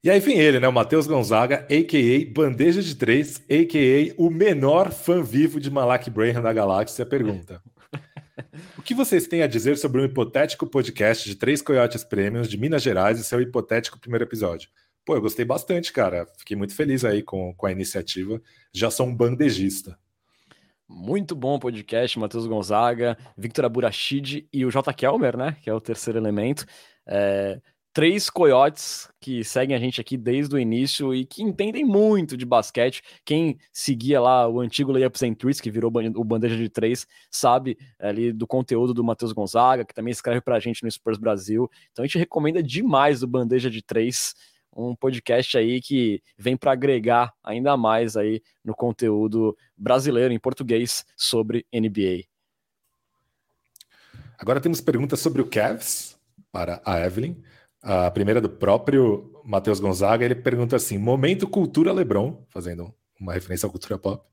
[0.03, 0.69] E aí vem ele, né?
[0.69, 2.33] O Matheus Gonzaga, a.k.a.
[2.33, 4.15] Bandeja de Três, a.k.a.
[4.17, 7.63] o menor fã vivo de Malak Braham da galáxia, pergunta.
[8.79, 12.57] O que vocês têm a dizer sobre um hipotético podcast de Três Coiotes Prêmios de
[12.57, 14.71] Minas Gerais e seu hipotético primeiro episódio?
[15.09, 16.27] Pô, eu gostei bastante, cara.
[16.37, 18.43] Fiquei muito feliz aí com, com a iniciativa.
[18.75, 19.99] Já sou um bandejista.
[20.87, 24.93] Muito bom podcast, Matheus Gonzaga, Victor Aburachid e o J.
[24.93, 25.57] Kelmer, né?
[25.63, 26.67] Que é o terceiro elemento.
[27.07, 27.59] É,
[27.91, 32.45] três coiotes que seguem a gente aqui desde o início e que entendem muito de
[32.45, 33.01] basquete.
[33.25, 38.31] Quem seguia lá o antigo Layup Centuries, que virou o Bandeja de Três, sabe ali
[38.31, 41.67] do conteúdo do Matheus Gonzaga, que também escreve pra gente no Spurs Brasil.
[41.93, 44.35] Então a gente recomenda demais o Bandeja de Três,
[44.79, 51.05] um podcast aí que vem para agregar ainda mais aí no conteúdo brasileiro em português
[51.17, 52.25] sobre NBA.
[54.39, 56.17] Agora temos perguntas sobre o Cavs
[56.53, 57.37] para a Evelyn.
[57.83, 60.25] A primeira do próprio Matheus Gonzaga.
[60.25, 64.25] Ele pergunta assim: Momento Cultura Lebron, fazendo uma referência à cultura pop.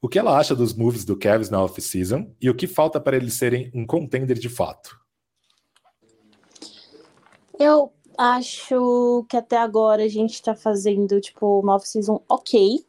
[0.00, 3.16] O que ela acha dos moves do Cavs na off-season e o que falta para
[3.16, 4.98] eles serem um contender de fato?
[7.58, 12.84] Eu acho que até agora a gente tá fazendo, tipo, uma off-season ok,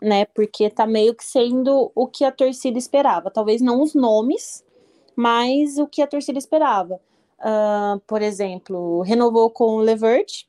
[0.00, 0.24] né?
[0.26, 3.30] Porque tá meio que sendo o que a torcida esperava.
[3.30, 4.64] Talvez não os nomes,
[5.14, 7.00] mas o que a torcida esperava.
[7.38, 10.46] Ah, por exemplo, renovou com o Levert.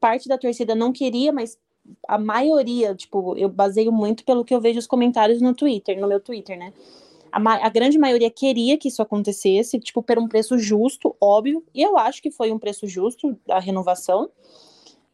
[0.00, 1.58] Parte da torcida não queria, mas
[2.06, 6.06] a maioria, tipo, eu baseio muito pelo que eu vejo os comentários no Twitter, no
[6.06, 6.72] meu Twitter, né?
[7.30, 11.64] A, ma- a grande maioria queria que isso acontecesse, tipo, por um preço justo, óbvio,
[11.74, 14.30] e eu acho que foi um preço justo a renovação.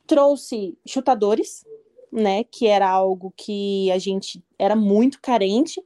[0.07, 1.65] Trouxe chutadores,
[2.12, 5.82] né, que era algo que a gente era muito carente.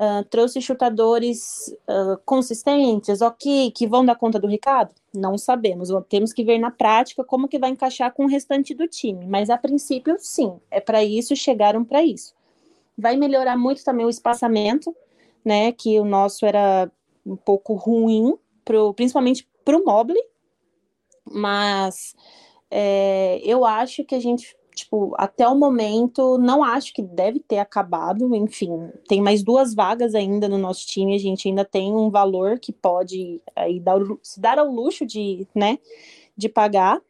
[0.00, 4.94] Ah, trouxe chutadores ah, consistentes, ok, que vão dar conta do recado?
[5.12, 5.88] Não sabemos.
[6.08, 9.26] Temos que ver na prática como que vai encaixar com o restante do time.
[9.26, 12.32] Mas a princípio, sim, é para isso, chegaram para isso.
[12.96, 14.94] Vai melhorar muito também o espaçamento,
[15.48, 15.72] né?
[15.72, 16.92] Que o nosso era
[17.24, 18.34] um pouco ruim,
[18.64, 20.22] pro, principalmente para o Mobley.
[21.24, 22.14] Mas
[22.70, 27.58] é, eu acho que a gente, tipo, até o momento, não acho que deve ter
[27.58, 28.34] acabado.
[28.34, 31.14] Enfim, tem mais duas vagas ainda no nosso time.
[31.14, 35.48] A gente ainda tem um valor que pode aí dar, se dar ao luxo de,
[35.54, 35.78] né,
[36.36, 37.00] de pagar.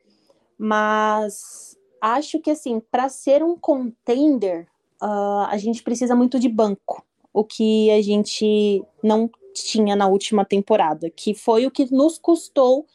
[0.56, 4.68] Mas acho que assim, para ser um contender,
[5.00, 10.44] ah, a gente precisa muito de banco, o que a gente não tinha na última
[10.44, 12.86] temporada, que foi o que nos custou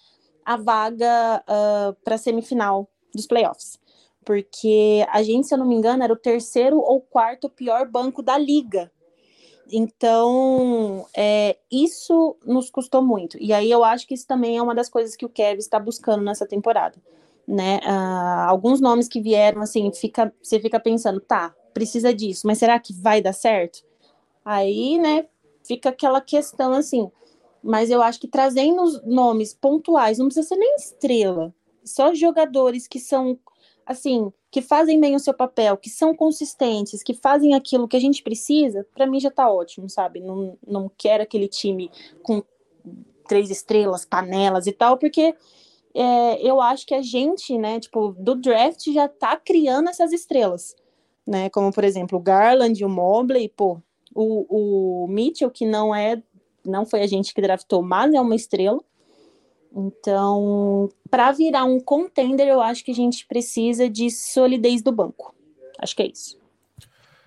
[0.45, 1.43] a vaga
[2.03, 3.79] para semifinal dos playoffs.
[4.25, 8.21] Porque a gente, se eu não me engano, era o terceiro ou quarto pior banco
[8.21, 8.91] da liga.
[9.71, 13.37] Então, é, isso nos custou muito.
[13.39, 15.79] E aí eu acho que isso também é uma das coisas que o Kevin está
[15.79, 16.97] buscando nessa temporada.
[17.47, 17.79] Né?
[17.83, 22.79] Ah, alguns nomes que vieram, assim, fica, você fica pensando, tá, precisa disso, mas será
[22.79, 23.83] que vai dar certo?
[24.45, 25.27] Aí, né,
[25.63, 27.09] fica aquela questão assim.
[27.63, 31.53] Mas eu acho que trazendo nomes pontuais, não precisa ser nem estrela,
[31.83, 33.39] só jogadores que são
[33.85, 37.99] assim, que fazem bem o seu papel, que são consistentes, que fazem aquilo que a
[37.99, 40.19] gente precisa, para mim já tá ótimo, sabe?
[40.19, 41.91] Não, não quero aquele time
[42.21, 42.41] com
[43.27, 45.35] três estrelas, panelas e tal, porque
[45.93, 50.75] é, eu acho que a gente, né, tipo, do draft já tá criando essas estrelas,
[51.25, 51.49] né?
[51.49, 53.79] Como, por exemplo, o Garland, o Mobley, pô,
[54.15, 56.21] o, o Mitchell, que não é,
[56.65, 58.79] não foi a gente que draftou, mas é uma estrela.
[59.75, 65.33] Então, para virar um contender, eu acho que a gente precisa de solidez do banco.
[65.79, 66.43] Acho que é isso.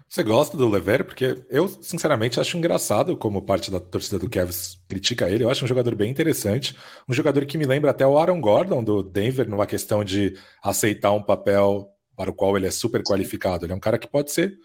[0.09, 1.05] Você gosta do Lever?
[1.05, 5.43] Porque eu, sinceramente, acho engraçado como parte da torcida do Cavs critica ele.
[5.43, 6.77] Eu acho um jogador bem interessante.
[7.09, 11.11] Um jogador que me lembra até o Aaron Gordon do Denver, numa questão de aceitar
[11.11, 13.67] um papel para o qual ele é super qualificado.
[13.67, 14.57] Ele é um cara que pode ser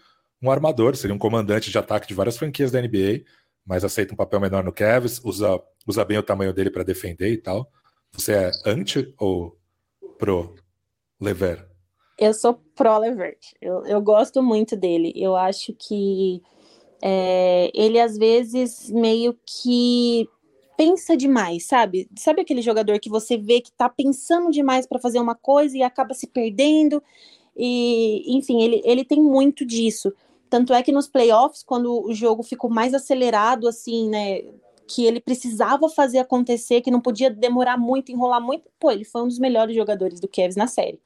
[0.42, 3.24] um armador, seria um comandante de ataque de várias franquias da NBA,
[3.64, 7.32] mas aceita um papel menor no Cavs, usa, usa bem o tamanho dele para defender
[7.32, 7.70] e tal.
[8.12, 9.56] Você é anti ou
[10.18, 10.54] pro
[11.20, 11.66] Lever?
[12.18, 13.38] Eu sou pro Levert.
[13.60, 15.12] Eu, eu gosto muito dele.
[15.16, 16.42] Eu acho que
[17.02, 20.28] é, ele às vezes meio que
[20.76, 22.08] pensa demais, sabe?
[22.16, 25.82] Sabe aquele jogador que você vê que tá pensando demais para fazer uma coisa e
[25.82, 27.02] acaba se perdendo?
[27.56, 30.12] E, enfim, ele, ele tem muito disso.
[30.52, 34.42] Tanto é que nos playoffs, quando o jogo ficou mais acelerado, assim, né?
[34.86, 38.68] Que ele precisava fazer acontecer, que não podia demorar muito, enrolar muito.
[38.78, 41.00] Pô, ele foi um dos melhores jogadores do Cavs na série,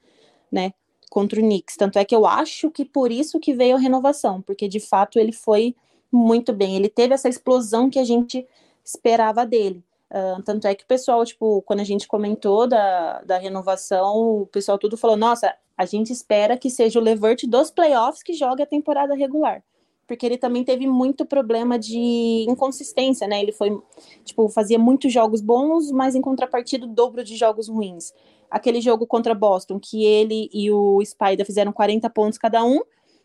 [0.51, 0.73] né?
[1.09, 1.77] Contra o Knicks.
[1.77, 5.17] Tanto é que eu acho que por isso que veio a renovação, porque de fato
[5.17, 5.73] ele foi
[6.11, 6.75] muito bem.
[6.75, 8.45] Ele teve essa explosão que a gente
[8.83, 9.81] esperava dele.
[10.11, 14.45] Uh, tanto é que o pessoal, tipo, quando a gente comentou da, da renovação, o
[14.47, 18.63] pessoal tudo falou: nossa, a gente espera que seja o Levert dos playoffs que joga
[18.63, 19.63] a temporada regular.
[20.07, 23.41] Porque ele também teve muito problema de inconsistência, né?
[23.41, 23.77] Ele foi,
[24.23, 28.13] tipo, fazia muitos jogos bons, mas em contrapartida o dobro de jogos ruins.
[28.49, 32.79] Aquele jogo contra Boston, que ele e o Spider fizeram 40 pontos cada um.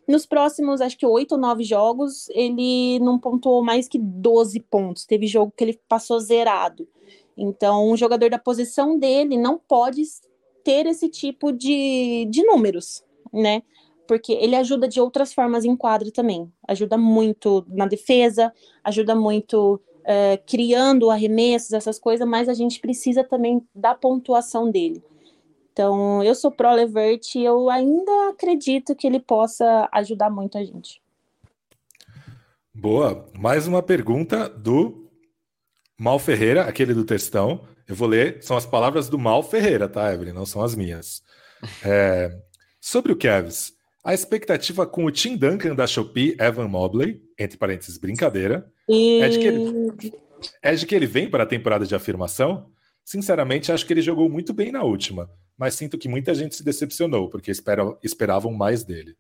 [0.07, 5.07] Nos próximos, acho que oito ou nove jogos, ele não pontuou mais que 12 pontos.
[5.07, 6.89] Teve jogo que ele passou zerado.
[7.37, 10.03] Então, um jogador da posição dele não pode
[10.65, 13.63] ter esse tipo de, de números, né?
[14.07, 16.53] Porque ele ajuda de outras formas em quadro também.
[16.67, 18.53] Ajuda muito na defesa,
[18.85, 25.03] ajuda muito é, criando arremessos, essas coisas, mas a gente precisa também da pontuação dele.
[25.73, 30.65] Então, eu sou pro Levert e eu ainda acredito que ele possa ajudar muito a
[30.65, 31.01] gente.
[32.75, 33.27] Boa.
[33.39, 35.11] Mais uma pergunta do
[35.99, 37.61] Mal Ferreira, aquele do textão.
[37.93, 40.33] Eu vou ler, são as palavras do Mal Ferreira, tá, Evelyn?
[40.33, 41.23] Não são as minhas.
[41.85, 42.35] É,
[42.81, 47.99] sobre o Cavs, a expectativa com o Tim Duncan da Shopee, Evan Mobley, entre parênteses,
[47.99, 49.21] brincadeira, e...
[49.21, 49.93] é, de que ele,
[50.63, 52.73] é de que ele vem para a temporada de afirmação?
[53.05, 56.65] Sinceramente, acho que ele jogou muito bem na última, mas sinto que muita gente se
[56.65, 59.15] decepcionou, porque espera, esperavam mais dele.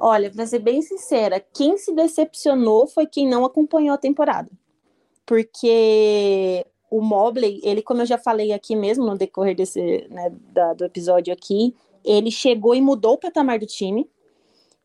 [0.00, 4.50] Olha, para ser bem sincera, quem se decepcionou foi quem não acompanhou a temporada
[5.30, 10.74] porque o Mobley, ele, como eu já falei aqui mesmo no decorrer desse, né, da,
[10.74, 11.72] do episódio aqui,
[12.04, 14.10] ele chegou e mudou o patamar do time.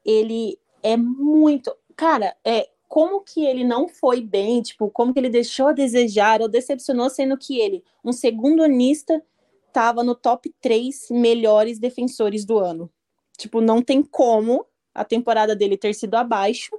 [0.06, 1.76] Ele é muito.
[1.96, 6.44] Cara, é, como que ele não foi bem, tipo, como que ele deixou a desejar
[6.44, 9.20] ou decepcionou, sendo que ele, um segundo anista,
[9.68, 12.88] estava no top 3 melhores defensores do ano.
[13.36, 14.64] Tipo, não tem como
[14.94, 16.70] a temporada dele ter sido abaixo,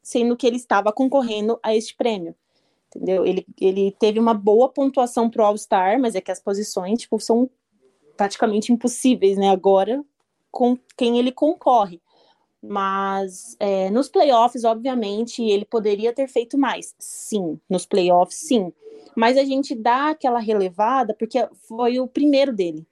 [0.00, 2.36] sendo que ele estava concorrendo a este prêmio
[2.94, 3.24] entendeu?
[3.24, 7.48] Ele, ele teve uma boa pontuação pro All-Star, mas é que as posições, tipo, são
[8.16, 10.04] praticamente impossíveis, né, agora,
[10.50, 12.00] com quem ele concorre.
[12.62, 16.94] Mas é, nos playoffs, obviamente, ele poderia ter feito mais.
[16.98, 18.70] Sim, nos playoffs, sim.
[19.16, 22.86] Mas a gente dá aquela relevada porque foi o primeiro dele,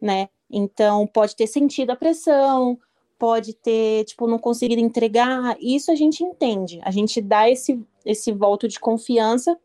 [0.00, 0.28] né?
[0.50, 2.78] Então pode ter sentido a pressão,
[3.24, 5.56] pode ter, tipo, não conseguido entregar.
[5.58, 6.78] Isso a gente entende.
[6.82, 9.58] A gente dá esse esse voto de confiança,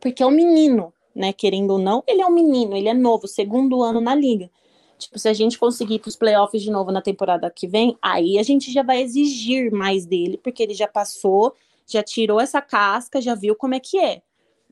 [0.00, 1.34] porque é um menino, né?
[1.34, 4.50] Querendo ou não, ele é um menino, ele é novo, segundo ano na liga.
[4.96, 8.38] Tipo, se a gente conseguir para os playoffs de novo na temporada que vem, aí
[8.38, 11.52] a gente já vai exigir mais dele, porque ele já passou,
[11.86, 14.22] já tirou essa casca, já viu como é que é.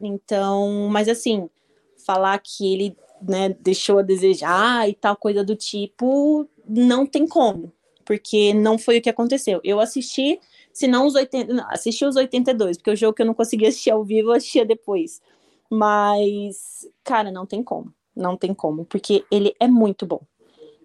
[0.00, 1.50] Então, mas assim,
[1.98, 7.72] falar que ele né, deixou a desejar e tal coisa do tipo, não tem como,
[8.06, 9.60] porque não foi o que aconteceu.
[9.62, 10.40] Eu assisti
[10.72, 13.68] se não os 80, não, assisti os 82, porque o jogo que eu não conseguia
[13.68, 15.20] assistir ao vivo, eu assistia depois.
[15.70, 17.92] Mas, cara, não tem como.
[18.14, 20.20] Não tem como, porque ele é muito bom.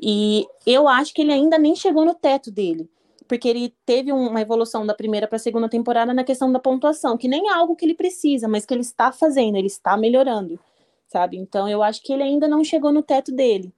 [0.01, 2.89] E eu acho que ele ainda nem chegou no teto dele.
[3.27, 7.17] porque ele teve uma evolução da primeira para a segunda temporada na questão da pontuação,
[7.17, 10.59] que nem é algo que ele precisa, mas que ele está fazendo, ele está melhorando,
[11.07, 11.37] sabe?
[11.37, 13.73] Então eu acho que ele ainda não chegou no teto dele.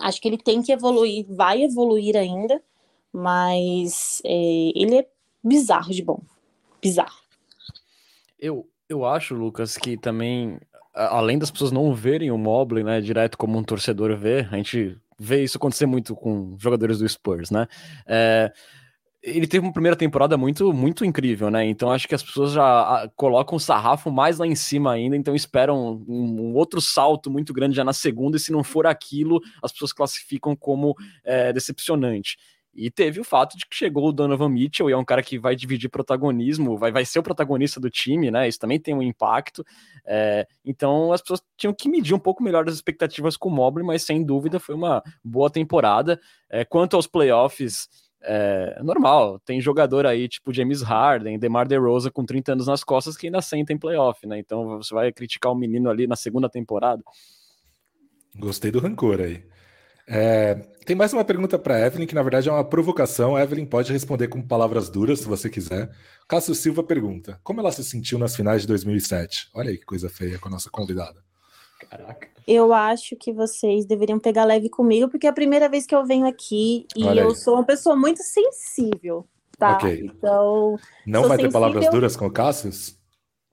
[0.00, 2.62] Acho que ele tem que evoluir, vai evoluir ainda,
[3.12, 5.08] mas é, ele é
[5.42, 6.20] bizarro de bom.
[6.82, 7.18] Bizarro.
[8.38, 10.60] Eu, eu acho, Lucas, que também,
[10.94, 14.96] além das pessoas não verem o Mobley, né, direto como um torcedor vê, a gente
[15.18, 17.66] vê isso acontecer muito com jogadores do Spurs, né?
[18.06, 18.52] É,
[19.26, 21.66] ele teve uma primeira temporada muito, muito incrível, né?
[21.66, 25.34] Então acho que as pessoas já colocam o sarrafo mais lá em cima ainda, então
[25.34, 29.40] esperam um, um outro salto muito grande já na segunda, e se não for aquilo,
[29.60, 30.94] as pessoas classificam como
[31.24, 32.36] é, decepcionante.
[32.72, 35.38] E teve o fato de que chegou o Donovan Mitchell, e é um cara que
[35.38, 38.46] vai dividir protagonismo, vai, vai ser o protagonista do time, né?
[38.46, 39.64] Isso também tem um impacto.
[40.06, 43.84] É, então as pessoas tinham que medir um pouco melhor as expectativas com o Mobley,
[43.84, 46.20] mas sem dúvida foi uma boa temporada.
[46.50, 47.88] É, quanto aos playoffs,
[48.26, 53.16] é normal, tem jogador aí tipo James Harden, DeMar DeRozan com 30 anos nas costas
[53.16, 54.38] que ainda sentem playoff, né?
[54.38, 57.02] Então você vai criticar o menino ali na segunda temporada.
[58.38, 59.44] Gostei do rancor aí.
[60.08, 60.54] É,
[60.84, 63.34] tem mais uma pergunta para Evelyn, que na verdade é uma provocação.
[63.34, 65.90] A Evelyn pode responder com palavras duras, se você quiser.
[66.28, 69.48] Cássio Silva pergunta: Como ela se sentiu nas finais de 2007?
[69.54, 71.24] Olha aí que coisa feia com a nossa convidada.
[71.78, 72.28] Caraca.
[72.46, 76.04] Eu acho que vocês deveriam pegar leve comigo, porque é a primeira vez que eu
[76.06, 77.36] venho aqui e Olha eu aí.
[77.36, 79.26] sou uma pessoa muito sensível,
[79.58, 79.76] tá?
[79.76, 80.04] Okay.
[80.04, 80.76] Então.
[81.04, 82.70] Não vai ter palavras duras com o Cássio?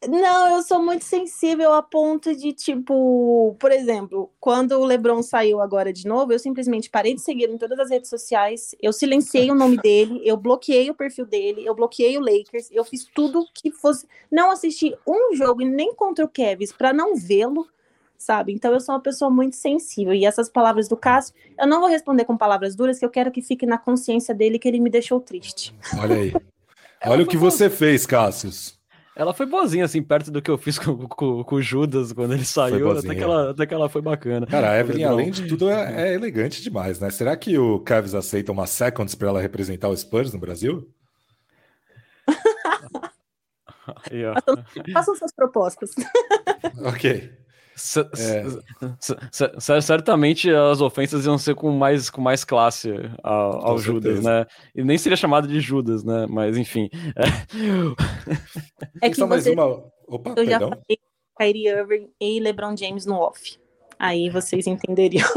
[0.08, 5.62] Não, eu sou muito sensível a ponto de, tipo, por exemplo, quando o LeBron saiu
[5.62, 9.50] agora de novo, eu simplesmente parei de seguir em todas as redes sociais, eu silenciei
[9.50, 13.48] o nome dele, eu bloqueei o perfil dele, eu bloqueei o Lakers, eu fiz tudo
[13.54, 14.06] que fosse.
[14.30, 17.66] Não assisti um jogo e nem contra o Kevs para não vê-lo,
[18.24, 18.54] sabe?
[18.54, 20.14] Então eu sou uma pessoa muito sensível.
[20.14, 23.32] E essas palavras do Cássio, eu não vou responder com palavras duras, que eu quero
[23.32, 25.76] que fique na consciência dele que ele me deixou triste.
[26.00, 26.34] Olha aí.
[27.06, 28.50] Olha o que você fez, Cássio.
[29.16, 32.34] Ela foi boazinha, assim, perto do que eu fiz com, com, com o Judas quando
[32.34, 32.92] ele saiu.
[32.92, 34.48] Até que, ela, até que ela foi bacana.
[34.48, 37.10] Cara, a Evelyn, além de tudo, é, é, elegante demais, né?
[37.10, 40.90] Será que o Cavs aceita uma seconds para ela representar o Spurs no Brasil?
[44.94, 45.92] Façam suas propostas.
[46.86, 47.43] ok.
[48.18, 48.44] É.
[49.82, 52.92] Certamente as ofensas iam ser com mais, com mais classe
[53.24, 54.46] ao, ao Judas, né?
[54.76, 56.28] E nem seria chamado de Judas, né?
[56.30, 56.90] Mas enfim.
[59.02, 59.84] É, é que só mais uma.
[60.08, 60.60] Opa, eu perdão.
[60.60, 61.00] já falei
[61.40, 63.58] Kyrie Irving e LeBron James no off.
[63.98, 65.28] Aí vocês entenderiam.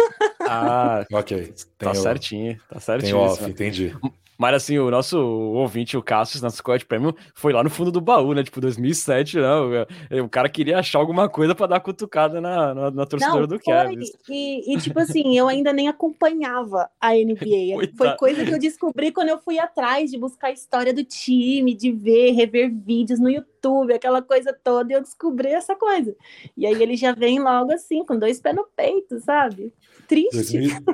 [0.49, 1.43] Ah, ok.
[1.43, 1.95] Tem tá o...
[1.95, 3.13] certinho, tá certinho.
[3.13, 3.97] Tem off, entendi.
[4.39, 8.01] Mas assim, o nosso ouvinte, o Cassius, na Squad Premium, foi lá no fundo do
[8.01, 8.43] baú, né?
[8.43, 9.71] Tipo, 2007, não.
[9.71, 9.87] Né?
[10.23, 13.59] O cara queria achar alguma coisa para dar cutucada na, na, na torcedora não, do
[13.59, 14.01] Kevin.
[14.29, 17.93] E, e, tipo assim, eu ainda nem acompanhava a NBA.
[17.97, 21.75] foi coisa que eu descobri quando eu fui atrás de buscar a história do time,
[21.75, 26.15] de ver, rever vídeos no YouTube, aquela coisa toda, e eu descobri essa coisa.
[26.57, 29.73] E aí ele já vem logo assim, com dois pés no peito, sabe?
[30.07, 30.35] Triste.
[30.35, 30.85] 2000,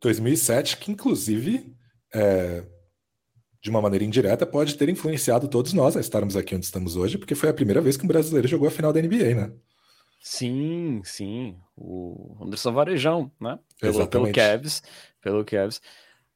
[0.00, 1.72] 2007, que inclusive
[2.14, 2.64] é,
[3.62, 7.16] de uma maneira indireta, pode ter influenciado todos nós a estarmos aqui onde estamos hoje,
[7.16, 9.52] porque foi a primeira vez que um brasileiro jogou a final da NBA, né?
[10.20, 11.56] Sim, sim.
[11.76, 13.58] O Anderson Varejão, né?
[13.80, 14.32] Pelo, Exatamente.
[14.32, 14.82] pelo Cavs.
[15.20, 15.80] Pelo Cavs.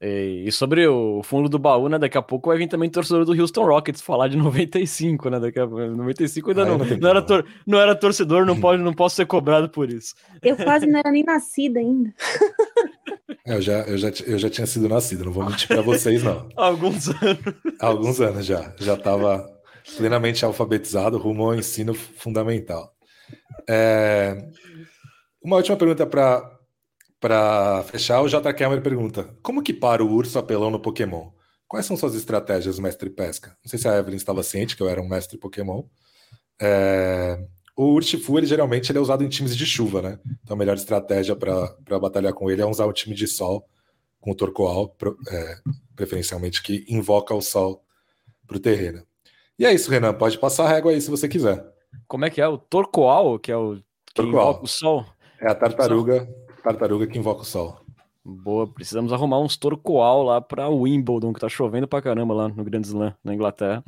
[0.01, 1.99] E, sobre o fundo do baú, né?
[1.99, 5.41] Daqui a pouco vai vir também torcedor do Houston Rockets falar de 95, né?
[5.41, 8.93] Daqui a 95 ainda ah, não, não, era tor não era torcedor, não, pode, não
[8.93, 10.15] posso ser cobrado por isso.
[10.43, 12.13] Eu quase não era nem nascida ainda.
[13.45, 16.49] Eu já, eu já, eu já tinha sido nascido, não vou mentir para vocês, não.
[16.57, 17.55] Alguns anos.
[17.81, 18.75] Alguns anos já.
[18.79, 19.49] Já estava
[19.97, 22.93] plenamente alfabetizado rumo ao ensino fundamental.
[23.69, 24.37] É...
[25.43, 28.21] Uma última pergunta para fechar.
[28.21, 28.53] O J.
[28.53, 31.31] Cameron pergunta: Como que para o urso apelão no Pokémon?
[31.69, 33.57] Quais são suas estratégias, mestre pesca?
[33.65, 35.85] Não sei se a Evelyn estava ciente que eu era um mestre Pokémon.
[36.61, 37.39] É...
[37.77, 40.19] O Urshifu, ele geralmente ele é usado em times de chuva, né?
[40.43, 43.69] Então a melhor estratégia para batalhar com ele é usar o time de sol
[44.19, 44.97] com o Torcoal,
[45.31, 45.59] é,
[45.95, 47.85] preferencialmente que invoca o sol
[48.47, 49.03] para o terreno.
[49.59, 50.15] E é isso, Renan.
[50.15, 51.65] Pode passar a régua aí se você quiser.
[52.09, 52.49] Como é que é?
[52.49, 53.79] O Torcoal, que é o
[54.15, 55.05] que invoca o sol?
[55.39, 56.27] É a tartaruga,
[56.63, 57.79] tartaruga que invoca o sol.
[58.25, 62.65] Boa, precisamos arrumar uns Torcoal lá para Wimbledon, que tá chovendo pra caramba lá no
[62.65, 63.85] Grand Slam, na Inglaterra.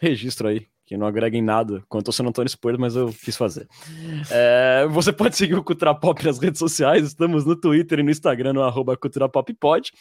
[0.00, 3.36] Registro aí que não agrega em nada quanto ao San Antonio Spurs, mas eu quis
[3.36, 3.68] fazer.
[4.30, 8.10] É, você pode seguir o Cultura Pop nas redes sociais, estamos no Twitter e no
[8.10, 9.92] Instagram, no arroba Cultura Pop Pod.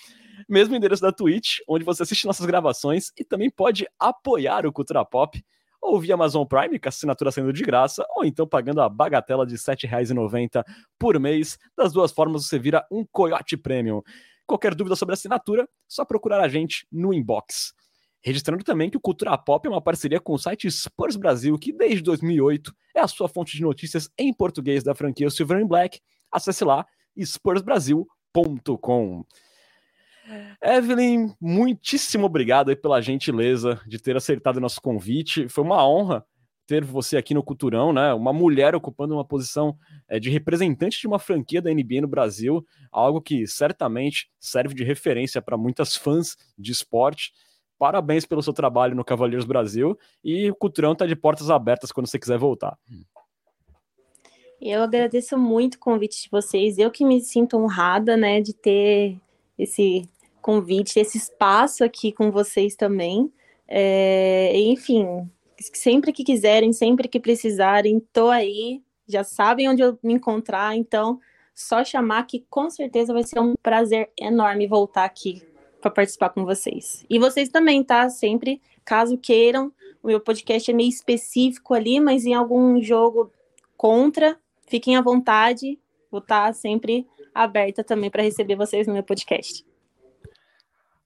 [0.50, 5.04] Mesmo endereço da Twitch, onde você assiste nossas gravações e também pode apoiar o Cultura
[5.06, 5.44] Pop
[5.84, 9.46] ou via Amazon Prime, com a assinatura sendo de graça, ou então pagando a bagatela
[9.46, 10.64] de R$ 7,90
[10.98, 11.58] por mês.
[11.78, 14.02] Das duas formas, você vira um Coyote Premium.
[14.48, 17.74] Qualquer dúvida sobre assinatura, só procurar a gente no inbox.
[18.24, 21.74] Registrando também que o Cultura Pop é uma parceria com o site Spurs Brasil, que
[21.74, 26.00] desde 2008 é a sua fonte de notícias em português da franquia Silver and Black.
[26.32, 26.86] Acesse lá
[27.18, 29.26] spursbrasil.com.
[30.62, 35.50] Evelyn, muitíssimo obrigado pela gentileza de ter acertado nosso convite.
[35.50, 36.26] Foi uma honra
[36.66, 38.14] ter você aqui no Culturão, né?
[38.14, 39.78] Uma mulher ocupando uma posição
[40.08, 44.84] é, de representante de uma franquia da NBA no Brasil, algo que certamente serve de
[44.84, 47.34] referência para muitas fãs de esporte.
[47.78, 52.08] Parabéns pelo seu trabalho no Cavaleiros Brasil e o Culturão está de portas abertas quando
[52.08, 52.78] você quiser voltar.
[54.62, 56.78] Eu agradeço muito o convite de vocês.
[56.78, 59.18] Eu que me sinto honrada, né, de ter
[59.60, 60.08] esse
[60.42, 63.32] convite, esse espaço aqui com vocês também.
[63.68, 65.30] É, enfim,
[65.60, 71.20] sempre que quiserem, sempre que precisarem, tô aí, já sabem onde eu me encontrar, então
[71.54, 75.42] só chamar que com certeza vai ser um prazer enorme voltar aqui
[75.84, 77.06] para participar com vocês.
[77.10, 78.10] E vocês também, tá?
[78.10, 83.32] Sempre, caso queiram, o meu podcast é meio específico ali, mas em algum jogo
[83.78, 85.78] contra, fiquem à vontade,
[86.10, 87.06] vou estar tá sempre
[87.36, 89.66] aberta também para receber vocês no meu podcast.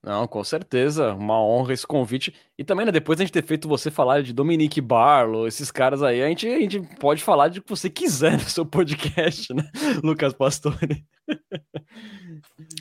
[0.02, 2.32] Não, com certeza, uma honra esse convite.
[2.56, 6.02] E também, né, depois a gente ter feito você falar de Dominique Barlow, esses caras
[6.02, 9.52] aí, a gente, a gente pode falar de o que você quiser no seu podcast,
[9.52, 9.68] né,
[10.02, 11.04] Lucas Pastore?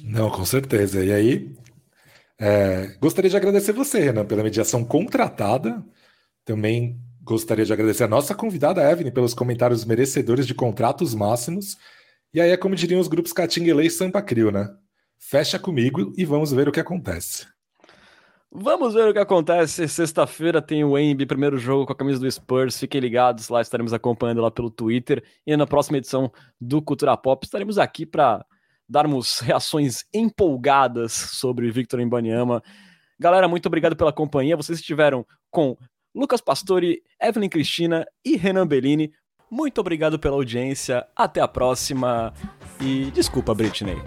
[0.03, 1.03] Não, com certeza.
[1.03, 1.52] E aí,
[2.39, 5.84] é, gostaria de agradecer você, Renan, pela mediação contratada.
[6.45, 11.77] Também gostaria de agradecer a nossa convidada, Evelyn, pelos comentários merecedores de contratos máximos.
[12.34, 14.69] E aí é como diriam os grupos Catinguele e Sampa Crio, né?
[15.18, 17.47] Fecha comigo e vamos ver o que acontece.
[18.49, 19.88] Vamos ver o que acontece.
[19.88, 22.80] Sexta-feira tem o Embi, primeiro jogo com a camisa do Spurs.
[22.80, 25.23] Fiquem ligados, lá estaremos acompanhando lá pelo Twitter.
[25.45, 26.31] E na próxima edição
[26.61, 28.45] do Cultura Pop estaremos aqui para
[28.88, 32.61] darmos reações empolgadas sobre Victor Embanyama.
[33.19, 34.55] Galera, muito obrigado pela companhia.
[34.55, 35.76] Vocês estiveram com
[36.14, 39.11] Lucas Pastore, Evelyn Cristina e Renan Bellini.
[39.49, 41.05] Muito obrigado pela audiência.
[41.15, 42.34] Até a próxima.
[42.81, 43.97] E desculpa, Britney.